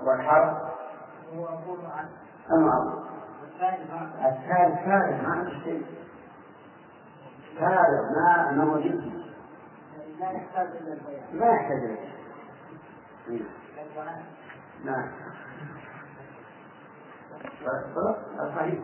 والحرب 0.03 0.57
هو 1.35 1.47
المعروف 2.51 3.03
الثالث 3.43 3.91
ثالث 4.85 5.23
ما 5.23 5.33
عنده 5.33 5.49
شيء 5.63 5.85
ثالث 7.59 8.17
ما 8.17 8.51
ما 8.51 8.79
جدي 8.79 9.11
لا 10.19 10.31
يحتاج 10.31 10.67
إلى 10.67 10.93
البيان 10.93 11.39
ما 11.39 11.45
يحتاج 11.45 11.97
إليه. 13.27 13.41
نعم 14.85 15.11
صحيح 18.55 18.79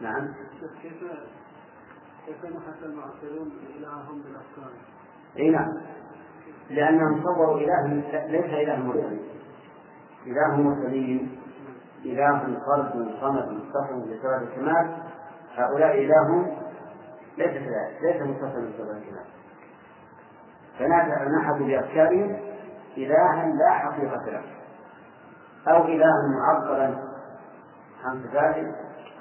نعم 0.00 0.34
كيف 0.82 1.02
كيف 2.26 2.44
نحس 2.44 2.82
المعاصرون 2.82 3.52
إلههم؟ 3.78 4.22
إي 5.38 5.50
نعم. 5.50 5.72
لأنهم 6.70 7.22
صوروا 7.22 7.58
إله 7.58 7.86
ليس 8.26 8.44
إله 8.44 8.76
مرسل 8.76 9.20
إله 10.26 10.56
مرسلين 10.56 11.38
إله 12.04 12.38
فرد 12.66 13.14
صمد 13.20 13.48
متصل 13.48 14.00
بصفات 14.00 14.42
الكمال 14.42 14.96
هؤلاء 15.56 15.98
اله 15.98 16.56
ليس 17.38 17.50
كذلك 17.50 17.98
ليس 18.02 18.22
متصل 18.22 18.66
بصفات 18.68 18.96
الكمال. 18.96 19.26
فنحبوا 20.78 21.66
بأفكارهم 21.66 22.36
إلها 22.96 23.46
لا 23.46 23.70
حقيقة 23.70 24.30
له. 24.30 24.42
أو 25.68 25.84
إلها 25.84 26.28
معطلا 26.28 26.94
عن 28.04 28.24
صفاته 28.24 28.74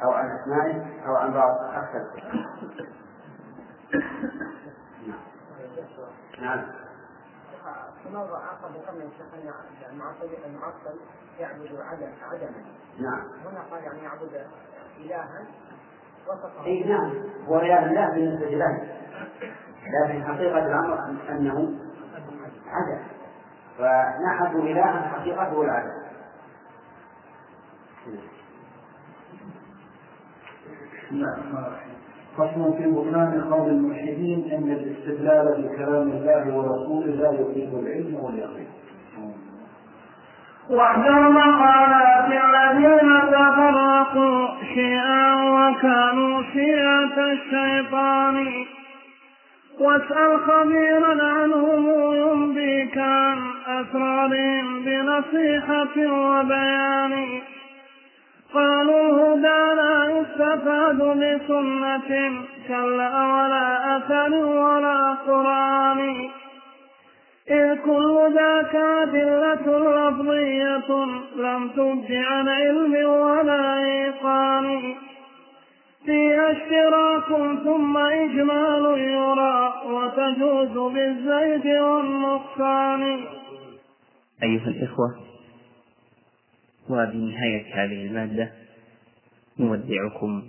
أو 0.03 0.11
عن 0.11 0.37
اسمائه 0.37 1.07
أو 1.07 1.15
عن 1.15 1.33
بعض. 1.33 1.57
أكثر. 1.73 2.23
نعم. 6.41 6.65
مرة 8.11 8.37
عقد 8.37 8.75
قبل 8.87 9.01
الشيخ 9.01 9.27
المعطل 10.45 10.99
يعبد 11.39 11.79
عدم 11.79 12.11
عدما. 12.31 12.63
نعم. 12.99 13.21
هنا 13.45 13.61
قال 13.71 13.83
يعني 13.83 14.03
يعبد 14.03 14.47
إلها 14.97 15.45
وصفه 16.27 16.65
إي 16.65 16.83
نعم. 16.83 17.13
هو 17.47 17.55
عياذ 17.55 17.83
بالله 17.83 18.09
بالنسبة 18.09 18.49
له. 18.49 18.97
لكن 20.03 20.23
حقيقة 20.23 20.65
الأمر 20.65 20.99
أنه 21.29 21.79
عدم. 22.67 23.03
فنحبوا 23.77 24.61
إلها 24.61 25.01
حقيقته 25.01 25.61
العدم. 25.61 26.01
الرحيم. 31.13 31.91
فصل 32.37 32.77
في 32.77 32.91
بطلان 32.91 33.41
قول 33.51 33.69
الملحدين 33.69 34.51
إن 34.51 34.71
الاستدلال 34.71 35.61
بكلام 35.63 36.11
الله 36.11 36.57
ورسوله 36.57 37.05
لا 37.05 37.31
يفيد 37.31 37.73
العلم 37.73 38.15
واليقين. 38.15 38.67
واحذر 40.69 41.29
مقالات 41.29 42.25
الذين 42.27 43.21
تفرقوا 43.31 44.47
شيئا 44.73 45.35
وكانوا 45.35 46.43
شيعة 46.53 47.31
الشيطان. 47.31 48.65
واسأل 49.79 50.39
خبيرا 50.39 51.23
عنهم 51.23 51.89
ينبيك 52.13 52.97
عن 52.97 53.37
أسرارهم 53.67 54.83
بنصيحة 54.85 55.95
وبيان. 55.97 57.41
قالوا 58.53 59.35
لا 59.35 59.61
يستفاد 60.19 60.97
بسنة 60.97 62.11
كلا 62.67 63.11
ولا 63.33 63.97
أثر 63.97 64.33
ولا 64.33 65.13
قرآن. 65.13 66.29
إذ 67.49 67.75
كل 67.75 68.33
ذاك 68.35 68.75
أدلة 68.75 69.65
لفظية 70.09 71.05
لم 71.35 71.69
تبد 71.69 72.11
عن 72.11 72.49
علم 72.49 73.09
ولا 73.09 73.77
إيقان. 73.83 74.95
فيها 76.05 76.51
أشتراك 76.51 77.27
ثم 77.63 77.97
إجمال 77.97 78.99
يرى 78.99 79.73
وتجوز 79.85 80.93
بالزيد 80.93 81.67
والنقصان. 81.81 83.01
أيها 84.43 84.67
الإخوة 84.67 85.30
وبنهاية 86.91 87.75
هذه 87.75 88.05
المادة 88.05 88.51
نودعكم 89.59 90.43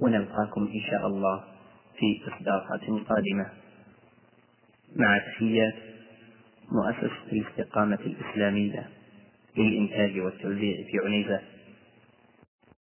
ونلقاكم 0.00 0.62
إن 0.74 0.80
شاء 0.90 1.06
الله 1.06 1.44
في 1.98 2.20
إصدارات 2.28 2.80
قادمة. 3.08 3.46
مع 4.96 5.18
تحيات 5.18 5.74
مؤسسة 6.72 7.32
الاستقامة 7.32 7.98
الإسلامية 8.06 8.88
للإنتاج 9.56 10.18
والتوزيع 10.20 10.76
في 10.76 11.06
عنيزة. 11.06 11.40